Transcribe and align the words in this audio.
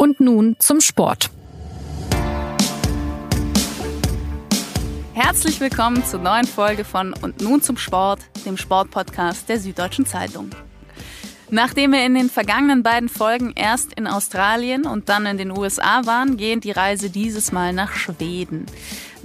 Und 0.00 0.20
nun 0.20 0.54
zum 0.60 0.80
Sport. 0.80 1.28
Herzlich 5.12 5.58
willkommen 5.58 6.04
zur 6.04 6.20
neuen 6.20 6.44
Folge 6.44 6.84
von 6.84 7.14
Und 7.14 7.40
nun 7.40 7.62
zum 7.62 7.76
Sport, 7.76 8.20
dem 8.46 8.56
Sportpodcast 8.56 9.48
der 9.48 9.58
Süddeutschen 9.58 10.06
Zeitung. 10.06 10.50
Nachdem 11.50 11.90
wir 11.90 12.06
in 12.06 12.14
den 12.14 12.30
vergangenen 12.30 12.84
beiden 12.84 13.08
Folgen 13.08 13.52
erst 13.56 13.92
in 13.94 14.06
Australien 14.06 14.86
und 14.86 15.08
dann 15.08 15.26
in 15.26 15.36
den 15.36 15.50
USA 15.50 16.06
waren, 16.06 16.36
geht 16.36 16.62
die 16.62 16.70
Reise 16.70 17.10
dieses 17.10 17.50
Mal 17.50 17.72
nach 17.72 17.92
Schweden. 17.94 18.66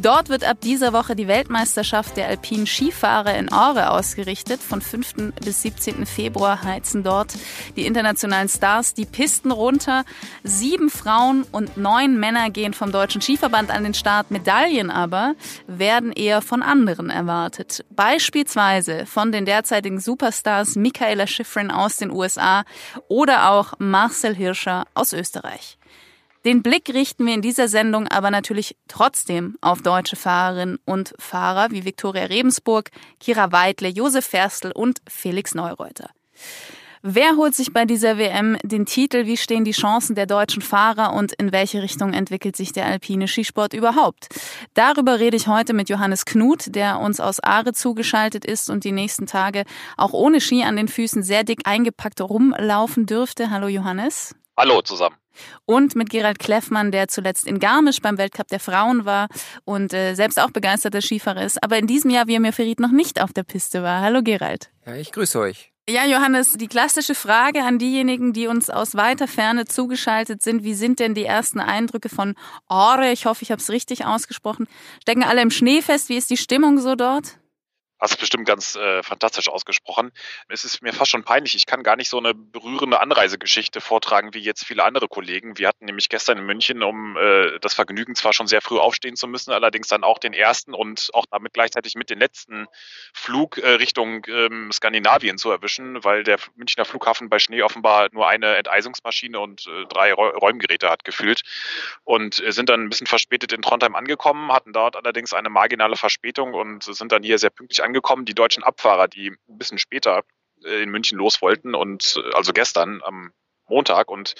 Dort 0.03 0.27
wird 0.27 0.43
ab 0.43 0.57
dieser 0.59 0.91
Woche 0.91 1.15
die 1.15 1.29
Weltmeisterschaft 1.29 2.17
der 2.17 2.27
alpinen 2.27 2.67
Skifahrer 2.67 3.37
in 3.37 3.49
Aare 3.49 3.89
ausgerichtet. 3.89 4.59
Von 4.59 4.81
5. 4.81 5.31
bis 5.41 5.61
17. 5.61 6.05
Februar 6.05 6.61
heizen 6.61 7.03
dort 7.03 7.33
die 7.77 7.85
internationalen 7.85 8.49
Stars 8.49 8.93
die 8.93 9.05
Pisten 9.05 9.49
runter. 9.49 10.03
Sieben 10.43 10.89
Frauen 10.89 11.45
und 11.53 11.77
neun 11.77 12.19
Männer 12.19 12.49
gehen 12.49 12.73
vom 12.73 12.91
Deutschen 12.91 13.21
Skiverband 13.21 13.71
an 13.71 13.85
den 13.85 13.93
Start. 13.93 14.29
Medaillen 14.29 14.91
aber 14.91 15.35
werden 15.67 16.11
eher 16.11 16.41
von 16.41 16.63
anderen 16.63 17.09
erwartet. 17.09 17.85
Beispielsweise 17.89 19.05
von 19.05 19.31
den 19.31 19.45
derzeitigen 19.45 20.01
Superstars 20.01 20.75
Michaela 20.75 21.27
Schifrin 21.27 21.71
aus 21.71 21.95
den 21.95 22.11
USA 22.11 22.65
oder 23.07 23.51
auch 23.51 23.75
Marcel 23.79 24.35
Hirscher 24.35 24.83
aus 24.95 25.13
Österreich. 25.13 25.77
Den 26.45 26.61
Blick 26.61 26.93
richten 26.93 27.25
wir 27.25 27.33
in 27.33 27.41
dieser 27.41 27.69
Sendung 27.69 28.07
aber 28.09 28.29
natürlich 28.29 28.75
trotzdem 28.89 29.55
auf 29.61 29.81
deutsche 29.81 30.17
Fahrerinnen 30.17 30.77
und 30.85 31.13
Fahrer 31.17 31.71
wie 31.71 31.85
Viktoria 31.85 32.25
Rebensburg, 32.25 32.91
Kira 33.19 33.53
Weidle, 33.53 33.87
Josef 33.87 34.25
Ferstl 34.25 34.71
und 34.71 35.01
Felix 35.07 35.55
Neureuter. 35.55 36.09
Wer 37.05 37.35
holt 37.35 37.53
sich 37.53 37.73
bei 37.73 37.83
dieser 37.83 38.17
WM 38.17 38.57
den 38.63 38.85
Titel? 38.85 39.25
Wie 39.25 39.35
stehen 39.35 39.65
die 39.65 39.71
Chancen 39.71 40.15
der 40.15 40.25
deutschen 40.25 40.61
Fahrer 40.61 41.13
und 41.13 41.33
in 41.33 41.51
welche 41.51 41.81
Richtung 41.81 42.13
entwickelt 42.13 42.55
sich 42.55 42.71
der 42.71 42.85
alpine 42.85 43.27
Skisport 43.27 43.73
überhaupt? 43.73 44.27
Darüber 44.73 45.19
rede 45.19 45.35
ich 45.35 45.47
heute 45.47 45.73
mit 45.73 45.89
Johannes 45.89 46.23
Knut, 46.23 46.75
der 46.75 46.99
uns 46.99 47.19
aus 47.19 47.41
Aare 47.41 47.73
zugeschaltet 47.73 48.45
ist 48.45 48.69
und 48.69 48.85
die 48.85 48.93
nächsten 48.93 49.27
Tage 49.27 49.65
auch 49.97 50.13
ohne 50.13 50.39
Ski 50.39 50.63
an 50.63 50.77
den 50.77 50.87
Füßen 50.87 51.23
sehr 51.23 51.43
dick 51.43 51.67
eingepackt 51.67 52.21
rumlaufen 52.21 53.05
dürfte. 53.05 53.49
Hallo 53.49 53.67
Johannes. 53.67 54.33
Hallo 54.55 54.81
zusammen. 54.81 55.17
Und 55.65 55.95
mit 55.95 56.09
Gerald 56.09 56.39
Kleffmann, 56.39 56.91
der 56.91 57.07
zuletzt 57.07 57.45
in 57.45 57.59
Garmisch 57.59 58.01
beim 58.01 58.17
Weltcup 58.17 58.47
der 58.47 58.59
Frauen 58.59 59.05
war 59.05 59.27
und 59.65 59.93
äh, 59.93 60.15
selbst 60.15 60.39
auch 60.39 60.51
begeisterter 60.51 61.01
Skifahrer 61.01 61.43
ist, 61.43 61.63
aber 61.63 61.77
in 61.77 61.87
diesem 61.87 62.11
Jahr, 62.11 62.27
wie 62.27 62.35
er 62.35 62.39
mir 62.39 62.53
verriet, 62.53 62.79
noch 62.79 62.91
nicht 62.91 63.21
auf 63.21 63.33
der 63.33 63.43
Piste 63.43 63.83
war. 63.83 64.01
Hallo 64.01 64.21
Gerald. 64.23 64.69
Ja, 64.85 64.95
ich 64.95 65.11
grüße 65.11 65.39
euch. 65.39 65.73
Ja, 65.89 66.05
Johannes, 66.05 66.53
die 66.53 66.67
klassische 66.67 67.13
Frage 67.13 67.61
an 67.63 67.77
diejenigen, 67.77 68.31
die 68.31 68.47
uns 68.47 68.69
aus 68.69 68.95
weiter 68.95 69.27
Ferne 69.27 69.65
zugeschaltet 69.65 70.41
sind, 70.41 70.63
wie 70.63 70.75
sind 70.75 70.99
denn 70.99 71.13
die 71.13 71.25
ersten 71.25 71.59
Eindrücke 71.59 72.07
von 72.07 72.35
Ore? 72.69 73.11
Ich 73.11 73.25
hoffe, 73.25 73.43
ich 73.43 73.51
habe 73.51 73.61
es 73.61 73.69
richtig 73.69 74.05
ausgesprochen. 74.05 74.69
Stecken 75.01 75.23
alle 75.23 75.41
im 75.41 75.51
Schnee 75.51 75.81
fest? 75.81 76.07
Wie 76.07 76.15
ist 76.15 76.29
die 76.29 76.37
Stimmung 76.37 76.79
so 76.79 76.95
dort? 76.95 77.37
Hast 78.03 78.19
bestimmt 78.19 78.45
ganz 78.45 78.75
äh, 78.75 79.01
fantastisch 79.01 79.47
ausgesprochen. 79.47 80.11
Es 80.49 80.65
ist 80.65 80.81
mir 80.81 80.91
fast 80.91 81.09
schon 81.09 81.23
peinlich. 81.23 81.55
Ich 81.55 81.65
kann 81.65 81.83
gar 81.83 81.95
nicht 81.95 82.09
so 82.09 82.17
eine 82.17 82.33
berührende 82.33 82.99
Anreisegeschichte 82.99 83.79
vortragen 83.79 84.33
wie 84.33 84.39
jetzt 84.39 84.65
viele 84.65 84.83
andere 84.83 85.07
Kollegen. 85.07 85.57
Wir 85.57 85.69
hatten 85.69 85.85
nämlich 85.85 86.09
gestern 86.09 86.37
in 86.37 86.45
München, 86.45 86.83
um 86.83 87.15
äh, 87.15 87.59
das 87.61 87.73
Vergnügen 87.73 88.13
zwar 88.15 88.33
schon 88.33 88.45
sehr 88.47 88.59
früh 88.59 88.77
aufstehen 88.77 89.15
zu 89.15 89.25
müssen, 89.25 89.53
allerdings 89.53 89.87
dann 89.87 90.03
auch 90.03 90.17
den 90.17 90.33
ersten 90.33 90.73
und 90.73 91.11
auch 91.13 91.25
damit 91.31 91.53
gleichzeitig 91.53 91.95
mit 91.95 92.09
den 92.09 92.19
letzten 92.19 92.67
Flug 93.13 93.57
äh, 93.57 93.69
Richtung 93.69 94.25
ähm, 94.27 94.69
Skandinavien 94.73 95.37
zu 95.37 95.49
erwischen, 95.49 96.03
weil 96.03 96.25
der 96.25 96.39
Münchner 96.57 96.83
Flughafen 96.83 97.29
bei 97.29 97.39
Schnee 97.39 97.61
offenbar 97.61 98.09
nur 98.11 98.27
eine 98.27 98.57
Enteisungsmaschine 98.57 99.39
und 99.39 99.65
äh, 99.67 99.85
drei 99.87 100.11
Räumgeräte 100.11 100.89
hat 100.89 101.05
gefühlt 101.05 101.43
und 102.03 102.43
äh, 102.43 102.51
sind 102.51 102.67
dann 102.67 102.81
ein 102.81 102.89
bisschen 102.89 103.07
verspätet 103.07 103.53
in 103.53 103.61
Trondheim 103.61 103.95
angekommen, 103.95 104.51
hatten 104.51 104.73
dort 104.73 104.97
allerdings 104.97 105.31
eine 105.31 105.49
marginale 105.49 105.95
Verspätung 105.95 106.53
und 106.53 106.83
sind 106.83 107.13
dann 107.13 107.23
hier 107.23 107.39
sehr 107.39 107.49
pünktlich 107.49 107.81
angekommen 107.81 107.92
angekommen, 107.93 108.25
die 108.25 108.33
deutschen 108.33 108.63
Abfahrer, 108.63 109.07
die 109.07 109.29
ein 109.29 109.57
bisschen 109.57 109.77
später 109.77 110.23
äh, 110.65 110.81
in 110.81 110.89
München 110.89 111.17
los 111.17 111.41
wollten 111.41 111.75
und 111.75 112.17
äh, 112.17 112.35
also 112.35 112.51
gestern 112.51 113.01
am 113.03 113.31
Montag 113.67 114.09
und 114.09 114.33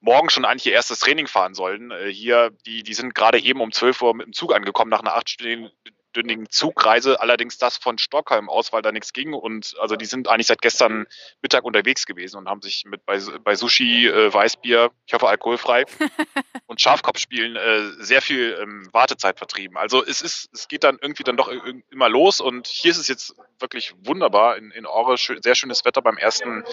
morgen 0.00 0.28
schon 0.28 0.44
eigentlich 0.44 0.66
ihr 0.66 0.72
erstes 0.72 0.98
Training 0.98 1.28
fahren 1.28 1.54
sollen. 1.54 1.92
Äh, 1.92 2.12
hier, 2.12 2.50
die, 2.66 2.82
die 2.82 2.94
sind 2.94 3.14
gerade 3.14 3.38
eben 3.38 3.60
um 3.60 3.70
12 3.70 4.02
Uhr 4.02 4.14
mit 4.14 4.26
dem 4.26 4.32
Zug 4.32 4.54
angekommen 4.54 4.90
nach 4.90 5.00
einer 5.00 5.14
achtstündigen 5.14 5.70
achtstündigen 6.16 6.48
Zugreise, 6.48 7.20
allerdings 7.20 7.58
das 7.58 7.76
von 7.76 7.98
Stockholm 7.98 8.48
aus, 8.48 8.72
weil 8.72 8.82
da 8.82 8.90
nichts 8.90 9.12
ging. 9.12 9.34
Und 9.34 9.74
also 9.80 9.96
die 9.96 10.06
sind 10.06 10.28
eigentlich 10.28 10.46
seit 10.46 10.62
gestern 10.62 11.06
Mittag 11.42 11.64
unterwegs 11.64 12.06
gewesen 12.06 12.38
und 12.38 12.48
haben 12.48 12.62
sich 12.62 12.84
mit 12.86 13.04
bei, 13.04 13.20
bei 13.44 13.54
Sushi, 13.54 14.06
äh, 14.06 14.32
Weißbier, 14.32 14.90
ich 15.06 15.12
hoffe 15.12 15.28
alkoholfrei 15.28 15.84
und 16.66 16.80
Schafkopfspielen 16.80 17.56
äh, 17.56 18.02
sehr 18.02 18.22
viel 18.22 18.58
ähm, 18.60 18.88
Wartezeit 18.92 19.38
vertrieben. 19.38 19.76
Also 19.76 20.04
es 20.04 20.22
ist, 20.22 20.48
es 20.54 20.68
geht 20.68 20.84
dann 20.84 20.98
irgendwie 21.00 21.24
dann 21.24 21.36
doch 21.36 21.50
immer 21.90 22.08
los 22.08 22.40
und 22.40 22.66
hier 22.66 22.90
ist 22.90 22.98
es 22.98 23.08
jetzt 23.08 23.34
wirklich 23.58 23.94
wunderbar 23.98 24.56
in, 24.56 24.70
in 24.70 24.86
Ore, 24.86 25.16
sehr 25.18 25.54
schönes 25.54 25.84
Wetter 25.84 26.00
beim 26.00 26.16
ersten 26.16 26.64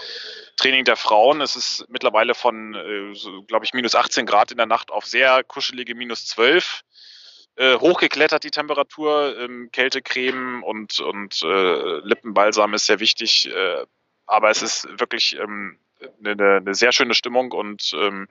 Training 0.56 0.84
der 0.84 0.96
Frauen. 0.96 1.40
Es 1.40 1.56
ist 1.56 1.84
mittlerweile 1.88 2.34
von, 2.34 2.74
äh, 2.74 3.14
so, 3.14 3.42
glaube 3.42 3.64
ich, 3.66 3.74
minus 3.74 3.94
18 3.94 4.24
Grad 4.26 4.50
in 4.50 4.56
der 4.56 4.66
Nacht 4.66 4.90
auf 4.90 5.04
sehr 5.04 5.44
kuschelige 5.44 5.94
minus 5.94 6.26
12 6.26 6.82
äh, 7.56 7.76
hochgeklettert, 7.76 8.44
die 8.44 8.50
Temperatur. 8.50 9.36
Ähm, 9.38 9.70
Kältecreme 9.72 10.62
und, 10.62 11.00
und 11.00 11.42
äh, 11.42 11.98
Lippenbalsam 12.00 12.74
ist 12.74 12.86
sehr 12.86 13.00
wichtig. 13.00 13.50
Äh, 13.52 13.84
aber 14.26 14.50
es 14.50 14.62
ist 14.62 14.88
wirklich 14.98 15.38
ähm, 15.38 15.78
eine, 16.24 16.56
eine 16.56 16.74
sehr 16.74 16.92
schöne 16.92 17.14
Stimmung 17.14 17.52
und 17.52 17.92
ähm, 17.94 18.28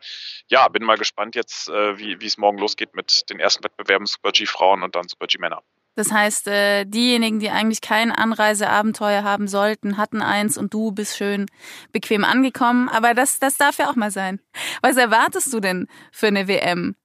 ja, 0.48 0.68
bin 0.68 0.84
mal 0.84 0.98
gespannt 0.98 1.36
jetzt, 1.36 1.70
äh, 1.70 1.98
wie, 1.98 2.20
wie 2.20 2.26
es 2.26 2.38
morgen 2.38 2.58
losgeht 2.58 2.96
mit 2.96 3.30
den 3.30 3.40
ersten 3.40 3.64
Wettbewerben 3.64 4.06
Super 4.06 4.32
G 4.32 4.46
Frauen 4.46 4.84
und 4.84 4.96
dann 4.96 5.08
Super 5.08 5.28
G 5.28 5.38
Männer. 5.38 5.62
Das 5.96 6.12
heißt, 6.12 6.48
äh, 6.48 6.86
diejenigen, 6.86 7.40
die 7.40 7.52
eigentlich 7.52 7.82
kein 7.82 8.12
Anreiseabenteuer 8.12 9.24
haben 9.24 9.48
sollten, 9.48 9.98
hatten 9.98 10.24
eins 10.24 10.58
und 10.58 10.74
du 10.74 10.92
bist 10.92 11.18
schön 11.18 11.46
bequem 11.92 12.24
angekommen. 12.24 12.90
Aber 12.90 13.14
das, 13.14 13.40
das 13.40 13.58
darf 13.58 13.78
ja 13.78 13.90
auch 13.90 13.96
mal 13.96 14.10
sein. 14.10 14.40
Was 14.82 14.98
erwartest 14.98 15.54
du 15.54 15.60
denn 15.60 15.88
für 16.12 16.28
eine 16.28 16.48
WM? 16.48 16.96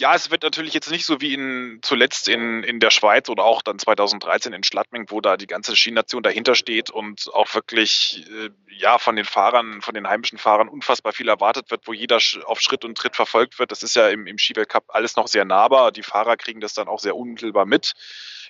Ja, 0.00 0.14
es 0.14 0.30
wird 0.30 0.44
natürlich 0.44 0.72
jetzt 0.72 0.90
nicht 0.90 1.04
so 1.04 1.20
wie 1.20 1.34
in, 1.34 1.80
zuletzt 1.82 2.26
in, 2.26 2.62
in 2.62 2.80
der 2.80 2.88
Schweiz 2.88 3.28
oder 3.28 3.44
auch 3.44 3.60
dann 3.60 3.78
2013 3.78 4.54
in 4.54 4.62
Schladming, 4.62 5.10
wo 5.10 5.20
da 5.20 5.36
die 5.36 5.46
ganze 5.46 5.76
Skination 5.76 6.22
dahinter 6.22 6.54
steht 6.54 6.88
und 6.88 7.28
auch 7.34 7.54
wirklich 7.54 8.24
äh, 8.30 8.48
ja 8.68 8.96
von 8.96 9.14
den 9.14 9.26
Fahrern, 9.26 9.82
von 9.82 9.92
den 9.92 10.08
heimischen 10.08 10.38
Fahrern 10.38 10.70
unfassbar 10.70 11.12
viel 11.12 11.28
erwartet 11.28 11.70
wird, 11.70 11.86
wo 11.86 11.92
jeder 11.92 12.18
auf 12.46 12.62
Schritt 12.62 12.86
und 12.86 12.96
Tritt 12.96 13.14
verfolgt 13.14 13.58
wird. 13.58 13.72
Das 13.72 13.82
ist 13.82 13.94
ja 13.94 14.08
im, 14.08 14.26
im 14.26 14.38
Skiweltcup 14.38 14.84
alles 14.88 15.16
noch 15.16 15.28
sehr 15.28 15.44
nahbar. 15.44 15.92
Die 15.92 16.02
Fahrer 16.02 16.38
kriegen 16.38 16.62
das 16.62 16.72
dann 16.72 16.88
auch 16.88 17.00
sehr 17.00 17.14
unmittelbar 17.14 17.66
mit. 17.66 17.92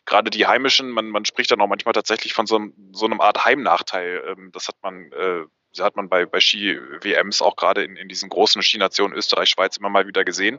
Gerade 0.05 0.31
die 0.31 0.47
heimischen, 0.47 0.91
man, 0.91 1.09
man 1.09 1.25
spricht 1.25 1.51
dann 1.51 1.61
auch 1.61 1.67
manchmal 1.67 1.95
tatsächlich 1.95 2.33
von 2.33 2.47
so, 2.47 2.61
so 2.93 3.07
einem 3.07 3.21
Art 3.21 3.45
Heimnachteil. 3.45 4.23
Ähm, 4.25 4.51
das 4.53 4.69
hat 4.69 4.77
man 4.83 5.11
äh, 5.11 5.47
hat 5.79 5.97
man 5.97 6.09
bei, 6.09 6.27
bei 6.27 6.41
Ski-WMs 6.41 7.43
auch 7.43 7.57
gerade 7.57 7.85
in, 7.85 7.97
in 7.97 8.09
diesen 8.09 8.29
großen 8.29 8.63
Skinationen 8.63 9.17
Österreich, 9.17 9.51
Schweiz 9.51 9.77
immer 9.77 9.89
mal 9.89 10.07
wieder 10.07 10.25
gesehen. 10.25 10.59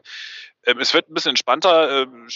Ähm, 0.65 0.79
es 0.79 0.93
wird 0.93 1.09
ein 1.09 1.13
bisschen 1.13 1.31
entspannter. 1.31 2.03
Ähm, 2.03 2.27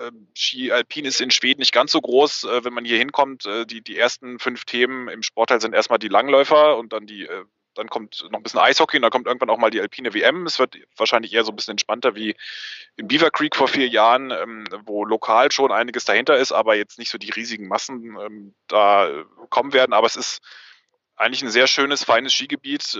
ähm, 0.00 0.28
Ski 0.34 0.72
Alpin 0.72 1.04
ist 1.04 1.20
in 1.20 1.30
Schweden 1.30 1.60
nicht 1.60 1.72
ganz 1.72 1.92
so 1.92 2.00
groß. 2.00 2.44
Äh, 2.44 2.64
wenn 2.64 2.72
man 2.72 2.84
hier 2.84 2.98
hinkommt, 2.98 3.46
äh, 3.46 3.66
die, 3.66 3.82
die 3.82 3.98
ersten 3.98 4.38
fünf 4.38 4.64
Themen 4.64 5.08
im 5.08 5.22
Sportteil 5.22 5.60
sind 5.60 5.74
erstmal 5.74 5.98
die 5.98 6.08
Langläufer 6.08 6.76
und 6.76 6.92
dann 6.92 7.06
die, 7.06 7.26
äh, 7.26 7.44
dann 7.74 7.88
kommt 7.88 8.24
noch 8.30 8.38
ein 8.38 8.42
bisschen 8.42 8.60
Eishockey 8.60 8.96
und 8.96 9.02
dann 9.02 9.10
kommt 9.10 9.26
irgendwann 9.26 9.50
auch 9.50 9.58
mal 9.58 9.70
die 9.70 9.80
alpine 9.80 10.14
WM. 10.14 10.46
Es 10.46 10.58
wird 10.58 10.76
wahrscheinlich 10.96 11.32
eher 11.32 11.44
so 11.44 11.52
ein 11.52 11.56
bisschen 11.56 11.72
entspannter 11.72 12.14
wie 12.14 12.36
in 12.96 13.08
Beaver 13.08 13.32
Creek 13.32 13.56
vor 13.56 13.66
vier 13.66 13.88
Jahren, 13.88 14.30
wo 14.84 15.04
lokal 15.04 15.50
schon 15.50 15.72
einiges 15.72 16.04
dahinter 16.04 16.36
ist, 16.36 16.52
aber 16.52 16.76
jetzt 16.76 17.00
nicht 17.00 17.10
so 17.10 17.18
die 17.18 17.30
riesigen 17.30 17.66
Massen 17.66 18.54
da 18.68 19.24
kommen 19.50 19.72
werden. 19.72 19.92
Aber 19.92 20.06
es 20.06 20.14
ist 20.14 20.40
eigentlich 21.16 21.42
ein 21.42 21.50
sehr 21.50 21.66
schönes, 21.66 22.04
feines 22.04 22.32
Skigebiet 22.32 22.96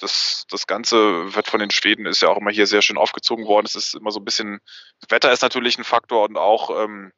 das, 0.00 0.46
das 0.50 0.66
Ganze 0.66 1.34
wird 1.34 1.48
von 1.48 1.60
den 1.60 1.70
Schweden, 1.70 2.06
ist 2.06 2.22
ja 2.22 2.28
auch 2.28 2.38
immer 2.38 2.50
hier 2.50 2.66
sehr 2.66 2.82
schön 2.82 2.98
aufgezogen 2.98 3.46
worden. 3.46 3.66
Es 3.66 3.74
ist 3.74 3.94
immer 3.94 4.10
so 4.10 4.20
ein 4.20 4.24
bisschen, 4.24 4.60
das 5.00 5.10
Wetter 5.10 5.32
ist 5.32 5.42
natürlich 5.42 5.78
ein 5.78 5.84
Faktor 5.84 6.24
und 6.28 6.36
auch 6.36 6.70
ähm, 6.82 7.12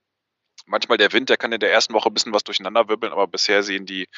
manchmal 0.66 0.98
der 0.98 1.12
Wind, 1.12 1.28
der 1.28 1.36
kann 1.36 1.52
in 1.52 1.60
der 1.60 1.72
ersten 1.72 1.94
Woche 1.94 2.08
ein 2.08 2.14
bisschen 2.14 2.32
was 2.32 2.44
durcheinander 2.44 2.88
wirbeln, 2.88 3.12
aber 3.12 3.26
bisher 3.26 3.62
sehen 3.62 3.86
die 3.86 4.08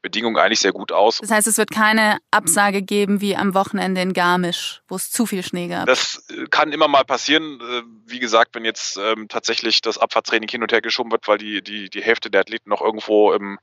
Bedingungen 0.00 0.36
eigentlich 0.36 0.58
sehr 0.58 0.72
gut 0.72 0.90
aus. 0.90 1.18
Das 1.18 1.30
heißt, 1.30 1.46
es 1.46 1.58
wird 1.58 1.70
keine 1.70 2.18
Absage 2.32 2.82
geben 2.82 3.20
wie 3.20 3.36
am 3.36 3.54
Wochenende 3.54 4.00
in 4.00 4.12
Garmisch, 4.12 4.82
wo 4.88 4.96
es 4.96 5.10
zu 5.10 5.26
viel 5.26 5.44
Schnee 5.44 5.68
gab. 5.68 5.86
Das 5.86 6.26
äh, 6.30 6.46
kann 6.50 6.72
immer 6.72 6.88
mal 6.88 7.04
passieren. 7.04 7.60
Äh, 7.60 7.82
wie 8.06 8.18
gesagt, 8.18 8.54
wenn 8.54 8.64
jetzt 8.64 8.96
ähm, 8.96 9.28
tatsächlich 9.28 9.80
das 9.80 9.98
Abfahrtstraining 9.98 10.48
hin 10.48 10.62
und 10.62 10.72
her 10.72 10.80
geschoben 10.80 11.12
wird, 11.12 11.28
weil 11.28 11.38
die, 11.38 11.62
die, 11.62 11.88
die 11.88 12.02
Hälfte 12.02 12.30
der 12.30 12.40
Athleten 12.40 12.70
noch 12.70 12.80
irgendwo 12.80 13.32
im 13.32 13.58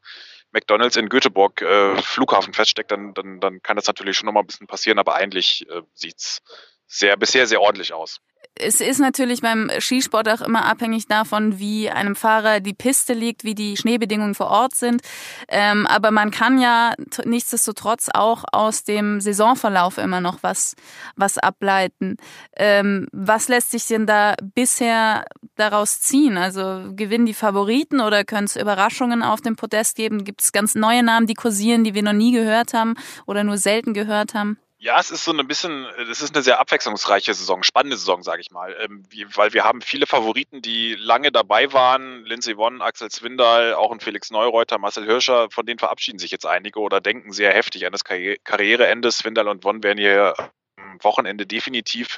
McDonalds 0.52 0.96
in 0.96 1.10
Göteborg 1.10 1.62
äh, 1.62 2.02
Flughafen 2.02 2.54
feststeckt, 2.54 2.92
dann, 2.92 3.14
dann, 3.14 3.40
dann 3.40 3.62
kann 3.62 3.76
das 3.76 3.88
natürlich 3.88 4.18
schon 4.18 4.26
nochmal 4.26 4.44
ein 4.44 4.48
bisschen 4.48 4.68
passieren, 4.68 5.00
aber 5.00 5.16
eigentlich 5.16 5.68
äh, 5.70 5.82
sieht's 5.94 6.42
sehr, 6.88 7.18
bisher 7.18 7.46
sehr 7.48 7.62
ordentlich 7.62 7.94
aus. 7.94 8.20
Es 8.60 8.82
ist 8.82 9.00
natürlich 9.00 9.42
beim 9.42 9.72
Skisport 9.80 10.28
auch 10.28 10.42
immer 10.42 10.66
abhängig 10.66 11.08
davon, 11.08 11.60
wie 11.60 11.90
einem 11.90 12.16
Fahrer 12.16 12.60
die 12.60 12.74
Piste 12.74 13.14
liegt, 13.14 13.44
wie 13.44 13.56
die 13.56 13.78
Schneebedingungen 13.78 14.36
vor 14.36 14.48
Ort 14.48 14.76
sind. 14.76 15.02
Ähm, 15.48 15.88
aber 15.88 16.12
man 16.12 16.30
kann 16.30 16.60
ja 16.60 16.94
nichtsdestotrotz 17.24 18.10
auch 18.14 18.44
aus 18.52 18.84
dem 18.84 19.22
Saisonverlauf 19.22 19.98
immer 19.98 20.20
noch 20.20 20.40
was, 20.42 20.76
was 21.16 21.38
ableiten. 21.38 22.18
Ähm, 22.56 23.08
was 23.12 23.48
lässt 23.48 23.72
sich 23.72 23.88
denn 23.88 24.06
da 24.06 24.36
bisher 24.42 25.26
daraus 25.56 26.02
ziehen? 26.02 26.38
Also 26.38 26.84
gewinnen 26.96 27.26
die 27.26 27.34
Favoriten 27.34 28.02
oder 28.02 28.26
können 28.26 28.46
es 28.46 28.58
Überraschungen 28.58 29.24
auf 29.24 29.42
dem 29.42 29.56
Podest 29.56 29.96
geben? 29.96 30.26
Gibt 30.26 30.42
es 30.42 30.52
ganz 30.52 30.76
neue 30.76 31.04
Namen, 31.04 31.28
die 31.28 31.34
kursieren, 31.34 31.84
die 31.84 31.94
wir 31.94 32.04
noch 32.04 32.14
nie 32.14 32.34
gehört 32.34 32.74
haben 32.74 32.96
oder 33.26 33.44
nur 33.44 33.58
selten 33.58 33.94
gehört 33.94 34.34
haben? 34.34 34.58
Ja, 34.82 34.98
es 34.98 35.12
ist 35.12 35.26
so 35.26 35.34
ein 35.34 35.46
bisschen, 35.46 35.86
es 36.10 36.22
ist 36.22 36.34
eine 36.34 36.42
sehr 36.42 36.62
abwechslungsreiche 36.62 37.34
Saison, 37.34 37.64
spannende 37.64 37.98
Saison, 37.98 38.24
sage 38.24 38.40
ich 38.40 38.50
mal, 38.50 38.74
ähm, 38.80 39.04
weil 39.36 39.52
wir 39.52 39.66
haben 39.66 39.82
viele 39.82 40.08
Favoriten, 40.08 40.62
die 40.62 40.96
lange 40.96 41.34
dabei 41.34 41.74
waren, 41.74 42.24
Lindsay 42.24 42.56
Wonn, 42.56 42.82
Axel 42.82 43.12
Zwindal, 43.12 43.74
auch 43.74 43.92
ein 43.92 44.00
Felix 44.00 44.32
Neureuter, 44.32 44.78
Marcel 44.78 45.04
Hirscher, 45.04 45.50
von 45.52 45.66
denen 45.66 45.80
verabschieden 45.80 46.18
sich 46.18 46.32
jetzt 46.32 46.46
einige 46.46 46.80
oder 46.80 47.02
denken 47.02 47.34
sehr 47.34 47.54
heftig 47.54 47.86
an 47.86 47.92
das 47.92 48.06
Karri 48.06 48.40
Karriereende. 48.46 49.10
Zwindal 49.10 49.50
und 49.50 49.66
Wonn 49.66 49.84
werden 49.84 49.98
hier 49.98 50.34
am 50.78 51.04
Wochenende 51.04 51.46
definitiv 51.46 52.18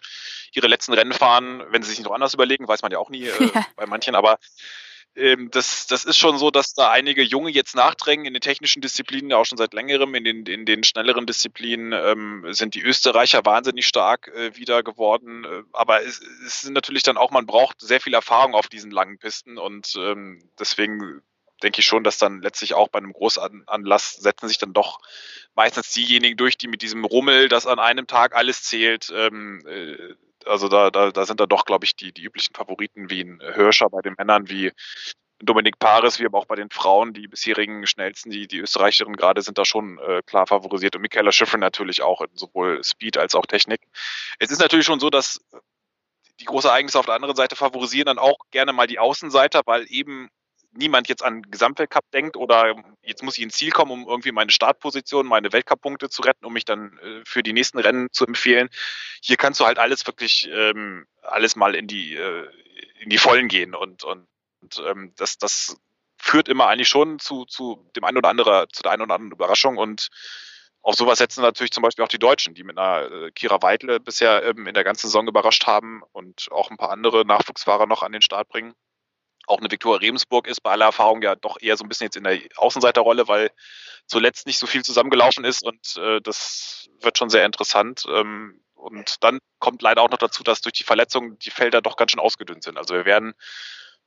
ihre 0.53 0.67
letzten 0.67 0.93
Rennen 0.93 1.13
fahren, 1.13 1.63
wenn 1.69 1.81
sie 1.81 1.89
sich 1.89 2.03
noch 2.03 2.11
anders 2.11 2.35
überlegen, 2.35 2.67
weiß 2.67 2.83
man 2.83 2.91
ja 2.91 2.99
auch 2.99 3.09
nie 3.09 3.25
äh, 3.25 3.33
bei 3.75 3.87
manchen, 3.87 4.13
aber 4.13 4.37
ähm, 5.15 5.51
das, 5.51 5.87
das 5.87 6.05
ist 6.05 6.17
schon 6.17 6.37
so, 6.37 6.51
dass 6.51 6.73
da 6.73 6.89
einige 6.89 7.21
Junge 7.21 7.51
jetzt 7.51 7.75
nachdrängen 7.75 8.25
in 8.25 8.33
den 8.33 8.41
technischen 8.41 8.81
Disziplinen, 8.81 9.33
auch 9.33 9.45
schon 9.45 9.57
seit 9.57 9.73
längerem. 9.73 10.15
In 10.15 10.23
den, 10.23 10.45
in 10.45 10.65
den 10.65 10.83
schnelleren 10.83 11.25
Disziplinen 11.25 11.91
ähm, 11.93 12.53
sind 12.53 12.75
die 12.75 12.81
Österreicher 12.81 13.45
wahnsinnig 13.45 13.87
stark 13.87 14.29
äh, 14.29 14.55
wieder 14.55 14.83
geworden. 14.83 15.45
Äh, 15.45 15.63
aber 15.73 16.03
es, 16.03 16.21
es 16.45 16.61
sind 16.61 16.73
natürlich 16.73 17.03
dann 17.03 17.17
auch, 17.17 17.31
man 17.31 17.45
braucht 17.45 17.81
sehr 17.81 17.99
viel 17.99 18.13
Erfahrung 18.13 18.53
auf 18.53 18.67
diesen 18.67 18.91
langen 18.91 19.17
Pisten 19.17 19.57
und 19.57 19.95
ähm, 19.97 20.49
deswegen 20.59 21.21
denke 21.61 21.79
ich 21.79 21.85
schon, 21.85 22.03
dass 22.03 22.17
dann 22.17 22.41
letztlich 22.41 22.73
auch 22.73 22.87
bei 22.87 22.99
einem 22.99 23.13
Großanlass 23.13 24.13
setzen 24.13 24.47
sich 24.47 24.57
dann 24.57 24.73
doch 24.73 24.99
meistens 25.53 25.91
diejenigen 25.93 26.37
durch, 26.37 26.57
die 26.57 26.67
mit 26.67 26.81
diesem 26.81 27.05
Rummel, 27.05 27.49
das 27.49 27.67
an 27.67 27.79
einem 27.79 28.07
Tag 28.07 28.35
alles 28.35 28.63
zählt, 28.63 29.11
ähm, 29.13 29.61
äh, 29.67 30.15
also 30.45 30.67
da, 30.67 30.91
da, 30.91 31.11
da 31.11 31.25
sind 31.25 31.39
da 31.39 31.45
doch, 31.45 31.65
glaube 31.65 31.85
ich, 31.85 31.95
die, 31.95 32.11
die 32.11 32.23
üblichen 32.23 32.53
Favoriten 32.53 33.09
wie 33.09 33.21
ein 33.21 33.39
Hirscher 33.53 33.89
bei 33.89 34.01
den 34.01 34.15
Männern, 34.17 34.49
wie 34.49 34.71
Dominik 35.39 35.79
Paris, 35.79 36.19
wie 36.19 36.25
aber 36.25 36.37
auch 36.37 36.45
bei 36.45 36.55
den 36.55 36.69
Frauen, 36.69 37.13
die 37.13 37.27
bisherigen 37.27 37.85
schnellsten, 37.87 38.29
die, 38.29 38.47
die 38.47 38.59
Österreicherinnen 38.59 39.17
gerade 39.17 39.41
sind 39.41 39.57
da 39.57 39.65
schon 39.65 39.97
äh, 39.99 40.21
klar 40.25 40.47
favorisiert 40.47 40.95
und 40.95 41.01
Michaela 41.01 41.31
Schifrin 41.31 41.59
natürlich 41.59 42.01
auch, 42.01 42.23
sowohl 42.33 42.83
Speed 42.83 43.17
als 43.17 43.35
auch 43.35 43.45
Technik. 43.45 43.81
Es 44.39 44.51
ist 44.51 44.59
natürlich 44.59 44.85
schon 44.85 44.99
so, 44.99 45.09
dass 45.09 45.41
die 46.39 46.45
große 46.45 46.67
Ereignisse 46.67 46.99
auf 46.99 47.05
der 47.05 47.15
anderen 47.15 47.35
Seite 47.35 47.55
favorisieren 47.55 48.05
dann 48.05 48.19
auch 48.19 48.37
gerne 48.51 48.73
mal 48.73 48.87
die 48.87 48.99
Außenseiter, 48.99 49.61
weil 49.65 49.85
eben 49.89 50.29
niemand 50.73 51.09
jetzt 51.09 51.23
an 51.23 51.43
Gesamtweltcup 51.43 52.09
denkt 52.11 52.37
oder 52.37 52.75
jetzt 53.01 53.23
muss 53.23 53.37
ich 53.37 53.43
ins 53.43 53.55
Ziel 53.55 53.71
kommen, 53.71 53.91
um 53.91 54.07
irgendwie 54.07 54.31
meine 54.31 54.51
Startposition, 54.51 55.25
meine 55.25 55.51
Weltcup-Punkte 55.51 56.09
zu 56.09 56.21
retten, 56.21 56.45
um 56.45 56.53
mich 56.53 56.65
dann 56.65 56.97
äh, 56.99 57.21
für 57.25 57.43
die 57.43 57.53
nächsten 57.53 57.79
Rennen 57.79 58.07
zu 58.11 58.25
empfehlen. 58.25 58.69
Hier 59.21 59.37
kannst 59.37 59.59
du 59.59 59.65
halt 59.65 59.79
alles 59.79 60.07
wirklich, 60.07 60.49
ähm, 60.51 61.05
alles 61.21 61.55
mal 61.55 61.75
in 61.75 61.87
die, 61.87 62.15
äh, 62.15 62.47
in 62.99 63.09
die 63.09 63.17
Vollen 63.17 63.47
gehen 63.47 63.75
und, 63.75 64.03
und, 64.03 64.27
und 64.61 64.83
ähm, 64.87 65.13
das, 65.17 65.37
das 65.37 65.77
führt 66.17 66.47
immer 66.47 66.67
eigentlich 66.67 66.87
schon 66.87 67.19
zu, 67.19 67.45
zu 67.45 67.89
dem 67.95 68.03
einen 68.03 68.17
oder 68.17 68.29
anderen, 68.29 68.67
zu 68.71 68.83
der 68.83 68.91
einen 68.91 69.01
oder 69.01 69.15
anderen 69.15 69.33
Überraschung 69.33 69.77
und 69.77 70.09
auf 70.83 70.95
sowas 70.95 71.19
setzen 71.19 71.43
natürlich 71.43 71.71
zum 71.71 71.83
Beispiel 71.83 72.03
auch 72.03 72.09
die 72.09 72.17
Deutschen, 72.17 72.55
die 72.55 72.63
mit 72.63 72.77
einer 72.77 73.11
äh, 73.11 73.31
Kira 73.31 73.61
Weidle 73.61 73.99
bisher 73.99 74.43
ähm, 74.43 74.65
in 74.65 74.73
der 74.73 74.83
ganzen 74.83 75.07
Saison 75.07 75.27
überrascht 75.27 75.67
haben 75.67 76.01
und 76.11 76.51
auch 76.51 76.71
ein 76.71 76.77
paar 76.77 76.89
andere 76.89 77.23
Nachwuchsfahrer 77.23 77.85
noch 77.85 78.01
an 78.01 78.11
den 78.11 78.23
Start 78.23 78.47
bringen 78.47 78.73
auch 79.47 79.59
eine 79.59 79.71
Viktoria 79.71 79.99
Rebensburg 79.99 80.47
ist 80.47 80.61
bei 80.61 80.71
aller 80.71 80.85
Erfahrung 80.85 81.21
ja 81.21 81.35
doch 81.35 81.57
eher 81.61 81.77
so 81.77 81.83
ein 81.83 81.89
bisschen 81.89 82.05
jetzt 82.05 82.15
in 82.15 82.23
der 82.23 82.39
Außenseiterrolle, 82.57 83.27
weil 83.27 83.51
zuletzt 84.05 84.47
nicht 84.47 84.59
so 84.59 84.67
viel 84.67 84.83
zusammengelaufen 84.83 85.43
ist 85.43 85.63
und 85.63 85.97
äh, 85.97 86.21
das 86.21 86.89
wird 87.01 87.17
schon 87.17 87.29
sehr 87.29 87.45
interessant. 87.45 88.03
Ähm, 88.07 88.61
und 88.75 89.23
dann 89.23 89.39
kommt 89.59 89.81
leider 89.81 90.01
auch 90.01 90.09
noch 90.09 90.17
dazu, 90.17 90.43
dass 90.43 90.61
durch 90.61 90.73
die 90.73 90.83
Verletzungen 90.83 91.37
die 91.39 91.51
Felder 91.51 91.81
doch 91.81 91.97
ganz 91.97 92.11
schön 92.11 92.19
ausgedünnt 92.19 92.63
sind. 92.63 92.77
Also 92.77 92.95
wir 92.95 93.05
werden 93.05 93.33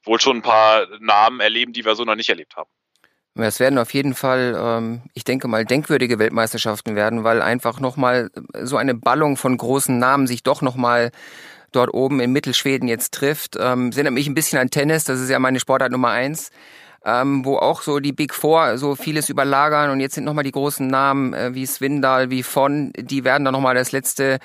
wohl 0.03 0.21
schon 0.21 0.39
ein 0.39 0.43
paar 0.43 0.87
Namen 1.01 1.41
erleben, 1.41 1.73
die 1.73 1.85
wir 1.85 1.95
so 1.95 2.05
noch 2.05 2.17
nicht 2.17 2.29
erlebt 2.29 2.57
haben. 2.57 2.69
Es 3.37 3.59
werden 3.59 3.79
auf 3.79 3.93
jeden 3.93 4.15
Fall, 4.15 4.55
ähm, 4.57 5.03
ich 5.13 5.25
denke 5.25 5.49
mal, 5.49 5.65
denkwürdige 5.65 6.21
Weltmeisterschaften 6.21 6.95
werden, 6.95 7.25
weil 7.25 7.43
einfach 7.43 7.81
nochmal 7.81 8.31
so 8.63 8.77
eine 8.77 8.95
Ballung 8.95 9.37
von 9.37 9.57
großen 9.57 9.99
Namen 9.99 10.29
sich 10.29 10.45
doch 10.45 10.63
nochmal 10.63 11.11
dort 11.75 11.93
oben 11.93 12.21
in 12.21 12.33
Mittelschweden 12.33 12.89
jetzt 12.89 13.13
trifft. 13.13 13.57
Ähm, 13.59 13.91
erinnert 13.93 14.15
mich 14.15 14.27
ein 14.27 14.35
bisschen 14.35 14.59
an 14.59 14.71
Tennis, 14.71 15.05
das 15.05 15.21
ist 15.21 15.31
ja 15.31 15.39
meine 15.39 15.61
Sportart 15.61 15.93
Nummer 15.93 16.11
eins. 16.11 16.51
Ähm, 17.07 17.45
wo 17.45 17.59
auch 17.59 17.83
so 17.83 18.01
die 18.01 18.15
Big 18.15 18.33
Four 18.33 18.79
so 18.79 18.95
vieles 18.95 19.29
überlagern 19.29 19.91
und 19.91 20.01
jetzt 20.01 20.15
sind 20.15 20.25
nochmal 20.25 20.45
die 20.45 20.53
großen 20.53 20.87
Namen 20.87 21.35
äh, 21.35 21.55
wie 21.55 21.67
Swindal, 21.67 22.31
wie 22.31 22.43
Von, 22.43 22.95
die 22.97 23.25
werden 23.25 23.45
dann 23.45 23.53
nochmal 23.53 23.75
das 23.75 23.93
letzte, 23.93 24.39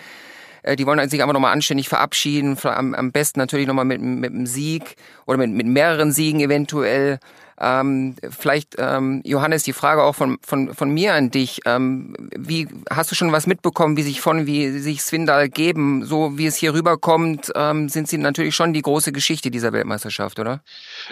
äh, 0.63 0.75
die 0.75 0.85
wollen 0.85 1.09
sich 1.09 1.21
einfach 1.21 1.33
nochmal 1.33 1.53
anständig 1.53 1.87
verabschieden, 1.87 2.57
am, 2.63 2.93
am 2.93 3.13
besten 3.13 3.39
natürlich 3.39 3.65
nochmal 3.65 3.85
mit, 3.85 4.01
mit 4.01 4.33
einem 4.33 4.45
Sieg 4.45 4.97
oder 5.25 5.37
mit, 5.37 5.51
mit 5.51 5.67
mehreren 5.67 6.11
Siegen 6.11 6.41
eventuell. 6.41 7.19
Ähm, 7.59 8.15
vielleicht, 8.29 8.75
ähm, 8.77 9.21
Johannes, 9.25 9.63
die 9.63 9.73
Frage 9.73 10.03
auch 10.03 10.15
von, 10.15 10.39
von, 10.41 10.73
von 10.73 10.89
mir 10.89 11.13
an 11.13 11.29
dich. 11.29 11.61
Ähm, 11.65 12.15
wie 12.35 12.67
hast 12.89 13.11
du 13.11 13.15
schon 13.15 13.31
was 13.31 13.47
mitbekommen, 13.47 13.97
wie 13.97 14.03
sich 14.03 14.21
von, 14.21 14.45
wie 14.45 14.69
sich 14.79 15.01
Swindal 15.01 15.49
geben? 15.49 16.05
So 16.05 16.37
wie 16.37 16.45
es 16.45 16.55
hier 16.55 16.73
rüberkommt, 16.73 17.51
ähm, 17.55 17.89
sind 17.89 18.07
sie 18.07 18.17
natürlich 18.17 18.55
schon 18.55 18.73
die 18.73 18.81
große 18.81 19.11
Geschichte 19.11 19.51
dieser 19.51 19.73
Weltmeisterschaft, 19.73 20.39
oder? 20.39 20.61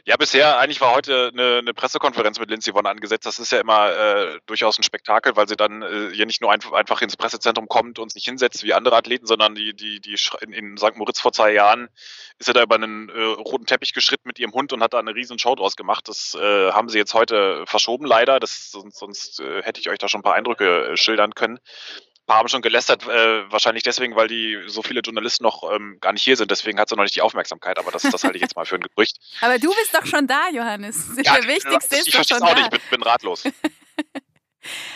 Ja, 0.06 0.16
bisher 0.16 0.60
eigentlich 0.60 0.80
war 0.80 0.96
heute 0.96 1.32
eine, 1.34 1.58
eine 1.58 1.74
Pressekonferenz 1.74 2.40
mit 2.40 2.50
Lindsay 2.50 2.74
Vonn 2.74 2.86
angesetzt. 2.86 3.26
Das 3.26 3.40
ist 3.40 3.52
ja 3.52 3.60
immer 3.60 3.92
äh, 3.92 4.40
durchaus 4.46 4.80
ein 4.80 4.84
Spektakel, 4.84 5.36
weil 5.36 5.48
sie 5.48 5.58
dann 5.58 5.82
äh, 5.82 6.10
ja 6.14 6.26
nicht 6.26 6.42
nur 6.42 6.52
einfach, 6.52 6.72
einfach 6.72 7.02
ins 7.02 7.18
Pressezentrum 7.18 7.68
kommt 7.68 8.00
und 8.00 8.12
sich 8.12 8.24
hinsetzt 8.24 8.64
wie 8.64 8.74
andere 8.74 8.96
Athleten, 8.96 9.26
sondern 9.26 9.56
die, 9.56 9.74
die, 9.74 10.00
die 10.00 10.18
in, 10.42 10.54
in 10.54 10.78
St. 10.78 10.96
Moritz 10.96 11.20
vor 11.20 11.34
zwei 11.34 11.52
Jahren 11.52 11.90
ist 12.40 12.48
er 12.48 12.54
da 12.54 12.64
über 12.64 12.76
einen 12.76 13.10
äh, 13.10 13.22
roten 13.22 13.66
Teppich 13.66 13.94
geschritten 13.94 14.28
mit 14.28 14.40
ihrem 14.40 14.54
Hund 14.54 14.72
und 14.72 14.84
hat 14.84 14.94
da 14.94 15.00
eine 15.00 15.16
riesen 15.16 15.40
Show 15.40 15.56
draus 15.56 15.76
gemacht. 15.76 16.08
Das 16.08 16.37
äh, 16.38 16.72
haben 16.72 16.90
sie 16.90 16.98
jetzt 16.98 17.14
heute 17.14 17.64
verschoben, 17.66 18.06
leider. 18.06 18.40
Das, 18.40 18.72
sonst 18.72 18.98
sonst 18.98 19.40
äh, 19.40 19.62
hätte 19.64 19.80
ich 19.80 19.90
euch 19.90 19.98
da 19.98 20.08
schon 20.08 20.20
ein 20.20 20.24
paar 20.24 20.36
Eindrücke 20.36 20.90
äh, 20.92 20.98
schildern 20.98 21.34
können. 21.34 21.58
Ein 21.58 22.26
paar 22.28 22.38
haben 22.38 22.50
schon 22.50 22.62
gelästert, 22.62 23.08
äh, 23.08 23.52
wahrscheinlich 23.52 23.84
deswegen, 23.84 24.16
weil 24.16 24.28
die 24.28 24.58
so 24.68 24.84
viele 24.84 25.00
Journalisten 25.02 25.44
noch 25.44 25.64
ähm, 25.72 25.98
gar 26.02 26.14
nicht 26.14 26.24
hier 26.24 26.36
sind. 26.36 26.52
Deswegen 26.52 26.80
hat 26.80 26.90
sie 26.90 26.96
noch 26.96 27.04
nicht 27.04 27.16
die 27.16 27.22
Aufmerksamkeit, 27.22 27.80
aber 27.80 27.92
das, 27.92 28.04
das 28.04 28.24
halte 28.24 28.38
ich 28.38 28.42
jetzt 28.42 28.56
mal 28.56 28.66
für 28.66 28.76
ein 28.76 28.82
Gerücht. 28.82 29.18
aber 29.42 29.58
du 29.60 29.70
bist 29.70 29.94
doch 29.94 30.06
schon 30.06 30.28
da, 30.28 30.50
Johannes. 30.52 31.10
Ja, 31.24 31.36
Der 31.36 31.48
Wichtigste 31.48 31.96
ist 31.96 32.08
ich 32.08 32.14
doch 32.14 32.24
schon 32.26 32.42
auch 32.44 32.50
da. 32.50 32.56
nicht, 32.56 32.74
ich 32.74 32.82
bin, 32.90 33.00
bin 33.00 33.04
ratlos. 33.04 33.44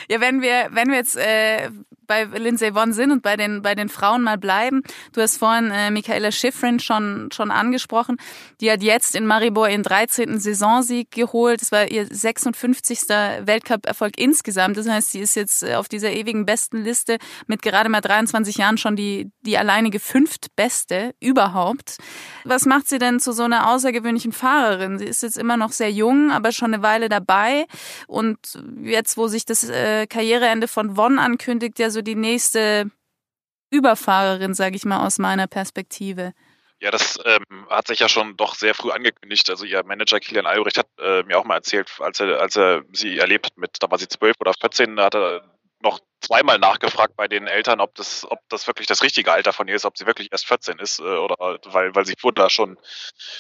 Ja, 0.10 0.20
wenn 0.20 0.42
wir, 0.42 0.68
wenn 0.72 0.90
wir 0.90 0.98
jetzt 0.98 1.16
äh, 1.16 1.70
bei 2.12 2.26
Lindsay 2.26 2.74
Vonn 2.76 2.92
sind 2.92 3.10
und 3.12 3.24
bei 3.24 3.38
den, 3.38 3.62
bei 3.62 3.74
den 3.74 3.88
Frauen 3.88 4.22
mal 4.22 4.38
bleiben. 4.38 4.82
Du 5.14 5.22
hast 5.22 5.38
vorhin 5.38 5.72
äh, 5.72 5.92
Michaela 5.92 6.34
Schifrin 6.34 6.82
schon, 6.82 7.30
schon 7.32 7.52
angesprochen. 7.52 8.18
Die 8.60 8.70
hat 8.70 8.84
jetzt 8.84 9.16
in 9.16 9.26
Maribor 9.26 9.70
ihren 9.70 9.84
13. 9.84 10.38
Saisonsieg 10.38 11.10
geholt. 11.12 11.62
Das 11.62 11.72
war 11.72 11.90
ihr 11.90 12.06
56. 12.06 13.08
Weltcup-Erfolg 13.08 14.20
insgesamt. 14.20 14.76
Das 14.76 14.90
heißt, 14.90 15.12
sie 15.12 15.22
ist 15.22 15.36
jetzt 15.36 15.64
äh, 15.64 15.76
auf 15.76 15.88
dieser 15.88 16.12
ewigen 16.12 16.46
besten 16.46 16.84
Liste 16.84 17.18
mit 17.48 17.62
gerade 17.62 17.88
mal 17.88 18.02
23 18.02 18.58
Jahren 18.58 18.78
schon 18.78 18.98
die, 18.98 19.32
die 19.44 19.58
alleinige 19.58 20.02
fünftbeste 20.02 21.16
überhaupt. 21.22 21.96
Was 22.44 22.66
macht 22.66 22.90
sie 22.90 23.00
denn 23.00 23.22
zu 23.22 23.32
so 23.32 23.44
einer 23.44 23.70
außergewöhnlichen 23.70 24.34
Fahrerin? 24.34 25.00
Sie 25.00 25.06
ist 25.06 25.24
jetzt 25.24 25.38
immer 25.38 25.56
noch 25.56 25.72
sehr 25.72 25.92
jung, 25.92 26.30
aber 26.32 26.52
schon 26.52 26.74
eine 26.74 26.84
Weile 26.84 27.08
dabei. 27.08 27.68
Und 28.08 28.38
jetzt, 28.84 29.16
wo 29.16 29.30
sich 29.30 29.46
das 29.46 29.64
äh, 29.64 30.08
Karriereende 30.08 30.68
von 30.68 30.98
Vonn 30.98 31.18
ankündigt, 31.18 31.80
ja 31.80 31.90
so 31.90 32.01
die 32.02 32.16
nächste 32.16 32.92
Überfahrerin, 33.72 34.54
sage 34.54 34.76
ich 34.76 34.86
mal 34.86 35.06
aus 35.06 35.18
meiner 35.18 35.48
Perspektive. 35.48 36.34
Ja, 36.82 36.90
das 36.90 37.20
ähm, 37.26 37.68
hat 37.70 37.88
sich 37.88 38.00
ja 38.00 38.10
schon 38.10 38.36
doch 38.38 38.56
sehr 38.56 38.74
früh 38.74 38.90
angekündigt. 38.90 39.50
Also 39.50 39.66
ihr 39.66 39.84
Manager 39.84 40.20
Kilian 40.20 40.48
Albrecht 40.48 40.80
hat 40.80 40.88
äh, 41.00 41.22
mir 41.24 41.38
auch 41.38 41.46
mal 41.46 41.58
erzählt, 41.58 41.92
als 42.00 42.20
er, 42.20 42.42
als 42.42 42.56
er 42.56 42.84
sie 42.92 43.20
erlebt 43.20 43.46
hat 43.46 43.58
mit, 43.58 43.78
da 43.80 43.92
war 43.92 44.00
sie 44.00 44.08
zwölf 44.08 44.36
oder 44.40 44.54
14, 44.60 44.96
da 44.96 45.06
hat 45.06 45.16
er 45.16 45.44
noch 45.84 46.00
zweimal 46.22 46.60
nachgefragt 46.60 47.16
bei 47.16 47.28
den 47.28 47.48
Eltern, 47.48 47.82
ob 47.82 47.96
das, 47.96 48.26
ob 48.30 48.40
das 48.50 48.68
wirklich 48.68 48.88
das 48.88 49.02
richtige 49.02 49.32
Alter 49.32 49.54
von 49.54 49.68
ihr 49.68 49.76
ist, 49.76 49.86
ob 49.86 49.98
sie 49.98 50.06
wirklich 50.06 50.32
erst 50.32 50.48
14 50.48 50.80
ist, 50.80 51.00
äh, 51.00 51.04
oder 51.04 51.60
weil, 51.66 51.96
weil 51.96 52.06
sie 52.06 52.16
wurde 52.22 52.42
da 52.42 52.50
schon 52.50 52.78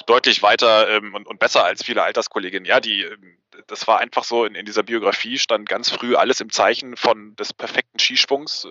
deutlich 0.07 0.41
weiter 0.43 0.89
ähm, 0.89 1.13
und, 1.13 1.27
und 1.27 1.39
besser 1.39 1.63
als 1.63 1.83
viele 1.83 2.03
Alterskolleginnen. 2.03 2.65
Ja, 2.65 2.79
die, 2.79 3.03
ähm, 3.03 3.37
das 3.67 3.87
war 3.87 3.99
einfach 3.99 4.23
so, 4.23 4.45
in, 4.45 4.55
in 4.55 4.65
dieser 4.65 4.83
Biografie 4.83 5.37
stand 5.37 5.69
ganz 5.69 5.89
früh 5.89 6.15
alles 6.15 6.41
im 6.41 6.49
Zeichen 6.49 6.97
von 6.97 7.35
des 7.35 7.53
perfekten 7.53 7.99
Skischwungs. 7.99 8.67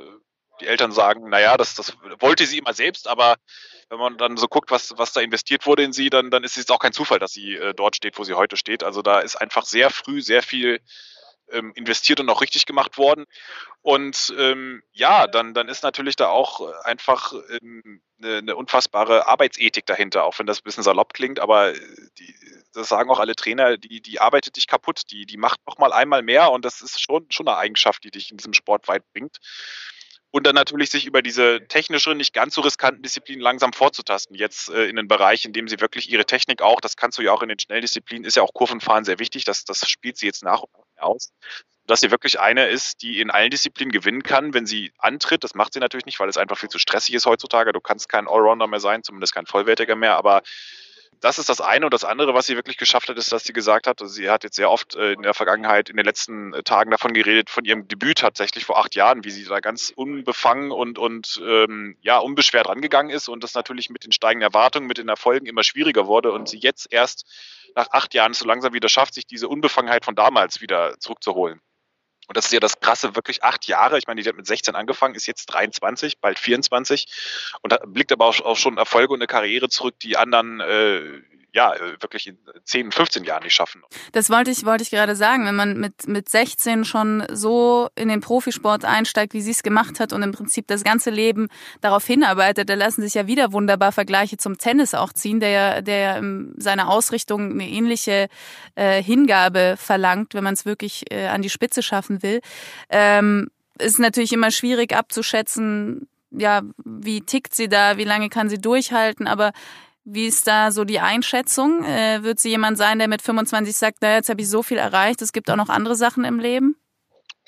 Die 0.61 0.67
Eltern 0.67 0.93
sagen, 0.93 1.29
naja, 1.31 1.57
das, 1.57 1.75
das 1.75 1.97
wollte 2.19 2.45
sie 2.47 2.59
immer 2.59 2.75
selbst, 2.75 3.09
aber 3.09 3.37
wenn 3.89 3.99
man 3.99 4.19
dann 4.19 4.37
so 4.37 4.47
guckt, 4.47 4.71
was, 4.71 4.93
was 4.99 5.13
da 5.13 5.21
investiert 5.21 5.67
wurde 5.67 5.83
in 5.83 5.93
sie, 5.93 6.11
dann, 6.11 6.31
dann 6.31 6.45
ist 6.45 6.57
es 6.57 6.69
auch 6.71 6.79
kein 6.79 6.93
Zufall, 6.93 7.19
dass 7.19 7.33
sie 7.33 7.57
äh, 7.57 7.75
dort 7.75 7.97
steht, 7.97 8.19
wo 8.19 8.25
sie 8.25 8.35
heute 8.35 8.57
steht. 8.57 8.85
Also 8.85 9.03
da 9.03 9.21
ist 9.21 9.37
einfach 9.37 9.65
sehr 9.65 9.91
früh 9.91 10.21
sehr 10.21 10.43
viel 10.43 10.81
ähm, 11.53 11.73
investiert 11.75 12.21
und 12.21 12.29
auch 12.31 12.41
richtig 12.41 12.67
gemacht 12.67 12.99
worden. 12.99 13.25
Und 13.83 14.35
ähm, 14.39 14.83
ja, 14.93 15.27
dann, 15.27 15.55
dann 15.55 15.69
ist 15.69 15.83
natürlich 15.83 16.17
da 16.17 16.29
auch 16.29 16.61
einfach 16.85 17.33
ähm, 17.61 18.03
eine, 18.23 18.39
eine 18.39 18.57
unfassbare 18.57 19.27
Arbeitsethik 19.27 19.87
dahinter, 19.87 20.25
auch 20.25 20.39
wenn 20.39 20.47
das 20.47 20.61
ein 20.61 20.65
bisschen 20.65 20.83
salopp 20.83 21.15
klingt, 21.15 21.41
aber 21.41 21.73
die, 21.73 22.35
das 22.73 22.89
sagen 22.89 23.11
auch 23.11 23.21
alle 23.21 23.35
Trainer, 23.35 23.77
die, 23.79 24.01
die 24.01 24.21
arbeitet 24.21 24.57
dich 24.57 24.67
kaputt, 24.67 25.03
die, 25.11 25.27
die 25.27 25.37
macht 25.37 25.61
noch 25.67 25.79
mal 25.79 25.93
einmal 25.93 26.23
mehr 26.23 26.51
und 26.51 26.65
das 26.65 26.83
ist 26.83 27.01
schon, 27.01 27.27
schon 27.31 27.49
eine 27.49 27.57
Eigenschaft, 27.57 28.05
die 28.05 28.11
dich 28.11 28.31
in 28.31 28.37
diesem 28.37 28.55
Sport 28.55 28.89
weit 28.89 29.05
bringt 29.13 29.39
und 30.31 30.47
dann 30.47 30.55
natürlich 30.55 30.91
sich 30.91 31.07
über 31.07 31.23
diese 31.23 31.67
technischeren, 31.67 32.19
nicht 32.19 32.33
ganz 32.33 32.55
so 32.55 32.61
riskanten 32.61 33.03
Disziplinen 33.03 33.43
langsam 33.43 33.73
vorzutasten. 33.73 34.37
Jetzt 34.37 34.69
äh, 34.71 34.85
in 34.85 34.97
den 34.97 35.09
Bereich, 35.09 35.45
in 35.45 35.53
dem 35.53 35.67
sie 35.69 35.81
wirklich 35.81 36.11
ihre 36.11 36.25
Technik 36.25 36.63
auch, 36.63 36.81
das 36.81 36.97
kannst 36.97 37.19
du 37.19 37.23
ja 37.23 37.33
auch 37.33 37.43
in 37.43 37.49
den 37.49 37.59
Schnelldisziplinen, 37.59 38.25
ist 38.25 38.37
ja 38.37 38.43
auch 38.43 38.55
Kurvenfahren 38.55 39.05
sehr 39.05 39.19
wichtig, 39.19 39.45
das, 39.45 39.65
das 39.65 39.89
spielt 39.89 40.17
sie 40.17 40.27
jetzt 40.27 40.45
nach 40.45 40.63
und 40.63 40.71
nach 40.73 40.85
aus. 41.03 41.33
Dass 41.87 42.01
sie 42.01 42.11
wirklich 42.11 42.39
eine 42.39 42.69
ist, 42.69 43.03
die 43.03 43.21
in 43.21 43.31
allen 43.31 43.51
Disziplinen 43.51 43.91
gewinnen 43.91 44.23
kann, 44.23 44.55
wenn 44.55 44.67
sie 44.67 44.93
antritt. 44.99 45.43
Das 45.43 45.55
macht 45.55 45.73
sie 45.73 45.81
natürlich 45.81 46.07
nicht, 46.07 46.21
weil 46.21 46.29
es 46.29 46.37
einfach 46.37 46.59
viel 46.59 46.69
zu 46.69 46.79
stressig 46.79 47.15
ist 47.15 47.27
heutzutage. 47.27 47.73
Du 47.73 47.81
kannst 47.81 48.09
kein 48.09 48.29
Allrounder 48.29 48.67
mehr 48.67 48.81
sein, 48.81 49.03
zumindest 49.03 49.35
kein 49.35 49.47
Vollwertiger 49.47 49.97
mehr, 49.97 50.17
aber 50.17 50.43
das 51.21 51.39
ist 51.39 51.49
das 51.49 51.61
eine. 51.61 51.87
Und 51.87 51.95
das 51.95 52.05
andere, 52.05 52.35
was 52.35 52.47
sie 52.47 52.57
wirklich 52.57 52.79
geschafft 52.79 53.09
hat, 53.09 53.19
ist, 53.19 53.31
dass 53.33 53.45
sie 53.45 53.53
gesagt 53.53 53.87
hat, 53.87 54.01
also 54.01 54.13
sie 54.13 54.31
hat 54.31 54.45
jetzt 54.45 54.57
sehr 54.57 54.71
oft 54.71 54.95
äh, 54.97 55.13
in 55.13 55.23
der 55.23 55.35
Vergangenheit, 55.35 55.91
in 55.91 55.97
den 55.97 56.05
letzten 56.05 56.53
äh, 56.55 56.63
Tagen 56.63 56.91
davon 56.91 57.13
geredet, 57.13 57.51
von 57.51 57.65
ihrem 57.65 57.87
Debüt 57.87 58.19
tatsächlich 58.19 58.65
vor 58.65 58.79
acht 58.79 58.95
Jahren, 58.95 59.25
wie 59.25 59.31
sie 59.31 59.45
da 59.45 59.61
ganz 59.61 59.93
unbefangen 59.95 60.71
und, 60.71 60.99
und 60.99 61.41
ähm, 61.45 61.97
ja, 62.01 62.19
unbeschwert 62.19 62.69
rangegangen 62.69 63.11
ist 63.11 63.29
und 63.29 63.45
das 63.45 63.55
natürlich 63.55 63.91
mit 63.91 64.05
den 64.05 64.13
steigenden 64.13 64.47
Erwartungen, 64.47 64.87
mit 64.87 64.99
den 64.99 65.09
Erfolgen 65.09 65.47
immer 65.47 65.63
schwieriger 65.63 66.07
wurde 66.07 66.33
und 66.33 66.49
sie 66.49 66.59
jetzt 66.59 66.93
erst 66.93 67.27
nach 67.77 67.91
acht 67.93 68.15
Jahren 68.15 68.35
so 68.35 68.47
langsam 68.47 68.73
wieder 68.73 68.89
schafft, 68.89 69.15
sich 69.15 69.27
diese 69.27 69.49
Unbefangenheit 69.49 70.05
von 70.05 70.15
damals 70.15 70.61
wieder 70.61 70.99
zurückzuholen. 70.99 71.61
Und 72.31 72.37
das 72.37 72.45
ist 72.45 72.53
ja 72.53 72.61
das 72.61 72.79
Krasse, 72.79 73.17
wirklich 73.17 73.43
acht 73.43 73.67
Jahre. 73.67 73.99
Ich 73.99 74.07
meine, 74.07 74.23
die 74.23 74.29
hat 74.29 74.37
mit 74.37 74.47
16 74.47 74.77
angefangen, 74.77 75.17
ist 75.17 75.27
jetzt 75.27 75.47
23, 75.47 76.21
bald 76.21 76.39
24 76.39 77.09
und 77.61 77.77
blickt 77.93 78.13
aber 78.13 78.27
auch, 78.27 78.57
schon 78.57 78.79
Erfolge 78.79 79.13
und 79.13 79.19
eine 79.19 79.27
Karriere 79.27 79.69
zurück, 79.69 79.99
die 79.99 80.17
anderen 80.17 80.61
äh, 80.61 81.01
ja, 81.53 81.75
wirklich 82.01 82.29
in 82.29 82.39
10, 82.65 82.93
15 82.93 83.25
Jahren 83.25 83.43
nicht 83.43 83.55
schaffen. 83.55 83.83
Das 84.13 84.31
wollte 84.31 84.51
ich, 84.51 84.65
wollte 84.65 84.83
ich 84.83 84.91
gerade 84.91 85.17
sagen. 85.17 85.47
Wenn 85.47 85.57
man 85.57 85.79
mit, 85.79 86.07
mit 86.07 86.29
16 86.29 86.85
schon 86.85 87.25
so 87.33 87.89
in 87.97 88.09
den 88.09 88.21
Profisport 88.21 88.85
einsteigt, 88.85 89.35
wie 89.35 89.41
sie 89.41 89.51
es 89.51 89.63
gemacht 89.63 89.99
hat 89.99 90.13
und 90.13 90.23
im 90.23 90.33
Prinzip 90.33 90.67
das 90.69 90.85
ganze 90.85 91.11
Leben 91.11 91.49
darauf 91.81 92.07
hinarbeitet, 92.07 92.69
da 92.69 92.75
lassen 92.75 93.03
sich 93.03 93.15
ja 93.15 93.27
wieder 93.27 93.53
wunderbar 93.53 93.91
Vergleiche 93.93 94.37
zum 94.37 94.59
Tennis 94.59 94.95
auch 94.95 95.13
ziehen, 95.13 95.41
der 95.41 95.51
ja, 95.51 95.81
der 95.83 95.99
ja 95.99 96.17
in 96.19 96.55
seiner 96.57 96.89
Ausrichtung 96.89 97.53
eine 97.53 97.69
ähnliche 97.69 98.29
äh, 98.77 99.03
Hingabe 99.03 99.75
verlangt, 99.77 100.35
wenn 100.35 100.45
man 100.45 100.55
es 100.55 100.65
wirklich 100.65 101.11
äh, 101.11 101.27
an 101.27 101.43
die 101.43 101.51
Spitze 101.51 101.83
schaffen 101.83 102.23
will. 102.23 102.41
Ähm, 102.91 103.51
ist 103.79 103.99
natürlich 103.99 104.33
immer 104.33 104.51
schwierig 104.51 104.95
abzuschätzen, 104.95 106.07
ja, 106.31 106.63
wie 106.85 107.23
tickt 107.23 107.55
sie 107.55 107.69
da, 107.69 107.97
wie 107.97 108.05
lange 108.05 108.29
kann 108.29 108.49
sie 108.49 108.61
durchhalten, 108.61 109.27
aber 109.27 109.53
wie 110.05 110.27
ist 110.27 110.47
da 110.47 110.73
so 110.73 110.85
die 110.85 111.01
Einschätzung? 111.01 111.85
Äh, 111.85 112.23
wird 112.23 112.41
sie 112.41 112.51
jemand 112.51 112.79
sein, 112.79 112.99
der 112.99 113.09
mit 113.09 113.23
25 113.23 113.77
sagt, 113.77 113.99
na, 114.01 114.15
jetzt 114.15 114.29
habe 114.29 114.41
ich 114.41 114.49
so 114.49 114.63
viel 114.63 114.79
erreicht, 114.79 115.23
es 115.23 115.33
gibt 115.33 115.51
auch 115.51 115.57
noch 115.57 115.69
andere 115.69 115.97
Sachen 115.97 116.25
im 116.25 116.39
Leben? 116.39 116.77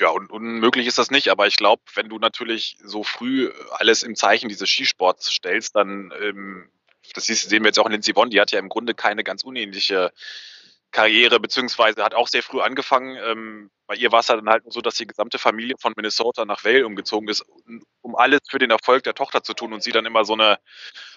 Ja, 0.00 0.08
und 0.10 0.30
unmöglich 0.30 0.86
ist 0.86 0.98
das 0.98 1.10
nicht, 1.10 1.28
aber 1.28 1.46
ich 1.46 1.56
glaube, 1.56 1.82
wenn 1.94 2.08
du 2.08 2.18
natürlich 2.18 2.76
so 2.82 3.04
früh 3.04 3.52
alles 3.72 4.02
im 4.02 4.16
Zeichen 4.16 4.48
dieses 4.48 4.68
Skisports 4.68 5.30
stellst, 5.30 5.76
dann, 5.76 6.12
ähm, 6.20 6.68
das 7.14 7.26
sehen 7.26 7.62
wir 7.62 7.68
jetzt 7.68 7.78
auch 7.78 7.86
in 7.86 7.92
Lindsey 7.92 8.14
Vonn, 8.14 8.30
die 8.30 8.40
hat 8.40 8.50
ja 8.50 8.58
im 8.58 8.68
Grunde 8.68 8.94
keine 8.94 9.22
ganz 9.22 9.44
unähnliche 9.44 10.12
Karriere, 10.92 11.40
beziehungsweise 11.40 12.04
hat 12.04 12.14
auch 12.14 12.28
sehr 12.28 12.42
früh 12.42 12.60
angefangen. 12.60 13.16
Ähm, 13.24 13.70
bei 13.86 13.94
ihr 13.94 14.12
war 14.12 14.20
es 14.20 14.26
dann 14.26 14.48
halt 14.48 14.64
so, 14.66 14.80
dass 14.80 14.96
die 14.96 15.06
gesamte 15.06 15.38
Familie 15.38 15.76
von 15.78 15.94
Minnesota 15.96 16.44
nach 16.44 16.64
Vail 16.64 16.84
umgezogen 16.84 17.28
ist, 17.28 17.44
um 18.02 18.14
alles 18.14 18.40
für 18.48 18.58
den 18.58 18.70
Erfolg 18.70 19.02
der 19.02 19.14
Tochter 19.14 19.42
zu 19.42 19.54
tun 19.54 19.72
und 19.72 19.82
sie 19.82 19.92
dann 19.92 20.06
immer 20.06 20.24
so 20.24 20.34
eine 20.34 20.58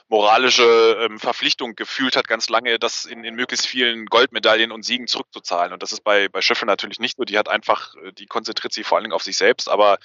moralische 0.07 0.97
ähm, 1.01 1.19
Verpflichtung 1.19 1.75
gefühlt 1.75 2.15
hat, 2.15 2.27
ganz 2.27 2.49
lange, 2.49 2.77
das 2.77 3.05
in, 3.05 3.23
in 3.23 3.35
möglichst 3.35 3.65
vielen 3.65 4.05
Goldmedaillen 4.05 4.71
und 4.71 4.85
Siegen 4.85 5.07
zurückzuzahlen. 5.07 5.73
Und 5.73 5.81
das 5.81 5.91
ist 5.91 6.03
bei, 6.03 6.27
bei 6.29 6.41
Schiffe 6.41 6.65
natürlich 6.65 6.99
nicht 6.99 7.17
so. 7.17 7.23
Die 7.23 7.37
hat 7.37 7.49
einfach, 7.49 7.95
äh, 7.95 8.11
die 8.11 8.27
konzentriert 8.27 8.73
sich 8.73 8.85
vor 8.85 8.97
allen 8.97 9.05
Dingen 9.05 9.15
auf 9.15 9.23
sich 9.23 9.37
selbst, 9.37 9.69
aber 9.69 9.97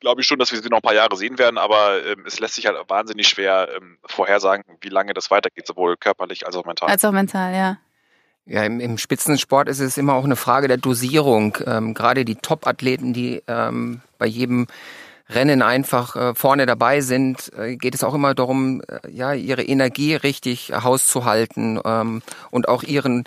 glaube 0.00 0.20
ich 0.20 0.26
schon, 0.26 0.38
dass 0.38 0.52
wir 0.52 0.60
sie 0.60 0.68
noch 0.68 0.78
ein 0.78 0.82
paar 0.82 0.94
Jahre 0.94 1.16
sehen 1.16 1.38
werden, 1.38 1.58
aber 1.58 2.04
ähm, 2.04 2.24
es 2.26 2.40
lässt 2.40 2.54
sich 2.54 2.66
halt 2.66 2.76
wahnsinnig 2.88 3.28
schwer 3.28 3.68
ähm, 3.76 3.98
vorhersagen, 4.04 4.64
wie 4.80 4.88
lange 4.88 5.14
das 5.14 5.30
weitergeht, 5.30 5.66
sowohl 5.66 5.96
körperlich 5.96 6.46
als 6.46 6.56
auch 6.56 6.64
mental. 6.64 6.88
Als 6.88 7.04
auch 7.04 7.12
mental, 7.12 7.54
ja. 7.54 7.78
Ja, 8.44 8.64
im, 8.64 8.80
im 8.80 8.98
Spitzensport 8.98 9.68
ist 9.68 9.78
es 9.78 9.96
immer 9.96 10.14
auch 10.14 10.24
eine 10.24 10.34
Frage 10.34 10.66
der 10.66 10.76
Dosierung. 10.76 11.58
Ähm, 11.64 11.94
gerade 11.94 12.24
die 12.24 12.34
Top-Athleten, 12.34 13.12
die 13.12 13.40
ähm, 13.46 14.02
bei 14.18 14.26
jedem 14.26 14.66
Rennen 15.34 15.62
einfach 15.62 16.16
äh, 16.16 16.34
vorne 16.34 16.66
dabei 16.66 17.00
sind, 17.00 17.52
äh, 17.56 17.76
geht 17.76 17.94
es 17.94 18.04
auch 18.04 18.14
immer 18.14 18.34
darum, 18.34 18.82
äh, 18.82 19.10
ja, 19.10 19.32
ihre 19.32 19.62
Energie 19.62 20.14
richtig 20.14 20.72
hauszuhalten 20.72 21.80
ähm, 21.84 22.22
und 22.50 22.68
auch 22.68 22.82
ihren 22.82 23.24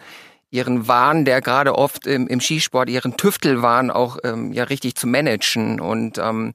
ihren 0.51 0.87
Wahn, 0.87 1.25
der 1.25 1.41
gerade 1.41 1.75
oft 1.75 2.07
im, 2.07 2.39
Skisport, 2.39 2.87
ihren 2.89 3.17
Tüftelwahn 3.17 3.91
auch 3.91 4.19
ähm, 4.23 4.53
ja 4.53 4.63
richtig 4.63 4.95
zu 4.95 5.05
managen 5.05 5.81
und 5.81 6.17
ähm, 6.17 6.53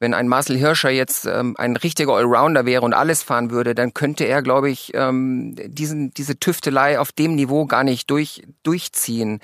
wenn 0.00 0.14
ein 0.14 0.28
Marcel 0.28 0.56
Hirscher 0.56 0.90
jetzt 0.90 1.26
ähm, 1.26 1.54
ein 1.58 1.76
richtiger 1.76 2.14
Allrounder 2.14 2.64
wäre 2.64 2.82
und 2.82 2.94
alles 2.94 3.22
fahren 3.22 3.50
würde, 3.50 3.74
dann 3.74 3.92
könnte 3.92 4.24
er, 4.24 4.42
glaube 4.42 4.70
ich, 4.70 4.92
ähm, 4.94 5.54
diesen, 5.56 6.10
diese 6.12 6.40
Tüftelei 6.40 6.98
auf 6.98 7.12
dem 7.12 7.34
Niveau 7.34 7.66
gar 7.66 7.84
nicht 7.84 8.10
durch, 8.10 8.42
durchziehen. 8.62 9.40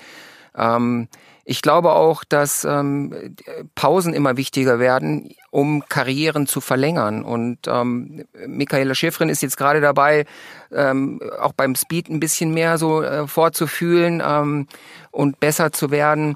Ähm, 0.55 1.09
ich 1.49 1.61
glaube 1.61 1.93
auch, 1.93 2.25
dass 2.25 2.65
ähm, 2.65 3.35
Pausen 3.73 4.13
immer 4.13 4.35
wichtiger 4.35 4.79
werden, 4.79 5.33
um 5.49 5.81
Karrieren 5.87 6.45
zu 6.45 6.59
verlängern. 6.59 7.23
Und 7.23 7.59
ähm, 7.67 8.25
Michaela 8.45 8.93
Schäfrin 8.93 9.29
ist 9.29 9.41
jetzt 9.41 9.55
gerade 9.55 9.79
dabei, 9.79 10.25
ähm, 10.73 11.21
auch 11.39 11.53
beim 11.53 11.75
Speed 11.75 12.09
ein 12.09 12.19
bisschen 12.19 12.53
mehr 12.53 12.77
so 12.77 13.01
äh, 13.01 13.27
vorzufühlen 13.27 14.21
ähm, 14.25 14.67
und 15.11 15.39
besser 15.39 15.71
zu 15.71 15.89
werden. 15.89 16.35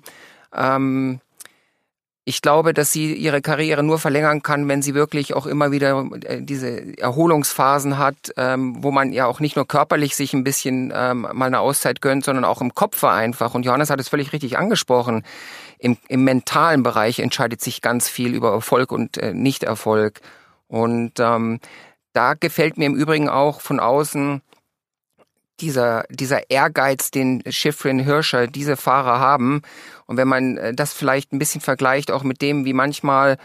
Ähm, 0.55 1.19
ich 2.23 2.41
glaube, 2.41 2.73
dass 2.73 2.91
sie 2.91 3.13
ihre 3.13 3.41
Karriere 3.41 3.81
nur 3.81 3.97
verlängern 3.97 4.43
kann, 4.43 4.67
wenn 4.67 4.83
sie 4.83 4.93
wirklich 4.93 5.33
auch 5.33 5.47
immer 5.47 5.71
wieder 5.71 6.07
äh, 6.23 6.41
diese 6.41 6.97
Erholungsphasen 6.99 7.97
hat, 7.97 8.15
ähm, 8.37 8.83
wo 8.83 8.91
man 8.91 9.11
ja 9.11 9.25
auch 9.25 9.39
nicht 9.39 9.55
nur 9.55 9.67
körperlich 9.67 10.15
sich 10.15 10.33
ein 10.33 10.43
bisschen 10.43 10.93
ähm, 10.95 11.27
mal 11.33 11.47
eine 11.47 11.59
Auszeit 11.59 11.99
gönnt, 11.99 12.23
sondern 12.23 12.45
auch 12.45 12.61
im 12.61 12.75
Kopf 12.75 13.03
einfach. 13.03 13.55
Und 13.55 13.65
Johannes 13.65 13.89
hat 13.89 13.99
es 13.99 14.09
völlig 14.09 14.33
richtig 14.33 14.57
angesprochen. 14.57 15.23
Im, 15.79 15.97
im 16.09 16.23
mentalen 16.23 16.83
Bereich 16.83 17.17
entscheidet 17.17 17.61
sich 17.61 17.81
ganz 17.81 18.07
viel 18.07 18.35
über 18.35 18.51
Erfolg 18.51 18.91
und 18.91 19.17
äh, 19.17 19.33
Nichterfolg. 19.33 20.21
Und 20.67 21.19
ähm, 21.19 21.59
da 22.13 22.35
gefällt 22.35 22.77
mir 22.77 22.85
im 22.85 22.95
Übrigen 22.95 23.29
auch 23.29 23.61
von 23.61 23.79
außen 23.79 24.41
dieser, 25.61 26.05
dieser 26.09 26.49
Ehrgeiz, 26.49 27.11
den 27.11 27.43
Schifrin 27.49 27.99
Hirscher, 27.99 28.47
diese 28.47 28.77
Fahrer 28.77 29.19
haben. 29.19 29.61
Und 30.11 30.17
wenn 30.17 30.27
man 30.27 30.57
äh, 30.57 30.73
das 30.73 30.91
vielleicht 30.91 31.31
ein 31.31 31.39
bisschen 31.39 31.61
vergleicht, 31.61 32.11
auch 32.11 32.23
mit 32.23 32.41
dem, 32.41 32.65
wie 32.65 32.73
manchmal 32.73 33.37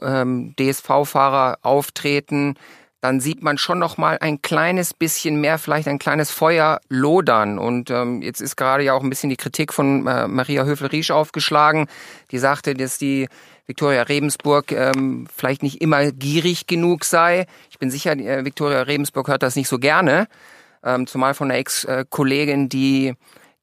ähm, 0.00 0.54
DSV-Fahrer 0.56 1.58
auftreten, 1.62 2.54
dann 3.00 3.18
sieht 3.18 3.42
man 3.42 3.58
schon 3.58 3.80
noch 3.80 3.98
mal 3.98 4.16
ein 4.20 4.40
kleines 4.40 4.94
bisschen 4.94 5.40
mehr, 5.40 5.58
vielleicht 5.58 5.88
ein 5.88 5.98
kleines 5.98 6.30
Feuer 6.30 6.80
lodern. 6.88 7.58
Und 7.58 7.90
ähm, 7.90 8.22
jetzt 8.22 8.40
ist 8.40 8.54
gerade 8.54 8.84
ja 8.84 8.92
auch 8.94 9.02
ein 9.02 9.10
bisschen 9.10 9.30
die 9.30 9.36
Kritik 9.36 9.72
von 9.72 10.06
äh, 10.06 10.28
Maria 10.28 10.64
Höfel-Riesch 10.64 11.10
aufgeschlagen, 11.10 11.88
die 12.30 12.38
sagte, 12.38 12.74
dass 12.74 12.98
die 12.98 13.26
Viktoria 13.66 14.02
Rebensburg 14.02 14.70
ähm, 14.70 15.26
vielleicht 15.34 15.64
nicht 15.64 15.82
immer 15.82 16.12
gierig 16.12 16.68
genug 16.68 17.04
sei. 17.04 17.46
Ich 17.68 17.80
bin 17.80 17.90
sicher, 17.90 18.12
äh, 18.12 18.44
Viktoria 18.44 18.82
Rebensburg 18.82 19.26
hört 19.26 19.42
das 19.42 19.56
nicht 19.56 19.68
so 19.68 19.80
gerne 19.80 20.28
ähm, 20.84 21.08
zumal 21.08 21.34
von 21.34 21.50
einer 21.50 21.58
Ex-Kollegin, 21.58 22.68
die 22.68 23.14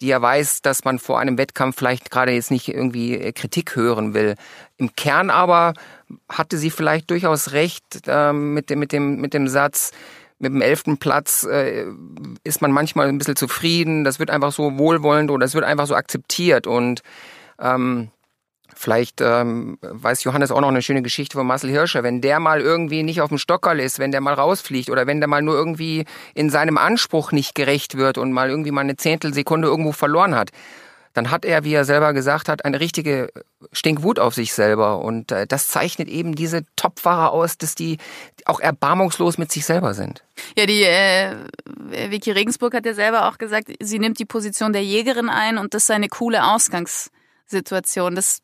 die 0.03 0.09
ja 0.09 0.21
weiß, 0.21 0.61
dass 0.61 0.83
man 0.83 0.99
vor 0.99 1.19
einem 1.19 1.37
Wettkampf 1.37 1.77
vielleicht 1.77 2.11
gerade 2.11 2.33
jetzt 2.33 2.51
nicht 2.51 2.67
irgendwie 2.67 3.15
äh, 3.17 3.31
Kritik 3.31 3.77
hören 3.77 4.13
will. 4.13 4.35
Im 4.75 4.95
Kern 4.95 5.29
aber 5.29 5.73
hatte 6.27 6.57
sie 6.57 6.71
vielleicht 6.71 7.09
durchaus 7.09 7.53
recht 7.53 8.01
äh, 8.07 8.33
mit, 8.33 8.69
dem, 8.69 8.79
mit, 8.79 8.91
dem, 8.91 9.21
mit 9.21 9.33
dem 9.33 9.47
Satz, 9.47 9.91
mit 10.39 10.51
dem 10.51 10.61
elften 10.61 10.97
Platz 10.97 11.45
äh, 11.49 11.85
ist 12.43 12.61
man 12.61 12.73
manchmal 12.73 13.07
ein 13.07 13.17
bisschen 13.17 13.37
zufrieden, 13.37 14.03
das 14.03 14.19
wird 14.19 14.29
einfach 14.29 14.51
so 14.51 14.77
wohlwollend 14.77 15.31
oder 15.31 15.45
das 15.45 15.53
wird 15.53 15.63
einfach 15.63 15.87
so 15.87 15.95
akzeptiert 15.95 16.67
und 16.67 17.01
ähm, 17.59 18.09
Vielleicht 18.75 19.21
ähm, 19.21 19.77
weiß 19.81 20.23
Johannes 20.23 20.51
auch 20.51 20.61
noch 20.61 20.69
eine 20.69 20.81
schöne 20.81 21.01
Geschichte 21.01 21.37
von 21.37 21.45
Marcel 21.45 21.69
Hirscher. 21.69 22.03
Wenn 22.03 22.21
der 22.21 22.39
mal 22.39 22.61
irgendwie 22.61 23.03
nicht 23.03 23.21
auf 23.21 23.29
dem 23.29 23.37
Stockerl 23.37 23.79
ist, 23.79 23.99
wenn 23.99 24.11
der 24.11 24.21
mal 24.21 24.33
rausfliegt 24.33 24.89
oder 24.89 25.05
wenn 25.05 25.19
der 25.19 25.27
mal 25.27 25.41
nur 25.41 25.55
irgendwie 25.55 26.05
in 26.33 26.49
seinem 26.49 26.77
Anspruch 26.77 27.31
nicht 27.31 27.55
gerecht 27.55 27.97
wird 27.97 28.17
und 28.17 28.31
mal 28.31 28.49
irgendwie 28.49 28.71
mal 28.71 28.81
eine 28.81 28.95
Zehntelsekunde 28.95 29.67
irgendwo 29.67 29.91
verloren 29.91 30.35
hat, 30.35 30.49
dann 31.13 31.29
hat 31.29 31.45
er, 31.45 31.63
wie 31.63 31.73
er 31.73 31.85
selber 31.85 32.13
gesagt 32.13 32.49
hat, 32.49 32.65
eine 32.65 32.79
richtige 32.79 33.29
Stinkwut 33.71 34.17
auf 34.17 34.33
sich 34.33 34.53
selber. 34.53 34.99
Und 34.99 35.31
äh, 35.31 35.45
das 35.45 35.67
zeichnet 35.67 36.07
eben 36.07 36.33
diese 36.33 36.63
Topfahrer 36.75 37.31
aus, 37.31 37.59
dass 37.59 37.75
die 37.75 37.99
auch 38.45 38.59
erbarmungslos 38.59 39.37
mit 39.37 39.51
sich 39.51 39.65
selber 39.65 39.93
sind. 39.93 40.23
Ja, 40.57 40.65
die 40.65 40.81
äh, 40.81 41.35
Vicky 42.09 42.31
Regensburg 42.31 42.73
hat 42.73 42.87
ja 42.87 42.95
selber 42.95 43.29
auch 43.29 43.37
gesagt, 43.37 43.71
sie 43.79 43.99
nimmt 43.99 44.17
die 44.17 44.25
Position 44.25 44.73
der 44.73 44.83
Jägerin 44.83 45.29
ein 45.29 45.59
und 45.59 45.75
das 45.75 45.85
sei 45.85 45.93
eine 45.93 46.09
coole 46.09 46.43
Ausgangs- 46.43 47.11
Situation. 47.53 48.15
Das 48.15 48.41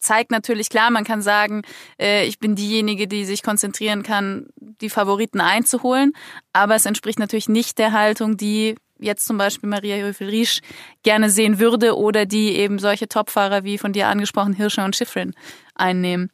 zeigt 0.00 0.30
natürlich 0.30 0.68
klar, 0.68 0.90
man 0.90 1.04
kann 1.04 1.22
sagen, 1.22 1.62
äh, 1.98 2.26
ich 2.26 2.38
bin 2.38 2.54
diejenige, 2.54 3.06
die 3.06 3.24
sich 3.24 3.42
konzentrieren 3.42 4.02
kann, 4.02 4.48
die 4.56 4.90
Favoriten 4.90 5.40
einzuholen, 5.40 6.12
aber 6.52 6.74
es 6.74 6.86
entspricht 6.86 7.18
natürlich 7.18 7.48
nicht 7.48 7.78
der 7.78 7.92
Haltung, 7.92 8.36
die 8.36 8.76
jetzt 8.98 9.26
zum 9.26 9.38
Beispiel 9.38 9.68
Maria 9.68 9.96
Höfel-Riesch 9.96 10.60
gerne 11.02 11.30
sehen 11.30 11.58
würde 11.58 11.96
oder 11.96 12.26
die 12.26 12.56
eben 12.56 12.78
solche 12.78 13.08
Topfahrer 13.08 13.64
wie 13.64 13.78
von 13.78 13.92
dir 13.92 14.08
angesprochen 14.08 14.52
Hirscher 14.52 14.84
und 14.84 14.96
Schifrin 14.96 15.34
einnehmen. 15.74 16.30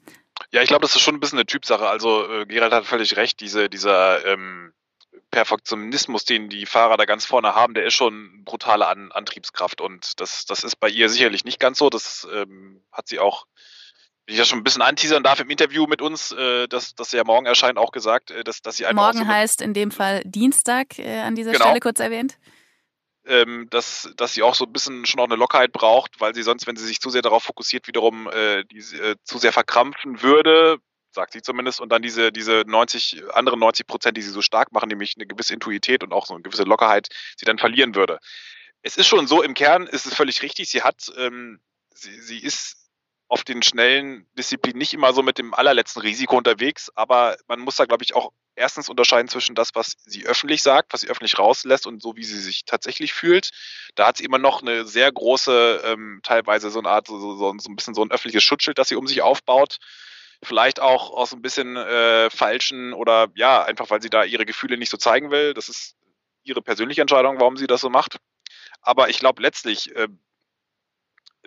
Ja, 0.50 0.62
ich 0.62 0.68
glaube, 0.68 0.82
das 0.82 0.94
ist 0.94 1.02
schon 1.02 1.14
ein 1.14 1.20
bisschen 1.20 1.38
eine 1.38 1.46
Typsache. 1.46 1.88
Also 1.88 2.28
äh, 2.30 2.46
Gerald 2.46 2.73
hat 2.73 2.85
völlig 2.85 3.16
recht, 3.16 3.40
diese, 3.40 3.68
dieser 3.68 4.25
ähm, 4.26 4.73
Perfektionismus, 5.30 6.25
den 6.25 6.49
die 6.49 6.66
Fahrer 6.66 6.97
da 6.97 7.04
ganz 7.04 7.25
vorne 7.25 7.54
haben, 7.54 7.75
der 7.75 7.85
ist 7.85 7.95
schon 7.95 8.45
brutale 8.45 8.87
An 8.87 9.12
Antriebskraft 9.12 9.80
und 9.80 10.21
das, 10.21 10.47
das 10.47 10.64
ist 10.64 10.76
bei 10.76 10.88
ihr 10.88 11.09
sicherlich 11.09 11.45
nicht 11.45 11.61
ganz 11.61 11.78
so. 11.78 11.90
Das 11.90 12.26
ähm, 12.33 12.85
hat 12.92 13.09
sie 13.09 13.18
auch 13.18 13.47
wenn 14.26 14.35
ich 14.35 14.38
ja 14.40 14.45
schon 14.45 14.59
ein 14.59 14.64
bisschen 14.64 14.83
anteasern 14.83 15.23
darf 15.23 15.38
im 15.38 15.50
Interview 15.50 15.87
mit 15.87 16.02
uns, 16.02 16.33
äh, 16.33 16.66
dass 16.66 16.95
das 16.95 17.12
ja 17.12 17.23
morgen 17.23 17.47
erscheint, 17.47 17.78
auch 17.78 17.92
gesagt, 17.92 18.33
äh, 18.33 18.42
dass, 18.42 18.61
dass 18.61 18.76
sie 18.76 18.85
einfach. 18.85 19.04
Morgen 19.04 19.25
so 19.25 19.26
heißt 19.26 19.62
in 19.62 19.73
dem 19.73 19.92
Fall 19.92 20.23
Dienstag 20.25 20.99
äh, 20.99 21.21
an 21.21 21.37
dieser 21.37 21.52
genau. 21.52 21.66
Stelle 21.66 21.80
kurz 21.80 22.00
erwähnt. 22.00 22.37
Ähm, 23.25 23.66
dass, 23.71 24.12
dass 24.16 24.35
sie 24.35 24.42
auch 24.42 24.54
so 24.54 24.64
ein 24.64 24.73
bisschen 24.73 25.04
schon 25.04 25.21
auch 25.21 25.25
eine 25.25 25.37
Lockerheit 25.37 25.73
braucht, 25.73 26.21
weil 26.21 26.35
sie 26.35 26.42
sonst, 26.42 26.66
wenn 26.66 26.76
sie 26.76 26.87
sich 26.87 27.00
zu 27.00 27.11
sehr 27.11 27.23
darauf 27.23 27.42
fokussiert, 27.42 27.88
wiederum 27.88 28.28
äh, 28.28 28.64
die, 28.64 28.78
äh, 28.78 29.16
zu 29.25 29.38
sehr 29.38 29.52
verkrampfen 29.52 30.23
würde, 30.23 30.78
sagt 31.16 31.32
sie 31.32 31.42
zumindest, 31.42 31.80
und 31.80 31.90
dann 31.90 32.02
diese, 32.02 32.30
diese 32.30 32.62
90, 32.64 33.25
anderen 33.35 33.58
90 33.58 33.87
Prozent, 33.88 34.16
die 34.16 34.23
sie 34.23 34.30
so 34.30 34.42
stark 34.42 34.70
machen, 34.70 34.88
nämlich 34.88 35.14
eine 35.16 35.26
gewisse 35.26 35.54
Intuität 35.54 36.04
und 36.04 36.12
auch 36.12 36.26
so 36.26 36.35
eine 36.35 36.42
gewisse 36.44 36.62
Lockerheit, 36.62 37.08
sie 37.37 37.44
dann 37.44 37.58
verlieren 37.58 37.96
würde. 37.96 38.20
Es 38.82 38.96
ist 38.96 39.08
schon 39.08 39.26
so, 39.26 39.42
im 39.42 39.54
Kern 39.54 39.88
ist 39.88 40.06
es 40.06 40.14
völlig 40.14 40.42
richtig, 40.42 40.68
sie 40.70 40.82
hat, 40.82 41.11
ähm, 41.18 41.61
sie, 41.92 42.20
sie 42.20 42.38
ist 42.38 42.76
auf 43.28 43.42
den 43.42 43.62
schnellen 43.62 44.26
Disziplinen 44.38 44.78
nicht 44.78 44.94
immer 44.94 45.12
so 45.12 45.23
mit 45.23 45.38
dem 45.38 45.52
allerletzten 45.52 46.02
Risiko 46.02 46.37
unterwegs, 46.37 46.92
aber 46.94 47.37
man 47.49 47.58
muss 47.58 47.76
da, 47.76 47.85
glaube 47.87 48.04
ich, 48.04 48.14
auch 48.14 48.30
erstens 48.54 48.88
unterscheiden 48.88 49.28
zwischen 49.28 49.54
das, 49.54 49.75
was 49.75 49.96
sie 50.06 50.26
öffentlich 50.26 50.62
sagt, 50.62 50.92
was 50.92 51.00
sie 51.00 51.08
öffentlich 51.08 51.38
rauslässt 51.38 51.87
und 51.87 52.02
so, 52.02 52.16
wie 52.16 52.25
sie 52.25 52.38
sich 52.38 52.64
tatsächlich 52.64 53.12
fühlt. 53.12 53.50
Da 53.96 54.06
hat 54.06 54.18
sie 54.18 54.25
immer 54.25 54.38
noch 54.38 54.62
eine 54.62 54.87
sehr 54.87 55.11
große, 55.11 55.82
ähm, 55.85 56.20
teilweise 56.23 56.70
so 56.70 56.78
eine 56.78 56.88
Art, 56.88 57.08
so, 57.08 57.18
so, 57.18 57.37
so 57.37 57.68
ein 57.68 57.76
bisschen 57.76 57.94
so 57.94 58.02
ein 58.02 58.11
öffentliches 58.11 58.44
Schutzschild, 58.44 58.78
das 58.78 58.88
sie 58.88 58.96
um 58.96 59.06
sich 59.06 59.23
aufbaut. 59.23 59.78
Vielleicht 60.43 60.81
auch 60.81 61.11
aus 61.11 61.33
ein 61.33 61.43
bisschen 61.43 61.76
äh, 61.76 62.31
falschen 62.31 62.93
oder 62.93 63.28
ja, 63.35 63.64
einfach 63.64 63.90
weil 63.90 64.02
sie 64.02 64.11
da 64.11 64.25
ihre 64.25 64.47
Gefühle 64.47 64.76
nicht 64.76 64.90
so 64.90 64.97
zeigen 64.97 65.31
will. 65.31 65.55
Das 65.55 65.69
ist 65.69 65.97
ihre 66.43 66.62
persönliche 66.62 67.00
Entscheidung, 67.00 67.40
warum 67.40 67.57
sie 67.57 67.66
das 67.66 67.81
so 67.81 67.90
macht. 67.90 68.19
Aber 68.81 69.09
ich 69.09 69.19
glaube 69.19 69.43
letztlich, 69.43 69.95
äh, 69.97 70.09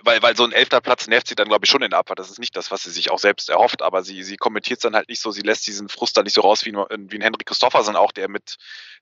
weil, 0.03 0.21
weil 0.21 0.35
so 0.35 0.43
ein 0.43 0.51
elfter 0.51 0.81
Platz 0.81 1.07
nervt 1.07 1.27
sie 1.27 1.35
dann, 1.35 1.47
glaube 1.47 1.65
ich, 1.65 1.71
schon 1.71 1.81
in 1.81 1.89
der 1.89 1.99
Abfahrt. 1.99 2.19
Das 2.19 2.29
ist 2.29 2.39
nicht 2.39 2.55
das, 2.55 2.71
was 2.71 2.83
sie 2.83 2.91
sich 2.91 3.11
auch 3.11 3.19
selbst 3.19 3.49
erhofft, 3.49 3.81
aber 3.81 4.03
sie, 4.03 4.23
sie 4.23 4.37
kommentiert 4.37 4.77
es 4.77 4.83
dann 4.83 4.95
halt 4.95 5.09
nicht 5.09 5.21
so, 5.21 5.31
sie 5.31 5.41
lässt 5.41 5.67
diesen 5.67 5.89
Frust 5.89 6.15
dann 6.17 6.23
nicht 6.23 6.33
so 6.33 6.41
raus 6.41 6.65
wie, 6.65 6.73
wie 6.73 7.17
ein 7.17 7.21
Henry 7.21 7.43
Christoffersen 7.43 7.95
auch, 7.95 8.11
der 8.11 8.29
mit, 8.29 8.57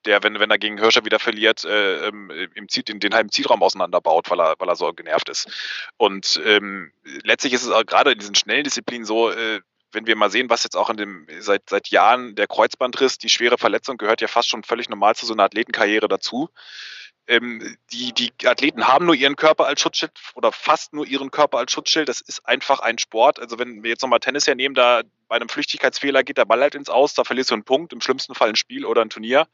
der, 0.06 0.24
wenn, 0.24 0.40
wenn 0.40 0.52
er 0.52 0.58
gegen 0.58 0.78
Hirscher 0.78 1.06
wieder 1.06 1.20
verliert, 1.20 1.66
äh, 1.66 2.08
ähm, 2.08 2.32
im 2.56 2.70
Ziel, 2.70 2.84
den, 2.84 3.00
den 3.00 3.14
halben 3.14 3.30
Zielraum 3.30 3.62
auseinanderbaut, 3.64 4.30
weil 4.30 4.40
er, 4.40 4.56
weil 4.58 4.70
er 4.70 4.76
so 4.76 4.92
genervt 4.94 5.30
ist. 5.30 5.48
Und 5.98 6.42
ähm, 6.46 6.92
letztlich 7.24 7.54
ist 7.54 7.64
es 7.64 7.72
auch 7.72 7.86
gerade 7.86 8.12
in 8.12 8.20
diesen 8.20 8.36
schnellen 8.36 8.64
Disziplinen 8.64 9.06
so, 9.06 9.32
äh, 9.32 9.62
wenn 9.92 10.08
wir 10.08 10.16
mal 10.16 10.30
sehen, 10.30 10.50
was 10.50 10.64
jetzt 10.64 10.76
auch 10.76 10.90
in 10.90 10.98
dem 10.98 11.28
seit 11.40 11.70
seit 11.70 11.90
Jahren 11.90 12.36
der 12.36 12.48
Kreuzbandriss, 12.48 13.18
die 13.18 13.30
schwere 13.30 13.58
Verletzung 13.58 13.98
gehört 13.98 14.22
ja 14.22 14.28
fast 14.28 14.50
schon 14.50 14.64
völlig 14.64 14.90
normal 14.90 15.16
zu 15.16 15.26
so 15.26 15.34
einer 15.34 15.44
Athletenkarriere 15.44 16.08
dazu 16.08 16.50
ähm, 17.28 17.78
die, 17.92 18.14
die 18.14 18.48
Athleten 18.48 18.88
haben 18.88 19.06
nur 19.06 19.16
ihren 19.16 19.36
Körper 19.36 19.68
als 19.68 19.82
Schutzschild 19.82 20.14
oder 20.36 20.52
fast 20.52 20.94
nur 20.94 21.06
ihren 21.06 21.30
Körper 21.30 21.58
als 21.58 21.72
Schutzschild. 21.72 22.08
Das 22.08 22.22
ist 22.22 22.46
einfach 22.46 22.80
ein 22.80 22.98
Sport. 22.98 23.40
Also 23.40 23.60
wenn 23.60 23.84
wir 23.84 23.90
jetzt 23.90 24.02
nochmal 24.02 24.20
Tennis 24.20 24.48
hernehmen, 24.48 24.76
da 24.76 25.02
bei 25.28 25.36
einem 25.36 25.50
Flüchtigkeitsfehler 25.50 26.24
geht 26.24 26.38
der 26.38 26.46
Ball 26.46 26.62
halt 26.62 26.76
ins 26.76 26.90
Aus, 26.90 27.14
da 27.14 27.26
verlierst 27.26 27.52
du 27.52 27.56
einen 27.56 27.66
Punkt, 27.66 27.92
im 27.92 28.02
schlimmsten 28.02 28.34
Fall 28.34 28.50
ein 28.50 28.56
Spiel 28.56 28.86
oder 28.86 29.02
ein 29.02 29.10
Turnier. 29.10 29.48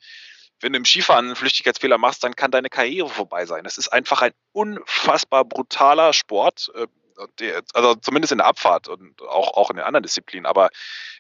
Wenn 0.60 0.74
du 0.74 0.78
im 0.78 0.86
Skifahren 0.86 1.26
einen 1.26 1.36
Flüchtigkeitsfehler 1.36 1.98
machst, 1.98 2.24
dann 2.24 2.36
kann 2.36 2.52
deine 2.52 2.70
Karriere 2.70 3.10
vorbei 3.10 3.46
sein. 3.46 3.64
Das 3.64 3.78
ist 3.78 3.90
einfach 3.90 4.22
ein 4.22 4.34
unfassbar 4.52 5.44
brutaler 5.44 6.14
Sport. 6.14 6.72
Äh, 7.40 7.62
also 7.74 7.96
zumindest 7.96 8.32
in 8.32 8.40
der 8.40 8.48
Abfahrt 8.48 8.88
und 8.88 9.22
auch, 9.22 9.56
auch 9.56 9.70
in 9.70 9.78
den 9.78 9.86
anderen 9.86 10.04
Disziplinen, 10.04 10.46
aber 10.46 10.70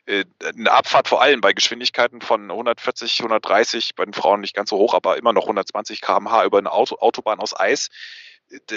äh, 0.05 0.25
eine 0.57 0.71
Abfahrt 0.71 1.07
vor 1.07 1.21
allem 1.21 1.41
bei 1.41 1.53
Geschwindigkeiten 1.53 2.21
von 2.21 2.49
140, 2.49 3.19
130, 3.19 3.95
bei 3.95 4.05
den 4.05 4.13
Frauen 4.13 4.41
nicht 4.41 4.55
ganz 4.55 4.69
so 4.69 4.77
hoch, 4.77 4.93
aber 4.93 5.17
immer 5.17 5.33
noch 5.33 5.43
120 5.43 6.01
km/h 6.01 6.45
über 6.45 6.57
eine 6.57 6.71
Auto, 6.71 6.97
Autobahn 6.99 7.39
aus 7.39 7.57
Eis. 7.57 7.89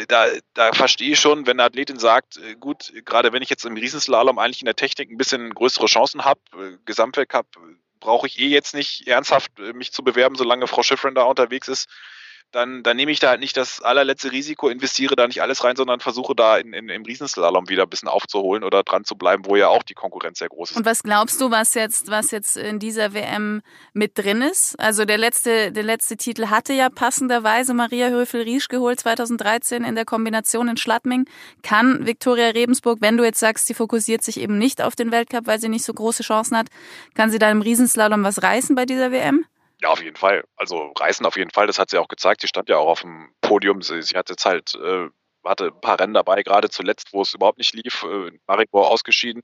Da, 0.09 0.29
da 0.55 0.72
verstehe 0.72 1.12
ich 1.12 1.20
schon, 1.20 1.46
wenn 1.46 1.61
eine 1.61 1.64
Athletin 1.64 1.98
sagt, 1.98 2.38
äh, 2.38 2.55
gut, 2.55 2.92
gerade 3.05 3.33
wenn 3.33 3.42
ich 3.42 3.50
jetzt 3.50 3.64
im 3.64 3.76
Riesenslalom 3.76 4.38
eigentlich 4.38 4.61
in 4.61 4.66
der 4.66 4.76
Technik 4.76 5.11
ein 5.11 5.18
bisschen 5.18 5.52
größere 5.52 5.87
Chancen 5.87 6.24
habe, 6.24 6.40
äh, 6.55 6.79
Gesamtweltcup 6.85 7.46
brauche 7.98 8.26
ich 8.26 8.38
eh 8.38 8.48
jetzt 8.48 8.74
nicht 8.74 9.09
ernsthaft 9.09 9.59
mich 9.59 9.90
zu 9.90 10.05
bewerben, 10.05 10.37
solange 10.37 10.66
Frau 10.66 10.83
Schiffrin 10.83 11.14
da 11.14 11.22
unterwegs 11.22 11.66
ist 11.66 11.88
dann, 12.52 12.82
dann 12.82 12.96
nehme 12.96 13.11
ich 13.11 13.20
da 13.20 13.30
halt 13.30 13.40
nicht 13.40 13.56
das 13.56 13.82
allerletzte 13.82 14.32
Risiko, 14.32 14.68
investiere 14.68 15.16
da 15.16 15.26
nicht 15.26 15.42
alles 15.42 15.64
rein, 15.64 15.76
sondern 15.76 16.00
versuche 16.00 16.35
da 16.35 16.56
in, 16.56 16.72
in, 16.72 16.88
im 16.88 17.04
Riesenslalom 17.04 17.68
wieder 17.68 17.82
ein 17.82 17.88
bisschen 17.88 18.09
aufzuholen 18.09 18.64
oder 18.64 18.82
dran 18.82 19.04
zu 19.04 19.16
bleiben, 19.16 19.44
wo 19.46 19.56
ja 19.56 19.68
auch 19.68 19.82
die 19.82 19.94
Konkurrenz 19.94 20.38
sehr 20.38 20.48
groß 20.48 20.70
ist. 20.70 20.76
Und 20.76 20.87
was 20.87 21.02
glaubst 21.02 21.40
du, 21.40 21.50
was 21.50 21.74
jetzt, 21.74 22.11
was 22.11 22.30
jetzt 22.30 22.56
in 22.56 22.78
dieser 22.78 23.12
WM 23.12 23.62
mit 23.92 24.16
drin 24.16 24.42
ist? 24.42 24.78
Also 24.78 25.04
der 25.04 25.18
letzte, 25.18 25.72
der 25.72 25.82
letzte 25.82 26.16
Titel 26.16 26.46
hatte 26.46 26.72
ja 26.72 26.88
passenderweise 26.88 27.74
Maria 27.74 28.09
Höfel-Riesch 28.09 28.68
geholt 28.68 29.00
2013 29.00 29.85
in 29.85 29.94
der 29.94 30.04
Kombination 30.04 30.68
in 30.68 30.76
Schladming. 30.76 31.26
Kann 31.62 32.06
Viktoria 32.06 32.48
Rebensburg, 32.48 33.00
wenn 33.00 33.16
du 33.16 33.24
jetzt 33.24 33.40
sagst, 33.40 33.66
sie 33.66 33.74
fokussiert 33.74 34.22
sich 34.22 34.40
eben 34.40 34.56
nicht 34.56 34.80
auf 34.80 34.96
den 34.96 35.11
Weltcup, 35.11 35.46
weil 35.46 35.61
sie 35.61 35.68
nicht 35.68 35.85
so 35.85 35.92
große 35.92 36.22
Chancen 36.22 36.56
hat, 36.56 36.68
kann 37.14 37.30
sie 37.30 37.38
da 37.38 37.50
im 37.50 37.61
Riesenslalom 37.61 38.22
was 38.22 38.42
reißen 38.42 38.74
bei 38.76 38.87
dieser 38.87 39.11
WM? 39.11 39.44
Ja, 39.80 39.90
auf 39.90 40.02
jeden 40.02 40.16
Fall. 40.16 40.44
Also 40.56 40.92
reißen 40.98 41.26
auf 41.26 41.36
jeden 41.36 41.50
Fall. 41.50 41.66
Das 41.66 41.78
hat 41.78 41.90
sie 41.90 41.98
auch 41.98 42.08
gezeigt. 42.08 42.40
Sie 42.40 42.48
stand 42.48 42.68
ja 42.68 42.78
auch 42.78 42.88
auf 42.88 43.02
dem 43.02 43.34
Podium. 43.42 43.82
Sie, 43.82 44.00
sie 44.02 44.16
hat 44.16 44.30
jetzt 44.30 44.46
halt, 44.46 44.74
äh, 44.74 45.08
hatte 45.44 45.66
ein 45.66 45.80
paar 45.80 46.00
Rennen 46.00 46.14
dabei, 46.14 46.42
gerade 46.42 46.70
zuletzt, 46.70 47.12
wo 47.12 47.22
es 47.22 47.34
überhaupt 47.34 47.58
nicht 47.58 47.74
lief. 47.74 48.02
Äh, 48.04 48.32
Maribor 48.46 48.90
ausgeschieden. 48.90 49.42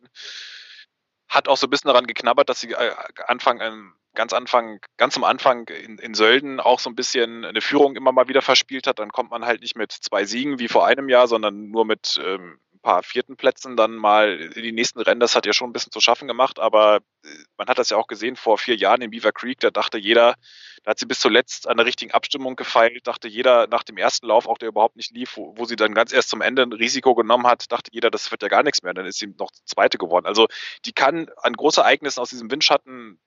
Hat 1.28 1.48
auch 1.48 1.56
so 1.56 1.66
ein 1.66 1.70
bisschen 1.70 1.88
daran 1.88 2.06
geknabbert, 2.06 2.48
dass 2.48 2.60
sie 2.60 2.72
äh, 2.72 2.94
Anfang, 3.26 3.60
äh, 3.60 3.72
ganz 4.14 4.32
Anfang, 4.32 4.80
ganz 4.96 5.16
am 5.16 5.24
Anfang 5.24 5.68
in, 5.68 5.98
in 5.98 6.14
Sölden 6.14 6.60
auch 6.60 6.80
so 6.80 6.88
ein 6.90 6.96
bisschen 6.96 7.44
eine 7.44 7.60
Führung 7.60 7.96
immer 7.96 8.12
mal 8.12 8.28
wieder 8.28 8.42
verspielt 8.42 8.86
hat. 8.86 8.98
Dann 8.98 9.12
kommt 9.12 9.30
man 9.30 9.44
halt 9.44 9.60
nicht 9.60 9.76
mit 9.76 9.92
zwei 9.92 10.24
Siegen 10.24 10.58
wie 10.58 10.68
vor 10.68 10.86
einem 10.86 11.10
Jahr, 11.10 11.28
sondern 11.28 11.70
nur 11.70 11.84
mit 11.84 12.18
ähm, 12.24 12.58
paar 12.82 13.02
vierten 13.02 13.36
Plätzen 13.36 13.76
dann 13.76 13.94
mal 13.94 14.38
in 14.38 14.62
die 14.62 14.72
nächsten 14.72 15.00
Rennen, 15.00 15.20
das 15.20 15.34
hat 15.34 15.46
ja 15.46 15.52
schon 15.52 15.70
ein 15.70 15.72
bisschen 15.72 15.92
zu 15.92 16.00
schaffen 16.00 16.28
gemacht, 16.28 16.58
aber 16.58 16.98
äh, 17.24 17.28
man 17.56 17.68
hat 17.68 17.78
das 17.78 17.90
ja 17.90 17.96
auch 17.96 18.08
gesehen 18.08 18.36
vor 18.36 18.58
vier 18.58 18.76
Jahren 18.76 19.00
in 19.00 19.10
Beaver 19.10 19.32
Creek, 19.32 19.60
da 19.60 19.70
dachte 19.70 19.98
jeder, 19.98 20.34
da 20.82 20.90
hat 20.90 20.98
sie 20.98 21.06
bis 21.06 21.20
zuletzt 21.20 21.68
an 21.68 21.76
der 21.76 21.86
richtigen 21.86 22.12
Abstimmung 22.12 22.56
gefeilt, 22.56 23.06
dachte 23.06 23.28
jeder 23.28 23.68
nach 23.68 23.84
dem 23.84 23.96
ersten 23.96 24.26
Lauf, 24.26 24.46
auch 24.46 24.58
der 24.58 24.68
überhaupt 24.68 24.96
nicht 24.96 25.12
lief, 25.12 25.36
wo, 25.36 25.56
wo 25.56 25.64
sie 25.64 25.76
dann 25.76 25.94
ganz 25.94 26.12
erst 26.12 26.28
zum 26.28 26.40
Ende 26.40 26.62
ein 26.62 26.72
Risiko 26.72 27.14
genommen 27.14 27.46
hat, 27.46 27.70
dachte 27.70 27.90
jeder, 27.92 28.10
das 28.10 28.30
wird 28.30 28.42
ja 28.42 28.48
gar 28.48 28.62
nichts 28.62 28.82
mehr, 28.82 28.92
dann 28.92 29.06
ist 29.06 29.18
sie 29.18 29.28
noch 29.28 29.50
zweite 29.64 29.96
geworden. 29.98 30.26
Also 30.26 30.48
die 30.84 30.92
kann 30.92 31.30
an 31.36 31.54
Großereignissen 31.54 32.20
aus 32.20 32.30
diesem 32.30 32.50
Windschatten 32.50 33.20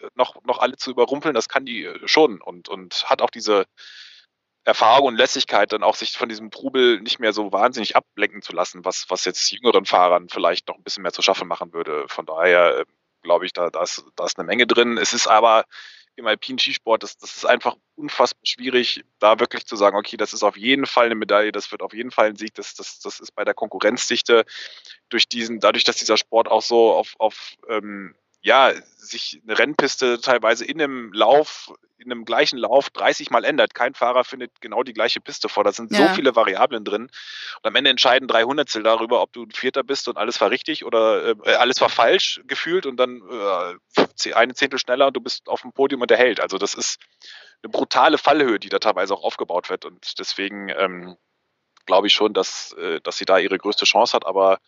äh, 0.00 0.08
noch, 0.14 0.42
noch 0.44 0.58
alle 0.58 0.76
zu 0.76 0.90
überrumpeln, 0.90 1.34
das 1.34 1.48
kann 1.48 1.64
die 1.64 1.84
äh, 1.84 2.08
schon 2.08 2.40
und, 2.40 2.68
und 2.68 3.08
hat 3.08 3.22
auch 3.22 3.30
diese 3.30 3.66
Erfahrung 4.66 5.06
und 5.08 5.16
Lässigkeit, 5.16 5.72
dann 5.72 5.84
auch 5.84 5.94
sich 5.94 6.10
von 6.12 6.28
diesem 6.28 6.50
Trubel 6.50 7.00
nicht 7.00 7.20
mehr 7.20 7.32
so 7.32 7.52
wahnsinnig 7.52 7.94
ablenken 7.94 8.42
zu 8.42 8.52
lassen, 8.52 8.84
was, 8.84 9.06
was 9.08 9.24
jetzt 9.24 9.50
jüngeren 9.52 9.84
Fahrern 9.84 10.28
vielleicht 10.28 10.66
noch 10.66 10.76
ein 10.76 10.82
bisschen 10.82 11.04
mehr 11.04 11.12
zu 11.12 11.22
schaffen 11.22 11.46
machen 11.46 11.72
würde. 11.72 12.06
Von 12.08 12.26
daher 12.26 12.80
äh, 12.80 12.84
glaube 13.22 13.46
ich, 13.46 13.52
da, 13.52 13.70
da, 13.70 13.82
ist, 13.82 14.04
da 14.16 14.26
ist 14.26 14.38
eine 14.38 14.46
Menge 14.46 14.66
drin. 14.66 14.98
Es 14.98 15.12
ist 15.12 15.28
aber 15.28 15.66
im 16.16 16.26
alpinen 16.26 16.58
Skisport, 16.58 17.02
das, 17.02 17.16
das 17.18 17.36
ist 17.36 17.44
einfach 17.44 17.76
unfassbar 17.94 18.40
schwierig, 18.44 19.04
da 19.18 19.38
wirklich 19.38 19.66
zu 19.66 19.76
sagen, 19.76 19.96
okay, 19.96 20.16
das 20.16 20.32
ist 20.32 20.42
auf 20.42 20.56
jeden 20.56 20.86
Fall 20.86 21.06
eine 21.06 21.14
Medaille, 21.14 21.52
das 21.52 21.70
wird 21.70 21.82
auf 21.82 21.92
jeden 21.92 22.10
Fall 22.10 22.28
ein 22.28 22.36
Sieg, 22.36 22.54
das, 22.54 22.74
das, 22.74 23.00
das 23.00 23.20
ist 23.20 23.34
bei 23.34 23.44
der 23.44 23.54
Konkurrenzdichte 23.54 24.46
durch 25.10 25.28
diesen, 25.28 25.60
dadurch, 25.60 25.84
dass 25.84 25.96
dieser 25.96 26.16
Sport 26.16 26.48
auch 26.48 26.62
so 26.62 26.92
auf, 26.92 27.14
auf 27.18 27.56
ähm, 27.68 28.14
ja, 28.46 28.72
sich 28.96 29.42
eine 29.42 29.58
Rennpiste 29.58 30.20
teilweise 30.20 30.64
in 30.64 30.80
einem 30.80 31.12
Lauf, 31.12 31.72
in 31.98 32.12
einem 32.12 32.24
gleichen 32.24 32.58
Lauf 32.58 32.90
30 32.90 33.30
Mal 33.30 33.44
ändert. 33.44 33.74
Kein 33.74 33.94
Fahrer 33.94 34.22
findet 34.22 34.60
genau 34.60 34.84
die 34.84 34.92
gleiche 34.92 35.20
Piste 35.20 35.48
vor. 35.48 35.64
Da 35.64 35.72
sind 35.72 35.90
ja. 35.90 36.06
so 36.06 36.14
viele 36.14 36.36
Variablen 36.36 36.84
drin. 36.84 37.02
Und 37.02 37.64
am 37.64 37.74
Ende 37.74 37.90
entscheiden 37.90 38.28
drei 38.28 38.44
Hundertstel 38.44 38.84
darüber, 38.84 39.20
ob 39.20 39.32
du 39.32 39.42
ein 39.42 39.50
Vierter 39.50 39.82
bist 39.82 40.06
und 40.06 40.16
alles 40.16 40.40
war 40.40 40.52
richtig 40.52 40.84
oder 40.84 41.34
äh, 41.44 41.54
alles 41.54 41.80
war 41.80 41.88
falsch 41.88 42.40
gefühlt 42.46 42.86
und 42.86 42.98
dann 42.98 43.20
äh, 43.28 44.32
eine 44.34 44.54
Zehntel 44.54 44.78
schneller 44.78 45.08
und 45.08 45.16
du 45.16 45.20
bist 45.20 45.48
auf 45.48 45.62
dem 45.62 45.72
Podium 45.72 46.02
und 46.02 46.10
der 46.10 46.18
Held. 46.18 46.38
Also 46.38 46.56
das 46.56 46.74
ist 46.74 47.00
eine 47.64 47.72
brutale 47.72 48.16
Fallhöhe, 48.16 48.60
die 48.60 48.68
da 48.68 48.78
teilweise 48.78 49.12
auch 49.12 49.24
aufgebaut 49.24 49.70
wird. 49.70 49.84
Und 49.84 50.20
deswegen 50.20 50.68
ähm, 50.68 51.16
glaube 51.84 52.06
ich 52.06 52.12
schon, 52.12 52.32
dass, 52.32 52.74
äh, 52.74 53.00
dass 53.00 53.18
sie 53.18 53.24
da 53.24 53.38
ihre 53.38 53.58
größte 53.58 53.86
Chance 53.86 54.12
hat. 54.12 54.24
Aber 54.24 54.60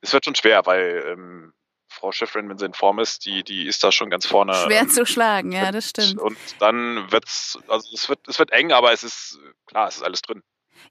es 0.00 0.12
wird 0.12 0.24
schon 0.26 0.36
schwer, 0.36 0.64
weil 0.64 1.02
ähm, 1.08 1.54
Frau 2.00 2.12
Schiffrin, 2.12 2.48
wenn 2.48 2.56
sie 2.56 2.64
in 2.64 2.72
Form 2.72 2.98
ist, 2.98 3.26
die, 3.26 3.44
die 3.44 3.66
ist 3.66 3.84
da 3.84 3.92
schon 3.92 4.08
ganz 4.08 4.24
vorne. 4.24 4.54
Schwer 4.54 4.88
zu 4.88 5.04
schlagen, 5.04 5.52
ja, 5.52 5.70
das 5.70 5.90
stimmt. 5.90 6.18
Und 6.18 6.38
dann 6.58 7.12
wird's, 7.12 7.58
also 7.68 7.88
es 7.94 8.08
wird, 8.08 8.20
es 8.26 8.38
wird 8.38 8.52
eng, 8.52 8.72
aber 8.72 8.92
es 8.92 9.04
ist, 9.04 9.38
klar, 9.66 9.88
es 9.88 9.96
ist 9.96 10.02
alles 10.02 10.22
drin. 10.22 10.42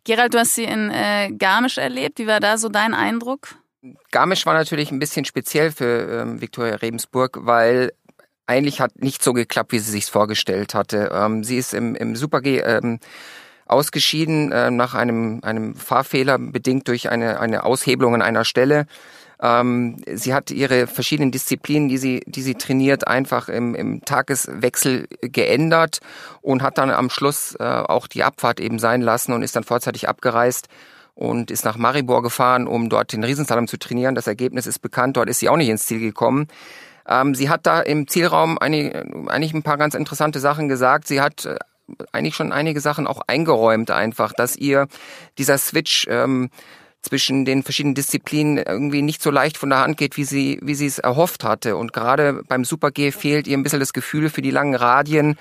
Gerald, 0.03 0.33
du 0.35 0.39
hast 0.39 0.53
sie 0.53 0.65
in 0.65 0.91
äh, 0.91 1.31
Garmisch 1.31 1.79
erlebt. 1.79 2.19
Wie 2.19 2.27
war 2.27 2.39
da 2.39 2.57
so 2.57 2.69
dein 2.69 2.93
Eindruck? 2.93 3.55
Garmisch 4.11 4.45
war 4.45 4.53
natürlich 4.53 4.91
ein 4.91 4.99
bisschen 4.99 5.25
speziell 5.25 5.71
für 5.71 6.21
ähm, 6.21 6.41
Viktoria 6.41 6.75
Rebensburg, 6.75 7.39
weil 7.41 7.91
eigentlich 8.45 8.79
hat 8.79 9.01
nicht 9.01 9.23
so 9.23 9.33
geklappt, 9.33 9.71
wie 9.71 9.79
sie 9.79 9.91
sich 9.91 10.05
vorgestellt 10.05 10.75
hatte. 10.75 11.09
Ähm, 11.11 11.43
sie 11.43 11.57
ist 11.57 11.73
im, 11.73 11.95
im 11.95 12.15
Super-G 12.15 12.59
ähm, 12.59 12.99
ausgeschieden 13.69 14.51
äh, 14.51 14.71
nach 14.71 14.95
einem, 14.95 15.39
einem 15.43 15.75
Fahrfehler 15.75 16.37
bedingt 16.39 16.87
durch 16.87 17.09
eine, 17.09 17.39
eine 17.39 17.63
Aushebelung 17.63 18.15
an 18.15 18.21
einer 18.21 18.43
Stelle. 18.43 18.87
Ähm, 19.41 19.97
sie 20.11 20.33
hat 20.33 20.51
ihre 20.51 20.87
verschiedenen 20.87 21.31
Disziplinen, 21.31 21.87
die 21.87 21.97
sie, 21.97 22.21
die 22.25 22.41
sie 22.41 22.55
trainiert, 22.55 23.07
einfach 23.07 23.47
im, 23.47 23.75
im 23.75 24.03
Tageswechsel 24.03 25.07
geändert 25.21 25.99
und 26.41 26.61
hat 26.61 26.77
dann 26.77 26.89
am 26.89 27.09
Schluss 27.09 27.55
äh, 27.59 27.63
auch 27.63 28.07
die 28.07 28.23
Abfahrt 28.23 28.59
eben 28.59 28.79
sein 28.79 29.01
lassen 29.01 29.31
und 29.31 29.43
ist 29.43 29.55
dann 29.55 29.63
vorzeitig 29.63 30.09
abgereist 30.09 30.67
und 31.15 31.51
ist 31.51 31.63
nach 31.63 31.77
Maribor 31.77 32.21
gefahren, 32.21 32.67
um 32.67 32.89
dort 32.89 33.13
den 33.13 33.23
Riesenslalom 33.23 33.67
zu 33.67 33.77
trainieren. 33.77 34.15
Das 34.15 34.27
Ergebnis 34.27 34.67
ist 34.67 34.79
bekannt, 34.79 35.15
dort 35.15 35.29
ist 35.29 35.39
sie 35.39 35.49
auch 35.49 35.57
nicht 35.57 35.69
ins 35.69 35.85
Ziel 35.85 35.99
gekommen. 35.99 36.47
Ähm, 37.07 37.33
sie 37.33 37.49
hat 37.49 37.65
da 37.65 37.81
im 37.81 38.07
Zielraum 38.07 38.57
eigentlich, 38.57 38.95
eigentlich 39.27 39.53
ein 39.53 39.63
paar 39.63 39.77
ganz 39.77 39.95
interessante 39.95 40.39
Sachen 40.39 40.67
gesagt. 40.67 41.07
Sie 41.07 41.21
hat 41.21 41.45
äh, 41.45 41.57
eigentlich 42.11 42.35
schon 42.35 42.51
einige 42.51 42.81
Sachen 42.81 43.07
auch 43.07 43.21
eingeräumt 43.27 43.91
einfach, 43.91 44.33
dass 44.33 44.55
ihr 44.55 44.87
dieser 45.37 45.57
Switch 45.57 46.07
ähm, 46.09 46.49
zwischen 47.01 47.45
den 47.45 47.63
verschiedenen 47.63 47.95
Disziplinen 47.95 48.57
irgendwie 48.57 49.01
nicht 49.01 49.21
so 49.21 49.31
leicht 49.31 49.57
von 49.57 49.69
der 49.69 49.79
Hand 49.79 49.97
geht, 49.97 50.17
wie 50.17 50.25
sie, 50.25 50.59
wie 50.61 50.75
sie 50.75 50.85
es 50.85 50.99
erhofft 50.99 51.43
hatte. 51.43 51.77
Und 51.77 51.93
gerade 51.93 52.43
beim 52.47 52.65
Super-G 52.65 53.11
fehlt 53.11 53.47
ihr 53.47 53.57
ein 53.57 53.63
bisschen 53.63 53.79
das 53.79 53.93
Gefühl 53.93 54.29
für 54.29 54.41
die 54.41 54.51
langen 54.51 54.75
Radien. 54.75 55.37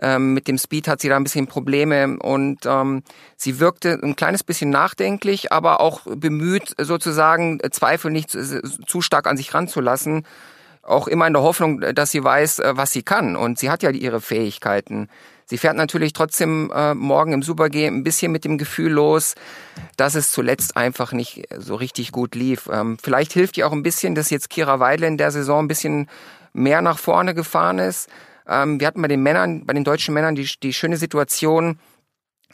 Ähm, 0.00 0.34
mit 0.34 0.48
dem 0.48 0.58
Speed 0.58 0.88
hat 0.88 1.00
sie 1.00 1.08
da 1.08 1.16
ein 1.16 1.24
bisschen 1.24 1.46
Probleme 1.46 2.18
und 2.18 2.66
ähm, 2.66 3.02
sie 3.36 3.60
wirkte 3.60 3.98
ein 4.02 4.16
kleines 4.16 4.42
bisschen 4.42 4.70
nachdenklich, 4.70 5.52
aber 5.52 5.80
auch 5.80 6.00
bemüht, 6.04 6.74
sozusagen 6.78 7.60
Zweifel 7.70 8.10
nicht 8.10 8.30
zu, 8.30 8.62
zu 8.62 9.00
stark 9.02 9.26
an 9.26 9.36
sich 9.36 9.54
ranzulassen. 9.54 10.26
Auch 10.82 11.06
immer 11.06 11.26
in 11.26 11.32
der 11.32 11.42
Hoffnung, 11.42 11.80
dass 11.80 12.10
sie 12.10 12.24
weiß, 12.24 12.58
äh, 12.58 12.76
was 12.76 12.92
sie 12.92 13.02
kann. 13.02 13.36
Und 13.36 13.58
sie 13.58 13.70
hat 13.70 13.82
ja 13.82 13.90
ihre 13.90 14.20
Fähigkeiten. 14.20 15.08
Sie 15.46 15.58
fährt 15.58 15.76
natürlich 15.76 16.12
trotzdem 16.12 16.72
äh, 16.74 16.94
morgen 16.94 17.32
im 17.32 17.42
Super 17.42 17.68
G 17.68 17.86
ein 17.86 18.04
bisschen 18.04 18.32
mit 18.32 18.44
dem 18.44 18.58
Gefühl 18.58 18.92
los, 18.92 19.34
dass 19.96 20.14
es 20.14 20.32
zuletzt 20.32 20.76
einfach 20.76 21.12
nicht 21.12 21.48
so 21.58 21.74
richtig 21.74 22.12
gut 22.12 22.34
lief. 22.34 22.68
Ähm, 22.72 22.96
vielleicht 23.02 23.32
hilft 23.32 23.58
ihr 23.58 23.66
auch 23.66 23.72
ein 23.72 23.82
bisschen, 23.82 24.14
dass 24.14 24.30
jetzt 24.30 24.50
Kira 24.50 24.80
Weidle 24.80 25.06
in 25.06 25.18
der 25.18 25.30
Saison 25.30 25.64
ein 25.64 25.68
bisschen 25.68 26.08
mehr 26.52 26.80
nach 26.80 26.98
vorne 26.98 27.34
gefahren 27.34 27.78
ist. 27.78 28.08
Ähm, 28.48 28.80
wir 28.80 28.86
hatten 28.86 29.02
bei 29.02 29.08
den 29.08 29.22
Männern, 29.22 29.66
bei 29.66 29.74
den 29.74 29.84
deutschen 29.84 30.14
Männern 30.14 30.34
die, 30.34 30.48
die 30.62 30.72
schöne 30.72 30.96
Situation, 30.96 31.78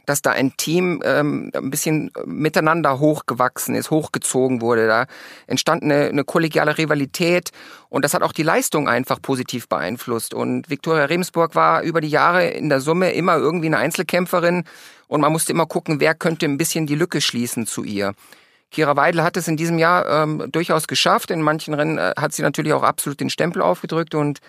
dass 0.06 0.22
da 0.22 0.30
ein 0.30 0.56
Team 0.56 1.02
ähm, 1.04 1.50
ein 1.54 1.70
bisschen 1.70 2.10
miteinander 2.24 2.98
hochgewachsen 2.98 3.74
ist, 3.74 3.90
hochgezogen 3.90 4.60
wurde. 4.60 4.86
Da 4.86 5.06
entstand 5.46 5.82
eine, 5.82 6.08
eine 6.08 6.24
kollegiale 6.24 6.78
Rivalität 6.78 7.50
und 7.88 8.04
das 8.04 8.14
hat 8.14 8.22
auch 8.22 8.32
die 8.32 8.42
Leistung 8.42 8.88
einfach 8.88 9.20
positiv 9.20 9.68
beeinflusst. 9.68 10.34
Und 10.34 10.70
Viktoria 10.70 11.04
Remsburg 11.04 11.54
war 11.54 11.82
über 11.82 12.00
die 12.00 12.08
Jahre 12.08 12.48
in 12.48 12.68
der 12.68 12.80
Summe 12.80 13.12
immer 13.12 13.36
irgendwie 13.36 13.66
eine 13.66 13.78
Einzelkämpferin 13.78 14.64
und 15.08 15.20
man 15.20 15.32
musste 15.32 15.52
immer 15.52 15.66
gucken, 15.66 16.00
wer 16.00 16.14
könnte 16.14 16.46
ein 16.46 16.58
bisschen 16.58 16.86
die 16.86 16.94
Lücke 16.94 17.20
schließen 17.20 17.66
zu 17.66 17.84
ihr. 17.84 18.14
Kira 18.70 18.96
Weidel 18.96 19.22
hat 19.22 19.36
es 19.36 19.48
in 19.48 19.56
diesem 19.56 19.78
Jahr 19.78 20.06
ähm, 20.08 20.44
durchaus 20.52 20.86
geschafft. 20.86 21.30
In 21.30 21.42
manchen 21.42 21.74
Rennen 21.74 21.98
äh, 21.98 22.12
hat 22.16 22.32
sie 22.32 22.42
natürlich 22.42 22.72
auch 22.72 22.84
absolut 22.84 23.20
den 23.20 23.30
Stempel 23.30 23.62
aufgedrückt. 23.62 24.14
Und 24.14 24.40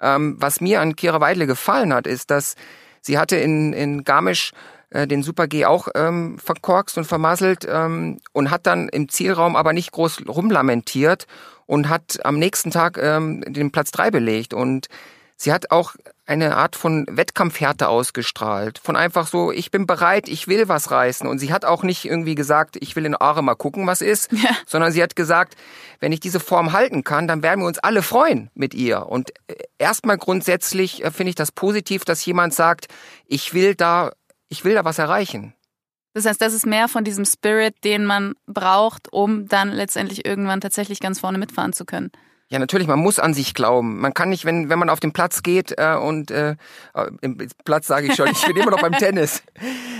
ähm, 0.00 0.36
was 0.38 0.60
mir 0.60 0.80
an 0.80 0.96
Kira 0.96 1.20
Weidel 1.20 1.46
gefallen 1.46 1.92
hat, 1.92 2.06
ist, 2.06 2.30
dass 2.30 2.54
sie 3.02 3.18
hatte 3.18 3.36
in, 3.36 3.72
in 3.72 4.04
Garmisch 4.04 4.52
äh, 4.90 5.06
den 5.06 5.22
Super 5.22 5.46
G 5.46 5.64
auch 5.64 5.88
ähm, 5.94 6.38
verkorkst 6.38 6.98
und 6.98 7.04
vermasselt 7.04 7.66
ähm, 7.68 8.20
und 8.32 8.50
hat 8.50 8.66
dann 8.66 8.88
im 8.88 9.08
Zielraum 9.08 9.56
aber 9.56 9.72
nicht 9.72 9.92
groß 9.92 10.22
rumlamentiert 10.28 11.26
und 11.66 11.88
hat 11.88 12.24
am 12.24 12.38
nächsten 12.38 12.70
Tag 12.70 12.98
ähm, 12.98 13.44
den 13.46 13.70
Platz 13.70 13.90
drei 13.90 14.10
belegt 14.10 14.54
und 14.54 14.88
sie 15.36 15.52
hat 15.52 15.70
auch 15.70 15.94
eine 16.26 16.56
Art 16.56 16.76
von 16.76 17.06
Wettkampfhärte 17.08 17.88
ausgestrahlt. 17.88 18.78
Von 18.78 18.96
einfach 18.96 19.26
so, 19.26 19.50
ich 19.50 19.70
bin 19.70 19.86
bereit, 19.86 20.28
ich 20.28 20.46
will 20.46 20.68
was 20.68 20.90
reißen. 20.90 21.26
Und 21.26 21.38
sie 21.38 21.52
hat 21.54 21.64
auch 21.64 21.82
nicht 21.82 22.04
irgendwie 22.04 22.34
gesagt, 22.34 22.76
ich 22.80 22.96
will 22.96 23.06
in 23.06 23.14
Aare 23.14 23.42
mal 23.42 23.54
gucken, 23.54 23.86
was 23.86 24.02
ist, 24.02 24.30
ja. 24.32 24.50
sondern 24.66 24.92
sie 24.92 25.02
hat 25.02 25.16
gesagt, 25.16 25.56
wenn 26.00 26.12
ich 26.12 26.20
diese 26.20 26.38
Form 26.38 26.72
halten 26.72 27.02
kann, 27.02 27.28
dann 27.28 27.42
werden 27.42 27.60
wir 27.60 27.66
uns 27.66 27.78
alle 27.78 28.02
freuen 28.02 28.50
mit 28.54 28.74
ihr. 28.74 29.06
Und 29.06 29.30
äh, 29.46 29.54
erstmal 29.78 30.18
grundsätzlich 30.18 31.02
äh, 31.02 31.10
finde 31.10 31.30
ich 31.30 31.36
das 31.36 31.50
positiv, 31.50 32.04
dass 32.04 32.24
jemand 32.26 32.52
sagt, 32.52 32.88
ich 33.26 33.54
will 33.54 33.74
da 33.74 34.12
ich 34.48 34.64
will 34.64 34.74
da 34.74 34.84
was 34.84 34.98
erreichen. 34.98 35.54
Das 36.14 36.24
heißt, 36.24 36.40
das 36.40 36.52
ist 36.52 36.66
mehr 36.66 36.88
von 36.88 37.04
diesem 37.04 37.24
Spirit, 37.24 37.76
den 37.84 38.04
man 38.04 38.34
braucht, 38.46 39.12
um 39.12 39.46
dann 39.46 39.70
letztendlich 39.70 40.26
irgendwann 40.26 40.60
tatsächlich 40.60 41.00
ganz 41.00 41.20
vorne 41.20 41.38
mitfahren 41.38 41.72
zu 41.72 41.84
können. 41.84 42.10
Ja, 42.50 42.58
natürlich, 42.58 42.88
man 42.88 42.98
muss 42.98 43.18
an 43.18 43.34
sich 43.34 43.52
glauben. 43.52 44.00
Man 44.00 44.14
kann 44.14 44.30
nicht, 44.30 44.46
wenn, 44.46 44.70
wenn 44.70 44.78
man 44.78 44.88
auf 44.88 45.00
den 45.00 45.12
Platz 45.12 45.42
geht 45.42 45.74
äh, 45.76 45.94
und 45.94 46.30
äh, 46.30 46.56
im 47.20 47.36
Platz 47.64 47.86
sage 47.86 48.06
ich 48.06 48.14
schon, 48.14 48.28
ich 48.28 48.46
bin 48.46 48.56
immer 48.56 48.70
noch 48.70 48.80
beim 48.80 48.92
Tennis. 48.98 49.42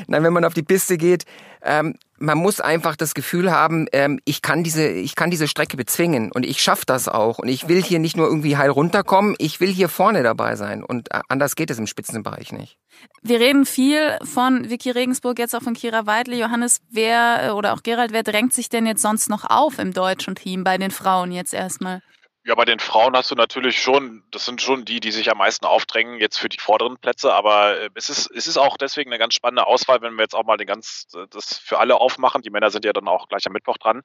Nein, 0.06 0.22
wenn 0.22 0.32
man 0.32 0.46
auf 0.46 0.54
die 0.54 0.62
Piste 0.62 0.96
geht, 0.96 1.24
ähm, 1.62 1.94
man 2.18 2.38
muss 2.38 2.61
einfach 2.61 2.97
das 2.97 3.14
Gefühl 3.14 3.51
haben, 3.51 3.87
ähm, 3.92 4.21
ich 4.25 4.42
kann 4.42 4.64
diese, 4.64 4.88
ich 4.88 5.14
kann 5.14 5.31
diese 5.31 5.49
Strecke 5.49 5.77
bezwingen 5.77 6.33
und 6.33 6.44
ich 6.44 6.61
schaffe 6.61 6.85
das 6.87 7.09
auch. 7.09 7.38
Und 7.38 7.49
ich 7.49 7.68
will 7.68 7.83
hier 7.83 7.99
nicht 7.99 8.16
nur 8.16 8.27
irgendwie 8.27 8.57
heil 8.57 8.71
runterkommen, 8.71 9.35
ich 9.38 9.61
will 9.61 9.73
hier 9.73 9.88
vorne 9.88 10.23
dabei 10.23 10.57
sein. 10.57 10.83
Und 10.83 11.12
äh, 11.12 11.21
anders 11.29 11.57
geht 11.57 11.71
es 11.71 11.79
im 11.79 11.87
Spitzenbereich 11.87 12.53
nicht. 12.53 12.79
Wir 13.23 13.40
reden 13.40 13.64
viel 13.64 14.18
von 14.23 14.68
Vicky 14.68 14.90
Regensburg, 14.90 15.38
jetzt 15.38 15.55
auch 15.55 15.62
von 15.62 15.75
Kira 15.75 16.07
Weidle. 16.07 16.37
Johannes, 16.37 16.81
wer 16.90 17.49
äh, 17.49 17.51
oder 17.51 17.73
auch 17.73 17.83
Gerald, 17.83 18.12
wer 18.12 18.23
drängt 18.23 18.53
sich 18.53 18.68
denn 18.68 18.87
jetzt 18.87 19.03
sonst 19.03 19.29
noch 19.29 19.44
auf 19.49 19.79
im 19.79 19.92
deutschen 19.92 20.35
Team 20.35 20.64
bei 20.64 20.79
den 20.79 20.90
Frauen 20.90 21.31
jetzt 21.33 21.55
erstmal? 21.55 22.03
Ja, 22.48 22.54
bei 22.54 22.64
den 22.64 22.80
Frauen 22.80 23.14
hast 23.14 23.30
du 23.30 23.34
natürlich 23.34 23.78
schon, 23.78 24.24
das 24.30 24.46
sind 24.46 24.62
schon 24.62 24.87
die, 24.87 25.00
die 25.00 25.12
sich 25.12 25.30
am 25.30 25.37
meisten 25.37 25.66
aufdrängen 25.66 26.18
jetzt 26.18 26.38
für 26.38 26.48
die 26.48 26.58
vorderen 26.58 26.96
Plätze, 26.96 27.34
aber 27.34 27.78
äh, 27.78 27.90
es 27.94 28.08
ist, 28.08 28.30
es 28.30 28.46
ist 28.46 28.56
auch 28.56 28.78
deswegen 28.78 29.11
eine 29.11 29.18
ganz 29.18 29.34
spannende 29.34 29.66
Auswahl, 29.66 30.00
wenn 30.00 30.14
wir 30.14 30.22
jetzt 30.22 30.34
auch 30.34 30.46
mal 30.46 30.56
den 30.56 30.66
ganz, 30.66 31.08
das 31.28 31.58
für 31.58 31.78
alle 31.78 31.96
aufmachen. 31.96 32.40
Die 32.40 32.48
Männer 32.48 32.70
sind 32.70 32.87
ja 32.87 32.94
dann 32.94 33.06
auch 33.06 33.28
gleich 33.28 33.46
am 33.46 33.52
Mittwoch 33.52 33.76
dran. 33.76 34.00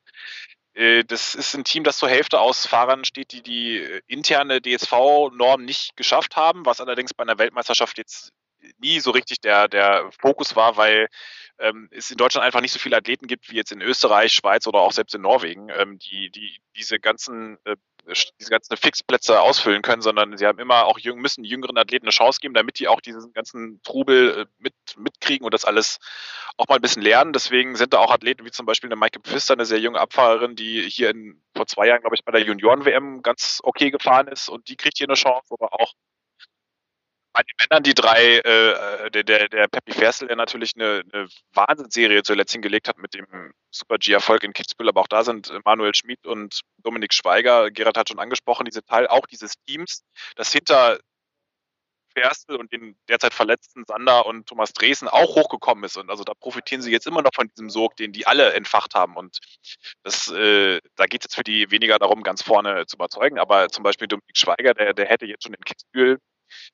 Äh, 0.73 1.05
das 1.05 1.35
ist 1.35 1.53
ein 1.53 1.63
Team, 1.63 1.85
das 1.85 1.95
zur 1.95 2.09
Hälfte 2.09 2.41
aus 2.41 2.67
Fahrern 2.67 3.05
steht, 3.05 3.31
die 3.31 3.43
die 3.43 3.77
interne 4.07 4.61
DSV-Norm 4.61 5.63
nicht 5.63 5.95
geschafft 5.95 6.35
haben, 6.35 6.65
was 6.65 6.81
allerdings 6.81 7.13
bei 7.13 7.23
einer 7.23 7.39
Weltmeisterschaft 7.39 7.97
jetzt 7.97 8.33
nie 8.77 8.99
so 8.99 9.11
richtig 9.11 9.39
der, 9.39 9.69
der 9.69 10.09
Fokus 10.19 10.57
war, 10.57 10.75
weil 10.75 11.07
ähm, 11.59 11.87
es 11.91 12.11
in 12.11 12.17
Deutschland 12.17 12.45
einfach 12.45 12.61
nicht 12.61 12.73
so 12.73 12.79
viele 12.79 12.97
Athleten 12.97 13.27
gibt 13.27 13.49
wie 13.49 13.55
jetzt 13.55 13.71
in 13.71 13.81
Österreich, 13.81 14.33
Schweiz 14.33 14.67
oder 14.67 14.79
auch 14.79 14.91
selbst 14.91 15.15
in 15.15 15.21
Norwegen, 15.21 15.69
ähm, 15.69 15.97
die, 15.99 16.29
die 16.29 16.57
diese 16.75 16.99
ganzen 16.99 17.57
äh, 17.63 17.75
diese 18.39 18.49
ganzen 18.49 18.75
Fixplätze 18.77 19.39
ausfüllen 19.39 19.81
können, 19.81 20.01
sondern 20.01 20.37
sie 20.37 20.45
haben 20.45 20.59
immer 20.59 20.85
auch 20.85 20.99
jüng, 20.99 21.19
müssen 21.19 21.43
jüngeren 21.43 21.77
Athleten 21.77 22.05
eine 22.05 22.11
Chance 22.11 22.39
geben, 22.41 22.53
damit 22.53 22.79
die 22.79 22.87
auch 22.87 23.01
diesen 23.01 23.33
ganzen 23.33 23.81
Trubel 23.83 24.41
äh, 24.41 24.45
mit, 24.59 24.73
mitkriegen 24.97 25.45
und 25.45 25.53
das 25.53 25.65
alles 25.65 25.99
auch 26.57 26.67
mal 26.67 26.75
ein 26.75 26.81
bisschen 26.81 27.01
lernen. 27.01 27.33
Deswegen 27.33 27.75
sind 27.75 27.93
da 27.93 27.99
auch 27.99 28.11
Athleten 28.11 28.45
wie 28.45 28.51
zum 28.51 28.65
Beispiel 28.65 28.89
eine 28.89 28.95
Maike 28.95 29.19
Pfister, 29.21 29.53
eine 29.53 29.65
sehr 29.65 29.79
junge 29.79 29.99
Abfahrerin, 29.99 30.55
die 30.55 30.81
hier 30.89 31.09
in, 31.09 31.41
vor 31.55 31.67
zwei 31.67 31.87
Jahren, 31.87 32.01
glaube 32.01 32.15
ich, 32.15 32.25
bei 32.25 32.31
der 32.31 32.41
Junioren-WM 32.41 33.21
ganz 33.21 33.59
okay 33.63 33.91
gefahren 33.91 34.27
ist 34.27 34.49
und 34.49 34.67
die 34.67 34.75
kriegt 34.75 34.97
hier 34.97 35.07
eine 35.07 35.15
Chance, 35.15 35.53
aber 35.53 35.73
auch 35.73 35.93
bei 37.33 37.41
den 37.41 37.55
Männern 37.59 37.83
die 37.83 37.93
drei, 37.95 38.37
äh, 38.37 39.11
der, 39.11 39.23
der, 39.23 39.49
der 39.49 39.67
Peppi 39.67 39.91
Fersel, 39.91 40.27
der 40.27 40.37
natürlich 40.37 40.73
eine, 40.75 41.03
eine 41.11 41.27
Wahnsinnsserie 41.53 42.23
zuletzt 42.23 42.53
hingelegt 42.53 42.87
hat 42.87 42.99
mit 42.99 43.13
dem 43.13 43.53
Super 43.71 43.97
G-Erfolg 43.97 44.43
in 44.43 44.53
Kitzbühel, 44.53 44.89
aber 44.89 45.01
auch 45.01 45.07
da 45.07 45.23
sind 45.23 45.51
Manuel 45.65 45.95
Schmid 45.95 46.25
und 46.27 46.61
Dominik 46.77 47.13
Schweiger, 47.13 47.71
Gerhard 47.71 47.97
hat 47.97 48.09
schon 48.09 48.19
angesprochen, 48.19 48.65
diese 48.65 48.85
Teil 48.85 49.07
auch 49.07 49.25
dieses 49.25 49.55
Teams, 49.65 50.03
das 50.35 50.53
hinter 50.53 50.99
Ferstel 52.13 52.57
und 52.57 52.71
den 52.71 52.95
derzeit 53.09 53.33
verletzten 53.33 53.85
Sander 53.85 54.27
und 54.27 54.47
Thomas 54.47 54.73
Dresen 54.73 55.07
auch 55.07 55.35
hochgekommen 55.35 55.83
ist. 55.83 55.97
Und 55.97 56.11
also 56.11 56.23
da 56.23 56.33
profitieren 56.33 56.81
sie 56.81 56.91
jetzt 56.91 57.07
immer 57.07 57.23
noch 57.23 57.33
von 57.33 57.49
diesem 57.49 57.71
Sog, 57.71 57.95
den 57.95 58.11
die 58.11 58.27
alle 58.27 58.53
entfacht 58.53 58.93
haben. 58.93 59.15
Und 59.15 59.39
das, 60.03 60.29
äh, 60.31 60.79
da 60.95 61.05
geht 61.05 61.21
es 61.21 61.25
jetzt 61.25 61.35
für 61.35 61.43
die 61.43 61.71
weniger 61.71 61.97
darum, 61.99 62.21
ganz 62.21 62.43
vorne 62.43 62.85
zu 62.85 62.97
überzeugen. 62.97 63.39
Aber 63.39 63.69
zum 63.69 63.83
Beispiel 63.83 64.07
Dominik 64.07 64.37
Schweiger, 64.37 64.73
der, 64.73 64.93
der 64.93 65.07
hätte 65.07 65.25
jetzt 65.25 65.43
schon 65.43 65.53
in 65.53 65.63
Kitzbühel 65.63 66.19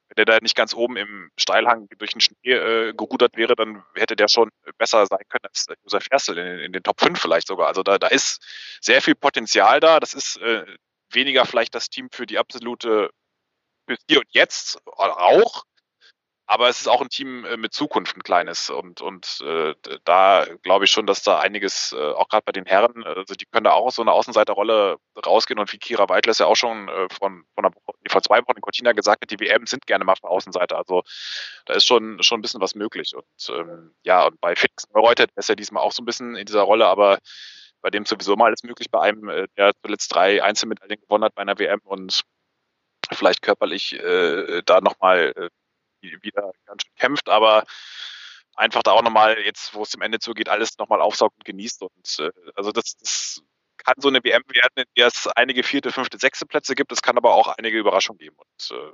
wenn 0.08 0.15
der 0.15 0.26
da 0.26 0.39
nicht 0.42 0.56
ganz 0.56 0.74
oben 0.74 0.98
im 0.98 1.30
Steilhang 1.38 1.88
durch 1.98 2.12
den 2.12 2.22
Schnee 2.22 2.52
äh, 2.52 2.94
gerudert 2.94 3.38
wäre, 3.38 3.56
dann 3.56 3.84
hätte 3.96 4.15
der 4.15 4.28
schon 4.28 4.50
besser 4.78 5.06
sein 5.06 5.24
können 5.30 5.46
als 5.46 5.68
Josef 5.84 6.08
Erstel 6.10 6.38
in, 6.38 6.60
in, 6.60 6.74
den 6.74 6.84
Top 6.84 7.00
5 7.00 7.20
vielleicht 7.20 7.48
sogar. 7.48 7.68
Also 7.68 7.84
da, 7.84 7.98
da 7.98 8.08
ist 8.08 8.42
sehr 8.82 9.02
viel 9.02 9.15
Potenzial 9.15 9.80
da. 9.80 10.00
Das 10.00 10.13
ist 10.13 10.38
äh, 10.38 10.65
weniger 11.12 11.46
vielleicht 11.46 11.76
das 11.76 11.89
Team 11.89 12.10
für 12.12 12.26
die 12.26 12.38
absolute 12.38 13.10
für 13.88 13.98
hier 14.08 14.20
und 14.20 14.28
jetzt 14.32 14.80
auch. 14.86 15.63
Aber 16.49 16.67
es 16.67 16.79
ist 16.79 16.88
auch 16.88 16.99
ein 16.99 17.09
Team 17.09 17.45
äh, 17.45 17.57
mit 17.57 17.73
Zukunft, 17.73 18.17
ein 18.17 18.23
kleines. 18.23 18.71
Und, 18.71 19.01
und 19.01 19.39
äh, 19.45 19.75
da 20.03 20.47
glaube 20.63 20.85
ich 20.85 20.91
schon, 20.91 21.05
dass 21.05 21.21
da 21.21 21.38
einiges, 21.38 21.93
äh, 21.95 22.12
auch 22.13 22.27
gerade 22.27 22.43
bei 22.43 22.51
den 22.51 22.65
Herren, 22.65 23.03
also 23.03 23.35
die 23.35 23.45
können 23.45 23.65
da 23.65 23.73
auch 23.73 23.85
aus 23.85 23.95
so 23.97 24.01
einer 24.01 24.13
Außenseiterrolle 24.13 24.97
rausgehen. 25.23 25.59
Und 25.59 25.71
wie 25.71 25.77
Kira 25.77 26.09
Weidles 26.09 26.39
ja 26.39 26.47
auch 26.47 26.55
schon 26.55 26.89
äh, 26.89 27.07
von, 27.12 27.43
von 27.53 27.65
einer, 27.65 27.73
vor 28.09 28.23
zwei 28.23 28.39
Wochen 28.39 28.55
in 28.55 28.62
Cortina 28.62 28.93
gesagt 28.93 29.21
hat, 29.21 29.29
die 29.29 29.39
WM 29.39 29.67
sind 29.67 29.85
gerne 29.85 30.05
mal 30.05 30.15
für 30.15 30.27
Außenseiter. 30.27 30.75
Also 30.75 31.03
da 31.67 31.75
ist 31.75 31.85
schon, 31.85 32.23
schon 32.23 32.39
ein 32.39 32.41
bisschen 32.41 32.62
was 32.62 32.73
möglich. 32.73 33.13
Und 33.15 33.55
ähm, 33.55 33.93
ja, 34.01 34.25
und 34.25 34.41
bei 34.41 34.55
Felix 34.55 34.85
Neureuter, 34.91 35.27
der 35.27 35.38
ist 35.38 35.49
ja 35.49 35.55
diesmal 35.55 35.83
auch 35.83 35.91
so 35.91 36.01
ein 36.01 36.05
bisschen 36.07 36.35
in 36.35 36.47
dieser 36.47 36.62
Rolle, 36.62 36.88
aber 36.88 37.19
bei 37.81 37.91
dem 37.91 38.07
sowieso 38.07 38.35
mal 38.35 38.45
alles 38.45 38.63
möglich, 38.63 38.89
bei 38.89 39.01
einem, 39.01 39.29
äh, 39.29 39.47
der 39.55 39.73
zuletzt 39.83 40.15
drei 40.15 40.41
Einzelmedaillen 40.43 40.99
gewonnen 40.99 41.25
hat 41.25 41.35
bei 41.35 41.43
einer 41.43 41.59
WM 41.59 41.79
und 41.83 42.21
vielleicht 43.13 43.43
körperlich 43.43 43.93
äh, 43.93 44.63
da 44.65 44.81
nochmal 44.81 45.33
äh, 45.35 45.49
wieder 46.01 46.51
ganz 46.65 46.83
schön 46.83 46.95
kämpft, 46.95 47.29
aber 47.29 47.63
einfach 48.55 48.83
da 48.83 48.91
auch 48.91 49.01
nochmal, 49.01 49.39
jetzt 49.39 49.73
wo 49.73 49.83
es 49.83 49.89
zum 49.89 50.01
Ende 50.01 50.19
zugeht, 50.19 50.49
alles 50.49 50.77
nochmal 50.77 51.01
aufsaugt 51.01 51.35
und 51.38 51.45
genießt. 51.45 51.81
Und 51.81 52.19
äh, 52.19 52.31
also 52.55 52.71
das, 52.71 52.97
das 52.97 53.41
kann 53.77 53.95
so 53.97 54.09
eine 54.09 54.23
WM 54.23 54.43
werden, 54.49 54.73
in 54.75 54.85
der 54.97 55.07
es 55.07 55.27
einige 55.27 55.63
vierte, 55.63 55.91
fünfte, 55.91 56.17
sechste 56.17 56.45
Plätze 56.45 56.75
gibt. 56.75 56.91
Es 56.91 57.01
kann 57.01 57.17
aber 57.17 57.33
auch 57.33 57.47
einige 57.57 57.77
Überraschungen 57.79 58.19
geben. 58.19 58.35
Und 58.38 58.77
äh, 58.77 58.91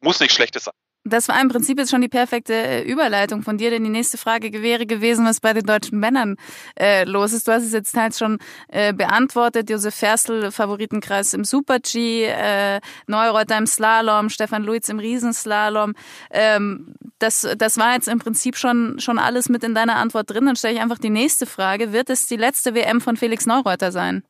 muss 0.00 0.20
nicht 0.20 0.32
schlechtes 0.32 0.64
sein. 0.64 0.74
Das 1.04 1.28
war 1.28 1.40
im 1.40 1.48
Prinzip 1.48 1.78
jetzt 1.78 1.90
schon 1.90 2.02
die 2.02 2.08
perfekte 2.08 2.52
äh, 2.52 2.82
Überleitung 2.82 3.42
von 3.42 3.56
dir, 3.56 3.70
denn 3.70 3.82
die 3.82 3.90
nächste 3.90 4.18
Frage 4.18 4.62
wäre 4.62 4.84
gewesen, 4.84 5.24
was 5.24 5.40
bei 5.40 5.54
den 5.54 5.64
deutschen 5.64 5.98
Männern 5.98 6.36
äh, 6.78 7.04
los 7.04 7.32
ist. 7.32 7.48
Du 7.48 7.52
hast 7.52 7.62
es 7.62 7.72
jetzt 7.72 7.92
teils 7.92 8.18
schon 8.18 8.38
äh, 8.68 8.92
beantwortet. 8.92 9.70
Josef 9.70 9.94
Ferstl, 9.94 10.50
Favoritenkreis 10.50 11.32
im 11.32 11.44
Super-G, 11.44 12.24
äh, 12.24 12.80
Neureuter 13.06 13.56
im 13.56 13.66
Slalom, 13.66 14.28
Stefan 14.28 14.62
Luiz 14.62 14.90
im 14.90 14.98
Riesenslalom. 14.98 15.94
Ähm, 16.30 16.94
das, 17.18 17.48
das 17.56 17.78
war 17.78 17.94
jetzt 17.94 18.08
im 18.08 18.18
Prinzip 18.18 18.58
schon, 18.58 19.00
schon 19.00 19.18
alles 19.18 19.48
mit 19.48 19.64
in 19.64 19.74
deiner 19.74 19.96
Antwort 19.96 20.28
drin. 20.28 20.44
Dann 20.44 20.56
stelle 20.56 20.74
ich 20.74 20.80
einfach 20.80 20.98
die 20.98 21.08
nächste 21.08 21.46
Frage. 21.46 21.94
Wird 21.94 22.10
es 22.10 22.26
die 22.26 22.36
letzte 22.36 22.74
WM 22.74 23.00
von 23.00 23.16
Felix 23.16 23.46
Neureuter 23.46 23.90
sein? 23.90 24.22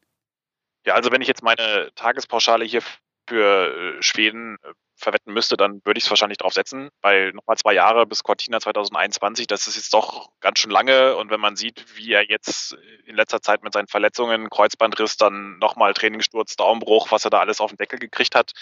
Ja, 0.87 0.95
also 0.95 1.11
wenn 1.11 1.21
ich 1.21 1.29
jetzt 1.29 1.43
meine 1.43 1.91
Tagespauschale 1.97 2.65
hier 2.65 2.83
für 3.31 3.97
äh, 3.97 4.03
Schweden 4.03 4.57
äh, 4.65 4.73
verwetten 4.97 5.33
müsste, 5.33 5.57
dann 5.57 5.81
würde 5.85 5.99
ich 5.99 6.05
es 6.05 6.11
wahrscheinlich 6.11 6.39
drauf 6.39 6.53
setzen, 6.53 6.91
weil 7.01 7.33
nochmal 7.33 7.57
zwei 7.57 7.73
Jahre 7.73 8.05
bis 8.07 8.25
Cortina 8.25 8.61
2021, 8.61 9.47
das 9.47 9.69
ist 9.69 9.77
jetzt 9.77 9.95
doch 9.95 10.31
ganz 10.41 10.59
schön 10.59 10.73
lange. 10.73 11.17
Und 11.17 11.31
wenn 11.31 11.41
man 11.41 11.55
sieht, 11.55 11.97
wie 11.97 12.13
er 12.13 12.29
jetzt 12.29 12.77
in 13.07 13.15
letzter 13.15 13.41
Zeit 13.41 13.63
mit 13.63 13.73
seinen 13.73 13.87
Verletzungen, 13.87 14.51
Kreuzbandriss, 14.51 15.17
dann 15.17 15.59
nochmal 15.59 15.95
Trainingssturz, 15.95 16.57
Daumenbruch, 16.57 17.13
was 17.13 17.25
er 17.25 17.31
da 17.31 17.39
alles 17.39 17.61
auf 17.61 17.71
den 17.71 17.77
Deckel 17.79 18.01
gekriegt 18.01 18.35
hat, 18.35 18.53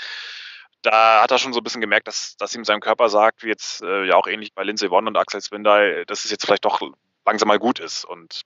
da 0.83 1.23
hat 1.23 1.31
er 1.31 1.39
schon 1.39 1.55
so 1.55 1.61
ein 1.61 1.65
bisschen 1.65 1.81
gemerkt, 1.81 2.07
dass, 2.07 2.37
dass 2.37 2.55
ihm 2.55 2.65
sein 2.65 2.81
Körper 2.81 3.09
sagt, 3.09 3.43
wie 3.43 3.49
jetzt 3.49 3.83
äh, 3.83 4.05
ja 4.05 4.17
auch 4.17 4.27
ähnlich 4.27 4.55
bei 4.55 4.63
Lindsey 4.63 4.91
Vonn 4.91 5.09
und 5.09 5.17
Axel 5.17 5.41
Swindal, 5.41 6.05
dass 6.07 6.25
es 6.25 6.31
jetzt 6.31 6.45
vielleicht 6.45 6.67
doch 6.67 6.81
langsam 7.25 7.49
mal 7.49 7.59
gut 7.59 7.81
ist. 7.81 8.05
Und 8.05 8.43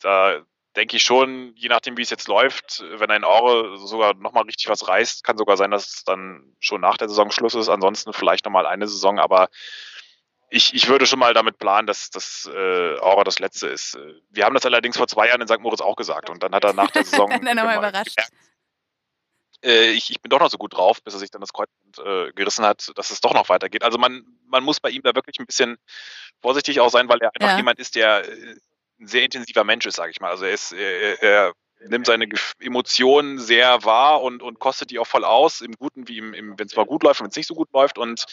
da 0.00 0.40
denke 0.76 0.96
ich 0.96 1.02
schon, 1.02 1.54
je 1.56 1.68
nachdem, 1.68 1.96
wie 1.96 2.02
es 2.02 2.10
jetzt 2.10 2.28
läuft, 2.28 2.82
wenn 2.94 3.10
ein 3.10 3.24
Ore 3.24 3.76
sogar 3.78 4.14
nochmal 4.14 4.44
richtig 4.44 4.68
was 4.68 4.88
reißt, 4.88 5.24
kann 5.24 5.36
sogar 5.36 5.56
sein, 5.56 5.70
dass 5.70 5.86
es 5.88 6.04
dann 6.04 6.54
schon 6.60 6.80
nach 6.80 6.96
der 6.96 7.08
Saison 7.08 7.30
Schluss 7.30 7.54
ist. 7.54 7.68
Ansonsten 7.68 8.12
vielleicht 8.12 8.44
nochmal 8.44 8.66
eine 8.66 8.86
Saison, 8.88 9.18
aber 9.18 9.48
ich, 10.48 10.74
ich 10.74 10.88
würde 10.88 11.06
schon 11.06 11.18
mal 11.18 11.34
damit 11.34 11.58
planen, 11.58 11.86
dass 11.86 12.10
das 12.10 12.48
äh, 12.52 12.98
Aura 13.00 13.24
das 13.24 13.38
letzte 13.38 13.68
ist. 13.68 13.98
Wir 14.30 14.44
haben 14.44 14.54
das 14.54 14.66
allerdings 14.66 14.96
vor 14.96 15.08
zwei 15.08 15.28
Jahren 15.28 15.40
in 15.40 15.48
St. 15.48 15.60
Moritz 15.60 15.80
auch 15.80 15.96
gesagt 15.96 16.28
und 16.30 16.42
dann 16.42 16.54
hat 16.54 16.64
er 16.64 16.72
nach 16.72 16.90
der 16.90 17.04
Saison 17.04 17.30
dann 17.44 17.58
aber 17.58 17.76
überrascht. 17.76 18.16
Gemerkt, 18.16 18.32
äh, 19.64 19.90
ich, 19.92 20.10
ich 20.10 20.20
bin 20.20 20.30
doch 20.30 20.40
noch 20.40 20.50
so 20.50 20.58
gut 20.58 20.74
drauf, 20.74 21.02
bis 21.02 21.14
er 21.14 21.20
sich 21.20 21.30
dann 21.30 21.40
das 21.40 21.52
Kreuz 21.52 21.68
äh, 22.04 22.32
gerissen 22.32 22.64
hat, 22.64 22.90
dass 22.96 23.10
es 23.10 23.20
doch 23.20 23.34
noch 23.34 23.48
weitergeht. 23.48 23.82
Also 23.84 23.98
man, 23.98 24.24
man 24.46 24.64
muss 24.64 24.80
bei 24.80 24.90
ihm 24.90 25.02
da 25.02 25.14
wirklich 25.14 25.38
ein 25.38 25.46
bisschen 25.46 25.78
vorsichtig 26.40 26.80
auch 26.80 26.90
sein, 26.90 27.08
weil 27.08 27.20
er 27.20 27.30
einfach 27.34 27.52
ja. 27.52 27.56
jemand 27.56 27.78
ist, 27.78 27.94
der 27.94 28.28
äh, 28.28 28.56
ein 29.02 29.06
sehr 29.06 29.24
intensiver 29.24 29.64
Mensch 29.64 29.86
ist, 29.86 29.96
sage 29.96 30.10
ich 30.10 30.20
mal. 30.20 30.30
Also 30.30 30.44
er, 30.44 30.52
ist, 30.52 30.72
er, 30.72 31.22
er 31.22 31.52
nimmt 31.88 32.06
seine 32.06 32.28
Emotionen 32.60 33.38
sehr 33.38 33.84
wahr 33.84 34.22
und, 34.22 34.42
und 34.42 34.58
kostet 34.58 34.90
die 34.90 34.98
auch 34.98 35.06
voll 35.06 35.24
aus, 35.24 35.60
im 35.60 35.72
Guten 35.72 36.08
wie 36.08 36.18
im, 36.18 36.32
im 36.34 36.58
wenn 36.58 36.66
es 36.66 36.76
mal 36.76 36.86
gut 36.86 37.02
läuft, 37.02 37.20
wenn 37.20 37.28
es 37.28 37.36
nicht 37.36 37.48
so 37.48 37.54
gut 37.54 37.72
läuft. 37.72 37.98
Und 37.98 38.24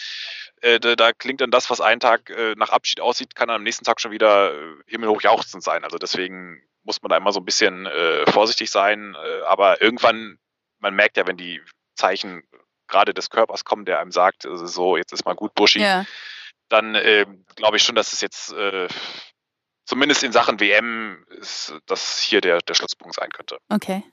äh, 0.62 0.80
da, 0.80 0.96
da, 0.96 1.12
klingt 1.12 1.42
dann 1.42 1.52
das, 1.52 1.70
was 1.70 1.82
einen 1.82 2.00
Tag 2.00 2.30
äh, 2.30 2.54
nach 2.56 2.70
Abschied 2.70 3.02
aussieht, 3.02 3.36
kann 3.36 3.50
am 3.50 3.64
nächsten 3.64 3.86
Tag 3.86 4.00
schon 4.00 4.12
wieder 4.12 4.54
äh, 4.54 4.76
himmelhoch 4.88 5.22
jauchzend 5.22 5.64
sein. 5.64 5.84
Also 5.84 5.98
deswegen 5.98 6.62
muss 6.84 7.02
man 7.02 7.10
da 7.10 7.18
immer 7.18 7.32
so 7.32 7.40
ein 7.40 7.46
bisschen 7.46 7.86
äh, 7.86 8.32
vorsichtig 8.32 8.70
sein. 8.70 9.16
Äh, 9.16 9.42
aber 9.44 9.82
irgendwann, 9.82 10.38
man 10.80 10.94
merkt 10.94 11.18
ja, 11.18 11.28
wenn 11.28 11.38
die 11.38 11.62
Zeichen 11.96 12.44
gerade 12.88 13.14
des 13.14 13.30
Körpers 13.30 13.66
kommen, 13.66 13.86
der 13.86 14.00
einem 14.00 14.12
sagt, 14.12 14.46
also 14.46 14.66
so, 14.66 14.98
jetzt 14.98 15.14
ist 15.14 15.26
mal 15.26 15.36
gut, 15.36 15.54
Buschi, 15.54 15.80
ja. 15.80 16.06
dann 16.70 16.96
äh, 16.96 17.26
glaube 17.56 17.78
ich 17.78 17.84
schon, 17.84 17.96
dass 17.96 18.14
es 18.14 18.22
jetzt 18.22 18.52
äh, 18.54 18.88
zumindest 19.90 20.24
in 20.24 20.32
Sachen 20.32 20.60
WM 20.60 21.18
ist 21.40 21.74
das 21.88 22.20
hier 22.20 22.42
der, 22.42 22.60
der 22.60 22.76
Schlusspunkt 22.76 23.16
sein 23.16 23.30
könnte. 23.32 23.58
Okay. 23.70 24.04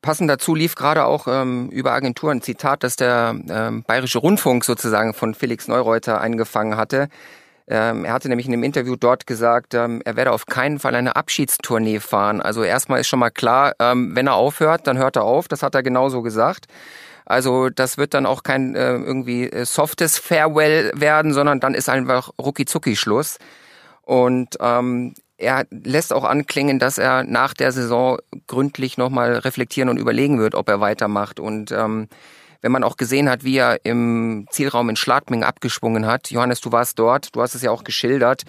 Passend 0.00 0.28
dazu 0.30 0.54
lief 0.54 0.74
gerade 0.74 1.04
auch 1.04 1.26
ähm, 1.28 1.68
über 1.70 1.92
Agentur 1.92 2.30
ein 2.30 2.42
Zitat, 2.42 2.82
das 2.82 2.96
der 2.96 3.36
ähm, 3.48 3.82
Bayerische 3.84 4.18
Rundfunk 4.18 4.64
sozusagen 4.64 5.14
von 5.14 5.34
Felix 5.34 5.68
Neureuter 5.68 6.20
eingefangen 6.20 6.76
hatte. 6.76 7.08
Ähm, 7.68 8.04
er 8.04 8.12
hatte 8.12 8.28
nämlich 8.28 8.46
in 8.46 8.52
dem 8.52 8.62
Interview 8.62 8.96
dort 8.96 9.26
gesagt, 9.26 9.74
ähm, 9.74 10.00
er 10.04 10.16
werde 10.16 10.32
auf 10.32 10.46
keinen 10.46 10.78
Fall 10.78 10.94
eine 10.94 11.16
Abschiedstournee 11.16 12.00
fahren. 12.00 12.40
Also 12.40 12.62
erstmal 12.62 13.00
ist 13.00 13.08
schon 13.08 13.18
mal 13.18 13.30
klar, 13.30 13.74
ähm, 13.78 14.14
wenn 14.14 14.26
er 14.26 14.34
aufhört, 14.34 14.86
dann 14.86 14.98
hört 14.98 15.16
er 15.16 15.24
auf. 15.24 15.48
Das 15.48 15.62
hat 15.62 15.74
er 15.74 15.82
genauso 15.82 16.22
gesagt. 16.22 16.66
Also 17.24 17.70
das 17.70 17.98
wird 17.98 18.14
dann 18.14 18.24
auch 18.24 18.42
kein 18.42 18.74
äh, 18.74 18.92
irgendwie 18.92 19.50
äh, 19.50 19.64
softes 19.64 20.18
Farewell 20.18 20.92
werden, 20.94 21.32
sondern 21.32 21.58
dann 21.60 21.74
ist 21.74 21.88
einfach 21.88 22.30
rucki 22.40 22.64
zucki 22.64 22.96
Schluss. 22.96 23.38
Und 24.02 24.56
ähm, 24.60 25.14
er 25.38 25.66
lässt 25.70 26.12
auch 26.12 26.24
anklingen, 26.24 26.78
dass 26.78 26.98
er 26.98 27.24
nach 27.24 27.54
der 27.54 27.72
Saison 27.72 28.18
gründlich 28.46 28.96
nochmal 28.96 29.34
reflektieren 29.34 29.88
und 29.88 29.98
überlegen 29.98 30.38
wird, 30.38 30.54
ob 30.54 30.68
er 30.68 30.80
weitermacht. 30.80 31.40
Und 31.40 31.72
ähm, 31.72 32.08
wenn 32.62 32.72
man 32.72 32.84
auch 32.84 32.96
gesehen 32.96 33.28
hat, 33.28 33.44
wie 33.44 33.58
er 33.58 33.84
im 33.84 34.46
Zielraum 34.50 34.88
in 34.88 34.96
Schladming 34.96 35.44
abgeschwungen 35.44 36.06
hat, 36.06 36.30
Johannes, 36.30 36.60
du 36.60 36.72
warst 36.72 36.98
dort, 36.98 37.36
du 37.36 37.42
hast 37.42 37.54
es 37.54 37.62
ja 37.62 37.70
auch 37.70 37.84
geschildert, 37.84 38.42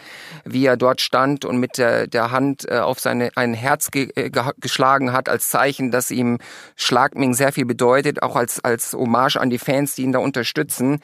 wie 0.45 0.65
er 0.65 0.78
dort 0.78 1.02
stand 1.02 1.45
und 1.45 1.58
mit 1.58 1.78
der, 1.78 2.08
der 2.08 2.32
Hand 2.32 2.67
äh, 2.69 2.80
auf 2.80 3.00
seine, 3.00 3.30
ein 3.36 3.54
Herz 3.54 3.91
ge, 3.91 4.10
äh, 4.15 4.32
geschlagen 4.60 5.13
hat, 5.13 5.30
als 5.30 5.50
Zeichen, 5.50 5.91
dass 5.91 6.10
ihm 6.10 6.39
Schladming 6.76 7.34
sehr 7.34 7.52
viel 7.52 7.65
bedeutet, 7.65 8.23
auch 8.23 8.36
als, 8.36 8.63
als 8.63 8.93
Hommage 8.93 9.38
an 9.38 9.50
die 9.50 9.60
Fans, 9.60 9.95
die 9.95 10.04
ihn 10.04 10.13
da 10.13 10.19
unterstützen. 10.19 11.00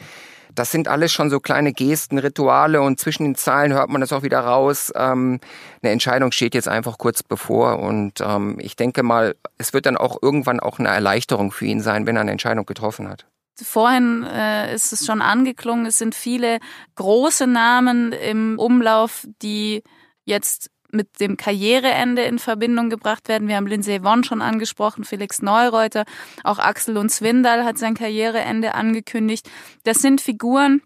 Das 0.56 0.72
sind 0.72 0.88
alles 0.88 1.12
schon 1.12 1.30
so 1.30 1.40
kleine 1.40 1.74
Gesten, 1.74 2.18
Rituale 2.18 2.82
und 2.82 3.00
zwischen 3.00 3.24
den 3.24 3.36
Zahlen 3.36 3.74
hört 3.74 3.90
man 3.90 4.02
das 4.02 4.14
auch 4.14 4.24
wieder 4.24 4.40
raus. 4.40 4.92
Ähm, 4.96 5.40
eine 5.82 5.92
Entscheidung 5.92 6.32
steht 6.32 6.54
jetzt 6.54 6.68
einfach 6.68 6.98
kurz 6.98 7.24
bevor 7.24 7.80
und 7.80 8.22
ähm, 8.22 8.58
ich 8.60 8.76
denke 8.76 9.04
mal, 9.04 9.36
es 9.58 9.74
wird 9.74 9.86
dann 9.86 9.98
auch 9.98 10.18
irgendwann 10.22 10.60
auch 10.60 10.80
eine 10.80 10.90
Erleichterung 10.90 11.52
für 11.52 11.66
ihn 11.66 11.82
sein, 11.82 12.06
wenn 12.06 12.16
er 12.16 12.22
eine 12.22 12.32
Entscheidung 12.32 12.66
getroffen 12.66 13.10
hat. 13.10 13.26
Vorhin 13.62 14.24
äh, 14.24 14.74
ist 14.74 14.94
es 14.94 15.06
schon 15.06 15.22
angeklungen, 15.22 15.86
es 15.86 15.98
sind 15.98 16.16
viele 16.16 16.60
große 16.96 17.46
Namen 17.46 18.12
im 18.12 18.58
Umlauf, 18.58 19.28
die 19.42 19.84
jetzt 20.26 20.70
mit 20.94 21.20
dem 21.20 21.38
Karriereende 21.38 22.24
in 22.24 22.40
Verbindung 22.40 22.90
gebracht 22.90 23.28
werden. 23.28 23.48
Wir 23.48 23.56
haben 23.56 23.68
Lindsay 23.68 24.04
Vonn 24.04 24.24
schon 24.24 24.42
angesprochen, 24.42 25.04
Felix 25.04 25.42
Neureuter, 25.42 26.06
auch 26.44 26.60
Axel 26.60 26.98
und 26.98 27.12
Swindal 27.12 27.66
hat 27.66 27.78
sein 27.78 27.96
Karriereende 27.96 28.76
angekündigt. 28.76 29.50
Das 29.84 29.98
sind 29.98 30.22
Figuren, 30.22 30.82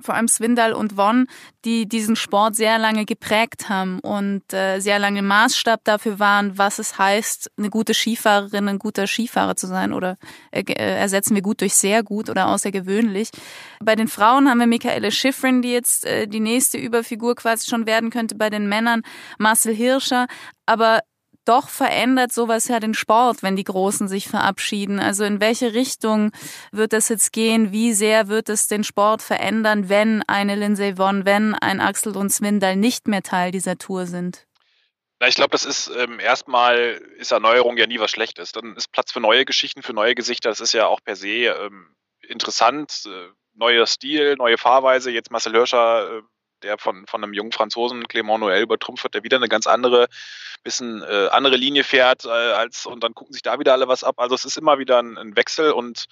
vor 0.00 0.14
allem 0.14 0.28
Swindal 0.28 0.72
und 0.72 0.96
Won, 0.96 1.26
die 1.64 1.88
diesen 1.88 2.16
Sport 2.16 2.56
sehr 2.56 2.78
lange 2.78 3.04
geprägt 3.04 3.68
haben 3.68 4.00
und 4.00 4.52
äh, 4.52 4.80
sehr 4.80 4.98
lange 4.98 5.22
Maßstab 5.22 5.80
dafür 5.84 6.18
waren, 6.18 6.58
was 6.58 6.78
es 6.78 6.98
heißt, 6.98 7.50
eine 7.56 7.70
gute 7.70 7.94
Skifahrerin, 7.94 8.68
ein 8.68 8.78
guter 8.78 9.06
Skifahrer 9.06 9.56
zu 9.56 9.66
sein 9.66 9.92
oder 9.92 10.16
äh, 10.50 10.62
äh, 10.62 10.96
ersetzen 10.96 11.34
wir 11.34 11.42
gut 11.42 11.60
durch 11.60 11.74
sehr 11.74 12.02
gut 12.02 12.28
oder 12.28 12.48
außergewöhnlich. 12.48 13.30
Bei 13.82 13.96
den 13.96 14.08
Frauen 14.08 14.48
haben 14.48 14.58
wir 14.58 14.66
Michaele 14.66 15.10
Schifrin, 15.10 15.62
die 15.62 15.72
jetzt 15.72 16.04
äh, 16.04 16.26
die 16.26 16.40
nächste 16.40 16.78
Überfigur 16.78 17.34
quasi 17.34 17.68
schon 17.68 17.86
werden 17.86 18.10
könnte. 18.10 18.34
Bei 18.34 18.50
den 18.50 18.68
Männern 18.68 19.02
Marcel 19.38 19.74
Hirscher. 19.74 20.26
Aber 20.66 21.00
doch 21.44 21.68
verändert 21.68 22.32
sowas 22.32 22.68
ja 22.68 22.80
den 22.80 22.94
Sport, 22.94 23.42
wenn 23.42 23.56
die 23.56 23.64
Großen 23.64 24.08
sich 24.08 24.28
verabschieden. 24.28 25.00
Also 25.00 25.24
in 25.24 25.40
welche 25.40 25.74
Richtung 25.74 26.32
wird 26.72 26.92
das 26.92 27.08
jetzt 27.08 27.32
gehen? 27.32 27.72
Wie 27.72 27.92
sehr 27.92 28.28
wird 28.28 28.48
es 28.48 28.66
den 28.66 28.84
Sport 28.84 29.22
verändern, 29.22 29.88
wenn 29.88 30.22
eine 30.26 30.56
Lindsay 30.56 30.96
Vonn, 30.96 31.24
wenn 31.24 31.54
ein 31.54 31.80
Axel 31.80 32.16
und 32.16 32.30
Swindal 32.30 32.76
nicht 32.76 33.08
mehr 33.08 33.22
Teil 33.22 33.50
dieser 33.50 33.76
Tour 33.76 34.06
sind? 34.06 34.46
Na, 35.20 35.28
ich 35.28 35.36
glaube, 35.36 35.52
das 35.52 35.64
ist 35.64 35.90
ähm, 35.96 36.18
erstmal 36.18 37.00
ist 37.18 37.32
Erneuerung 37.32 37.76
ja 37.76 37.86
nie 37.86 38.00
was 38.00 38.10
Schlechtes. 38.10 38.52
Dann 38.52 38.74
ist 38.76 38.92
Platz 38.92 39.12
für 39.12 39.20
neue 39.20 39.44
Geschichten, 39.44 39.82
für 39.82 39.92
neue 39.92 40.14
Gesichter. 40.14 40.48
Das 40.48 40.60
ist 40.60 40.74
ja 40.74 40.86
auch 40.86 41.00
per 41.02 41.16
se 41.16 41.46
ähm, 41.46 41.94
interessant. 42.28 43.04
Äh, 43.06 43.28
neuer 43.54 43.86
Stil, 43.86 44.34
neue 44.36 44.58
Fahrweise. 44.58 45.10
Jetzt 45.10 45.30
Marcel 45.30 45.52
Hirscher 45.52 46.18
äh, 46.18 46.22
der 46.64 46.78
von, 46.78 47.06
von 47.06 47.22
einem 47.22 47.32
jungen 47.32 47.52
Franzosen, 47.52 48.06
Clément 48.06 48.38
Noël, 48.38 48.62
übertrumpft 48.62 49.04
wird, 49.04 49.14
der 49.14 49.22
wieder 49.22 49.36
eine 49.36 49.48
ganz 49.48 49.66
andere, 49.66 50.08
bisschen 50.62 51.02
äh, 51.02 51.28
andere 51.30 51.56
Linie 51.56 51.84
fährt, 51.84 52.24
äh, 52.24 52.28
als, 52.28 52.86
und 52.86 53.04
dann 53.04 53.14
gucken 53.14 53.32
sich 53.32 53.42
da 53.42 53.58
wieder 53.58 53.72
alle 53.72 53.86
was 53.86 54.02
ab. 54.02 54.18
Also 54.18 54.34
es 54.34 54.44
ist 54.44 54.56
immer 54.56 54.78
wieder 54.78 54.98
ein, 54.98 55.16
ein 55.18 55.36
Wechsel 55.36 55.72
und 55.72 56.06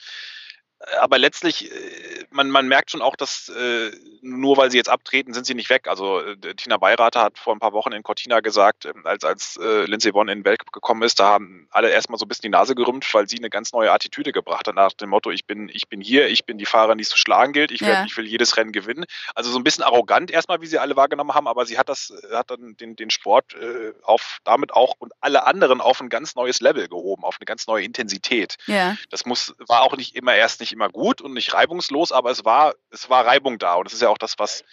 aber 1.00 1.18
letztlich, 1.18 1.70
äh, 1.70 2.24
man, 2.30 2.50
man 2.50 2.66
merkt 2.68 2.90
schon 2.90 3.02
auch, 3.02 3.16
dass 3.16 3.48
äh, 3.48 3.90
nur 4.20 4.56
weil 4.56 4.70
sie 4.70 4.76
jetzt 4.76 4.88
abtreten, 4.88 5.34
sind 5.34 5.46
sie 5.46 5.54
nicht 5.54 5.70
weg. 5.70 5.88
Also 5.88 6.20
äh, 6.20 6.36
Tina 6.54 6.76
Beirater 6.76 7.22
hat 7.22 7.38
vor 7.38 7.54
ein 7.54 7.58
paar 7.58 7.72
Wochen 7.72 7.92
in 7.92 8.02
Cortina 8.02 8.40
gesagt, 8.40 8.86
ähm, 8.86 9.02
als, 9.04 9.24
als 9.24 9.56
äh, 9.56 9.84
Lindsay 9.84 10.12
Vonn 10.12 10.28
in 10.28 10.40
den 10.40 10.44
Weltcup 10.44 10.72
gekommen 10.72 11.02
ist, 11.02 11.20
da 11.20 11.26
haben 11.26 11.68
alle 11.70 11.90
erstmal 11.90 12.18
so 12.18 12.24
ein 12.24 12.28
bisschen 12.28 12.42
die 12.42 12.48
Nase 12.48 12.74
gerümpft, 12.74 13.12
weil 13.14 13.28
sie 13.28 13.38
eine 13.38 13.50
ganz 13.50 13.72
neue 13.72 13.92
Attitüde 13.92 14.32
gebracht 14.32 14.66
hat 14.68 14.74
nach 14.74 14.92
dem 14.92 15.10
Motto, 15.10 15.30
ich 15.30 15.44
bin, 15.44 15.68
ich 15.72 15.88
bin 15.88 16.00
hier, 16.00 16.28
ich 16.28 16.44
bin 16.44 16.58
die 16.58 16.66
Fahrerin, 16.66 16.98
die 16.98 17.02
es 17.02 17.10
zu 17.10 17.16
schlagen 17.16 17.52
gilt, 17.52 17.70
ich, 17.70 17.80
ja. 17.80 17.88
werd, 17.88 18.06
ich 18.06 18.16
will 18.16 18.26
jedes 18.26 18.56
Rennen 18.56 18.72
gewinnen. 18.72 19.04
Also 19.34 19.50
so 19.50 19.58
ein 19.58 19.64
bisschen 19.64 19.84
arrogant 19.84 20.30
erstmal, 20.30 20.60
wie 20.60 20.66
sie 20.66 20.78
alle 20.78 20.96
wahrgenommen 20.96 21.34
haben, 21.34 21.46
aber 21.46 21.66
sie 21.66 21.78
hat 21.78 21.88
das, 21.88 22.12
hat 22.32 22.50
dann 22.50 22.76
den, 22.76 22.96
den 22.96 23.10
Sport 23.10 23.54
äh, 23.54 23.92
auf 24.02 24.38
damit 24.44 24.72
auch 24.72 24.94
und 24.98 25.12
alle 25.20 25.46
anderen 25.46 25.80
auf 25.80 26.00
ein 26.00 26.08
ganz 26.08 26.34
neues 26.34 26.60
Level 26.60 26.88
gehoben, 26.88 27.24
auf 27.24 27.36
eine 27.38 27.46
ganz 27.46 27.66
neue 27.66 27.84
Intensität. 27.84 28.56
Ja. 28.66 28.96
Das 29.10 29.26
muss, 29.26 29.54
war 29.68 29.82
auch 29.82 29.96
nicht 29.96 30.16
immer 30.16 30.34
erst 30.34 30.60
nicht 30.60 30.71
immer 30.72 30.88
gut 30.88 31.20
und 31.20 31.34
nicht 31.34 31.54
reibungslos, 31.54 32.12
aber 32.12 32.30
es 32.30 32.44
war, 32.44 32.74
es 32.90 33.10
war 33.10 33.26
Reibung 33.26 33.58
da. 33.58 33.74
Und 33.74 33.84
das 33.84 33.94
ist 33.94 34.02
ja 34.02 34.08
auch 34.08 34.18
das, 34.18 34.34
was 34.38 34.64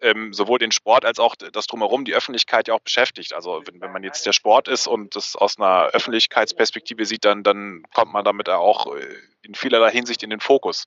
ähm, 0.00 0.32
sowohl 0.32 0.58
den 0.58 0.72
Sport 0.72 1.04
als 1.04 1.18
auch 1.18 1.36
das 1.36 1.66
drumherum 1.66 2.04
die 2.04 2.14
Öffentlichkeit 2.14 2.68
ja 2.68 2.74
auch 2.74 2.80
beschäftigt. 2.80 3.32
Also 3.32 3.62
wenn, 3.66 3.80
wenn 3.80 3.92
man 3.92 4.02
jetzt 4.02 4.26
der 4.26 4.32
Sport 4.32 4.68
ist 4.68 4.86
und 4.86 5.16
das 5.16 5.36
aus 5.36 5.58
einer 5.58 5.86
Öffentlichkeitsperspektive 5.92 7.06
sieht, 7.06 7.24
dann, 7.24 7.42
dann 7.42 7.84
kommt 7.94 8.12
man 8.12 8.24
damit 8.24 8.48
auch 8.48 8.94
äh, 8.94 9.16
in 9.42 9.54
vielerlei 9.54 9.90
Hinsicht 9.90 10.22
in 10.22 10.30
den 10.30 10.40
Fokus. 10.40 10.86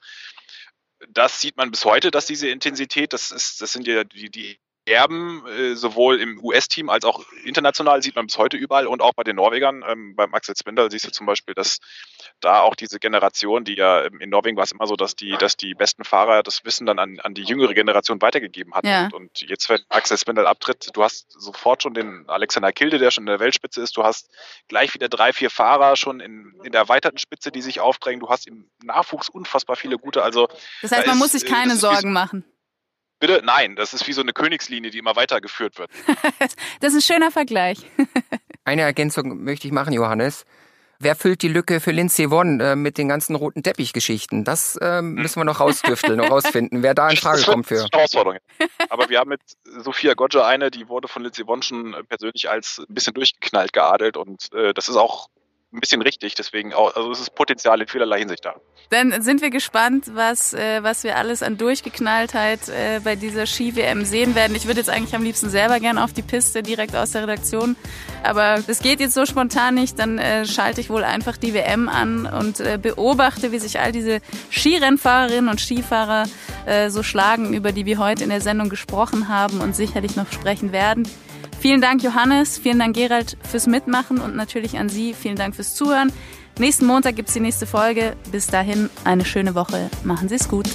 Das 1.10 1.40
sieht 1.40 1.58
man 1.58 1.72
bis 1.72 1.86
heute, 1.86 2.12
dass 2.12 2.26
diese 2.26 2.50
Intensität, 2.50 3.14
das 3.14 3.32
ist, 3.32 3.62
das 3.62 3.72
sind 3.72 3.88
ja 3.88 4.04
die, 4.04 4.30
die 4.30 4.60
Erben, 4.86 5.44
äh, 5.48 5.76
sowohl 5.76 6.20
im 6.20 6.40
US-Team 6.44 6.90
als 6.90 7.06
auch 7.06 7.24
international, 7.44 8.04
sieht 8.04 8.16
man 8.16 8.28
bis 8.28 8.38
heute 8.38 8.56
überall 8.56 8.86
und 8.86 9.02
auch 9.02 9.14
bei 9.14 9.24
den 9.24 9.36
Norwegern. 9.36 9.84
Ähm, 9.88 10.16
beim 10.16 10.34
Axel 10.34 10.56
Spindel 10.56 10.92
siehst 10.92 11.08
du 11.08 11.12
zum 11.12 11.26
Beispiel, 11.26 11.56
dass 11.56 11.80
da 12.40 12.60
auch 12.62 12.76
diese 12.76 13.00
Generation, 13.00 13.64
die 13.64 13.76
ja 13.76 14.06
ähm, 14.06 14.20
in 14.20 14.30
Norwegen 14.30 14.58
war 14.58 14.64
es 14.64 14.72
immer 14.72 14.86
so, 14.86 14.96
dass 14.96 15.16
die, 15.16 15.36
dass 15.40 15.58
die 15.58 15.74
besten 15.74 16.04
Fahrer 16.04 16.44
das 16.44 16.64
Wissen 16.66 16.86
dann 16.86 17.00
an, 17.00 17.20
an 17.20 17.34
die 17.34 17.44
jüngere 17.44 17.74
Generation 17.74 18.22
weitergegeben 18.22 18.76
hat. 18.76 18.86
Ja. 18.86 19.10
Und, 19.12 19.42
jetzt, 19.42 19.70
wenn 19.70 19.80
Axel 19.90 20.18
Spindel 20.18 20.46
abtritt, 20.46 20.90
du 20.94 21.04
hast 21.04 21.32
sofort 21.32 21.82
schon 21.82 21.94
den 21.94 22.26
Alexander 22.28 22.72
Kilde, 22.72 23.00
der 23.00 23.10
schon 23.12 23.24
in 23.24 23.28
der 23.28 23.40
Weltspitze 23.40 23.82
ist, 23.82 23.98
du 23.98 24.04
hast 24.04 24.30
gleich 24.68 24.94
wieder 24.94 25.10
drei, 25.10 25.34
vier 25.34 25.50
Fahrer 25.50 25.96
schon 25.96 26.20
in, 26.20 26.54
in 26.64 26.72
der 26.72 26.82
erweiterten 26.82 27.18
Spitze, 27.18 27.52
die 27.52 27.62
sich 27.62 27.80
aufdrängen, 27.80 28.20
du 28.20 28.30
hast 28.30 28.48
im 28.48 28.70
Nachwuchs 28.84 29.30
unfassbar 29.30 29.76
viele 29.76 29.98
gute. 29.98 30.24
Also 30.24 30.48
das 30.82 30.92
heißt, 30.92 31.08
man 31.08 31.16
ist, 31.16 31.22
muss 31.22 31.32
sich 31.32 31.46
keine 31.46 31.76
Sorgen 31.76 32.14
machen. 32.14 32.46
Bitte? 33.20 33.42
Nein, 33.44 33.76
das 33.76 33.94
ist 33.94 34.08
wie 34.08 34.14
so 34.14 34.22
eine 34.22 34.34
Königslinie, 34.34 34.92
die 34.92 34.98
immer 35.00 35.16
weitergeführt 35.16 35.78
wird. 35.80 35.90
das 36.82 36.94
ist 36.94 37.10
ein 37.10 37.14
schöner 37.14 37.32
Vergleich. 37.32 37.80
eine 38.66 38.82
Ergänzung 38.82 39.44
möchte 39.44 39.68
ich 39.68 39.74
machen, 39.74 39.94
Johannes. 39.94 40.46
Wer 41.00 41.16
füllt 41.16 41.42
die 41.42 41.50
Lücke 41.50 41.82
für 41.82 41.92
Lindsay 41.92 42.30
Vonn 42.30 42.62
äh, 42.62 42.76
mit 42.76 42.98
den 42.98 43.10
ganzen 43.10 43.36
roten 43.36 43.64
Teppichgeschichten? 43.64 44.46
Das 44.46 44.78
äh, 44.78 45.02
müssen 45.02 45.40
wir 45.40 45.44
noch 45.44 45.60
rausdüfteln, 45.60 46.18
noch 46.18 46.32
rausfinden, 46.32 46.84
wer 46.84 46.94
da 46.94 47.10
in 47.10 47.18
Frage 47.18 47.44
kommt 47.44 47.68
für. 47.68 47.86
Herausforderung. 47.92 48.40
Aber 48.90 49.10
wir 49.10 49.20
haben 49.20 49.30
mit 49.30 49.42
Sophia 49.66 50.14
Goggia 50.14 50.46
eine, 50.46 50.72
die 50.72 50.88
wurde 50.88 51.08
von 51.10 51.22
Lindsay 51.22 51.46
Vonn 51.46 51.62
schon 51.62 51.96
persönlich 52.08 52.50
als 52.50 52.82
ein 52.88 52.94
bisschen 52.94 53.14
durchgeknallt 53.14 53.74
geadelt 53.74 54.16
und 54.16 54.54
äh, 54.54 54.74
das 54.74 54.88
ist 54.88 54.96
auch 54.96 55.28
ein 55.76 55.80
bisschen 55.80 56.02
richtig. 56.02 56.36
Deswegen 56.36 56.74
auch, 56.74 56.96
also 56.96 57.12
es 57.12 57.20
ist 57.20 57.36
Potenzial 57.36 57.82
in 57.82 57.88
vielerlei 57.88 58.20
Hinsicht 58.20 58.46
da. 58.46 58.56
Dann 58.90 59.22
sind 59.22 59.42
wir 59.42 59.50
gespannt, 59.50 60.12
was, 60.14 60.54
äh, 60.54 60.84
was 60.84 61.04
wir 61.04 61.18
alles 61.18 61.42
an 61.44 61.58
Durchgeknalltheit 61.58 62.70
äh, 62.70 63.00
bei 63.04 63.16
dieser 63.16 63.46
Ski-WM 63.46 64.06
sehen 64.06 64.36
werden. 64.36 64.56
Ich 64.56 64.68
würde 64.68 64.80
jetzt 64.80 64.90
eigentlich 64.90 65.16
am 65.16 65.24
liebsten 65.24 65.50
selber 65.50 65.80
gern 65.80 65.98
auf 65.98 66.14
die 66.14 66.22
Piste 66.22 66.62
direkt 66.62 66.96
aus 66.96 67.12
der 67.12 67.24
Redaktion. 67.24 67.76
Aber 68.24 68.64
das 68.66 68.80
geht 68.80 69.00
jetzt 69.00 69.14
so 69.14 69.26
spontan 69.26 69.76
nicht. 69.76 70.00
Dann 70.00 70.18
äh, 70.18 70.46
schalte 70.46 70.82
ich 70.82 70.90
wohl 70.90 71.04
einfach 71.04 71.38
die 71.38 71.54
WM 71.54 71.90
an 71.90 72.26
und 72.26 72.60
äh, 72.60 72.78
beobachte, 72.82 73.52
wie 73.52 73.60
sich 73.60 73.80
all 73.80 73.92
diese 73.92 74.20
Skirennfahrerinnen 74.52 75.50
und 75.50 75.60
Skifahrer 75.60 76.26
äh, 76.66 76.90
so 76.90 77.04
schlagen, 77.04 77.54
über 77.54 77.72
die 77.72 77.86
wir 77.86 77.98
heute 77.98 78.24
in 78.24 78.30
der 78.30 78.42
Sendung 78.42 78.70
gesprochen 78.70 79.28
haben 79.28 79.62
und 79.62 79.76
sicherlich 79.76 80.16
noch 80.16 80.32
sprechen 80.32 80.72
werden. 80.72 81.08
Vielen 81.66 81.82
Dank, 81.82 82.04
Johannes. 82.04 82.60
Vielen 82.60 82.78
Dank, 82.78 82.96
Gerald, 82.96 83.38
fürs 83.42 83.66
Mitmachen 83.66 84.20
und 84.20 84.36
natürlich 84.36 84.78
an 84.78 84.88
Sie. 84.88 85.16
Vielen 85.16 85.36
Dank 85.36 85.56
fürs 85.56 85.74
Zuhören. 85.74 86.14
Nächsten 86.60 86.86
Montag 86.86 87.16
gibt 87.16 87.30
es 87.30 87.34
die 87.34 87.40
nächste 87.40 87.66
Folge. 87.66 88.16
Bis 88.32 88.46
dahin 88.46 88.92
eine 89.04 89.26
schöne 89.26 89.56
Woche. 89.56 89.90
Machen 90.04 90.30
Sie 90.30 90.36
es 90.36 90.48
gut. 90.48 90.70